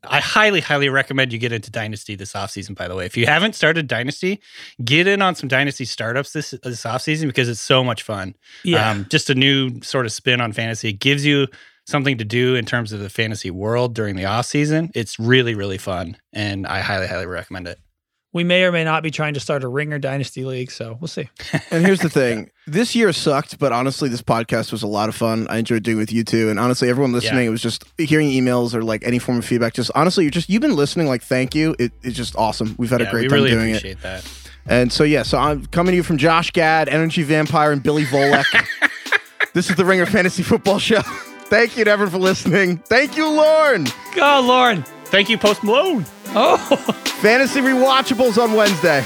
I 0.03 0.19
highly, 0.19 0.61
highly 0.61 0.89
recommend 0.89 1.33
you 1.33 1.39
get 1.39 1.51
into 1.51 1.71
dynasty 1.71 2.15
this 2.15 2.33
offseason. 2.33 2.75
By 2.75 2.87
the 2.87 2.95
way, 2.95 3.05
if 3.05 3.17
you 3.17 3.25
haven't 3.25 3.53
started 3.53 3.87
dynasty, 3.87 4.41
get 4.83 5.07
in 5.07 5.21
on 5.21 5.35
some 5.35 5.49
dynasty 5.49 5.85
startups 5.85 6.33
this 6.33 6.51
this 6.63 6.83
offseason 6.83 7.27
because 7.27 7.49
it's 7.49 7.59
so 7.59 7.83
much 7.83 8.03
fun. 8.03 8.35
Yeah. 8.63 8.89
Um, 8.89 9.07
just 9.09 9.29
a 9.29 9.35
new 9.35 9.81
sort 9.81 10.05
of 10.05 10.11
spin 10.11 10.41
on 10.41 10.53
fantasy. 10.53 10.89
It 10.89 10.99
gives 10.99 11.25
you 11.25 11.47
something 11.85 12.17
to 12.17 12.25
do 12.25 12.55
in 12.55 12.65
terms 12.65 12.93
of 12.93 12.99
the 12.99 13.09
fantasy 13.09 13.51
world 13.51 13.95
during 13.95 14.15
the 14.15 14.25
off 14.25 14.45
season. 14.45 14.91
It's 14.95 15.19
really, 15.19 15.55
really 15.55 15.77
fun, 15.77 16.17
and 16.31 16.67
I 16.67 16.79
highly, 16.79 17.07
highly 17.07 17.25
recommend 17.25 17.67
it. 17.67 17.79
We 18.33 18.43
may 18.43 18.63
or 18.63 18.71
may 18.71 18.83
not 18.83 19.03
be 19.03 19.11
trying 19.11 19.33
to 19.33 19.39
start 19.39 19.63
a 19.63 19.67
ringer 19.67 19.99
dynasty 19.99 20.45
league. 20.45 20.71
So 20.71 20.97
we'll 20.99 21.07
see. 21.07 21.29
and 21.71 21.85
here's 21.85 21.99
the 21.99 22.09
thing: 22.09 22.49
this 22.67 22.95
year 22.95 23.11
sucked, 23.13 23.59
but 23.59 23.71
honestly, 23.71 24.09
this 24.09 24.21
podcast 24.21 24.71
was 24.71 24.83
a 24.83 24.87
lot 24.87 25.09
of 25.09 25.15
fun. 25.15 25.47
I 25.49 25.57
enjoyed 25.57 25.83
doing 25.83 25.97
it 25.97 25.99
with 26.01 26.13
you 26.13 26.23
too, 26.23 26.49
and 26.49 26.59
honestly, 26.59 26.89
everyone 26.89 27.11
listening, 27.11 27.43
Yeah. 27.43 27.47
it 27.47 27.51
was 27.51 27.61
just 27.61 27.85
hearing 27.97 28.29
emails 28.29 28.73
or 28.73 28.83
like 28.83 29.03
any 29.05 29.19
form 29.19 29.37
of 29.37 29.45
feedback. 29.45 29.73
Just 29.73 29.91
honestly, 29.95 30.23
you're 30.23 30.31
just 30.31 30.49
you've 30.49 30.61
been 30.61 30.75
listening. 30.75 31.07
Like, 31.07 31.23
thank 31.23 31.53
you. 31.55 31.75
It, 31.79 31.91
it's 32.03 32.15
just 32.15 32.35
awesome. 32.35 32.75
We've 32.77 32.89
had 32.89 33.01
a 33.01 33.09
great 33.09 33.23
we 33.23 33.27
time 33.29 33.35
really 33.35 33.49
doing 33.51 33.69
it. 33.71 33.77
appreciate 33.77 34.01
that. 34.01 34.25
And 34.67 34.93
so 34.93 35.03
yeah, 35.03 35.23
so 35.23 35.37
I'm 35.39 35.65
coming 35.67 35.91
to 35.93 35.95
you 35.97 36.03
from 36.03 36.17
Josh 36.17 36.51
Gad, 36.51 36.87
Energy 36.87 37.23
Vampire, 37.23 37.71
and 37.71 37.81
Billy 37.81 38.03
Volek. 38.05 38.45
this 39.53 39.69
is 39.69 39.75
the 39.75 39.83
Ringer 39.85 40.05
Fantasy 40.05 40.43
Football 40.43 40.77
Show. 40.79 41.01
Thank 41.45 41.75
you 41.77 41.83
to 41.83 41.91
everyone 41.91 42.11
for 42.11 42.17
listening. 42.19 42.77
Thank 42.77 43.17
you, 43.17 43.27
Lauren. 43.27 43.85
Go, 44.15 44.41
Lauren. 44.45 44.83
Thank 45.05 45.29
you, 45.29 45.37
Post 45.37 45.63
Malone. 45.63 46.05
Oh. 46.33 46.57
Fantasy 47.21 47.59
rewatchables 47.61 48.41
on 48.41 48.53
Wednesday. 48.53 49.03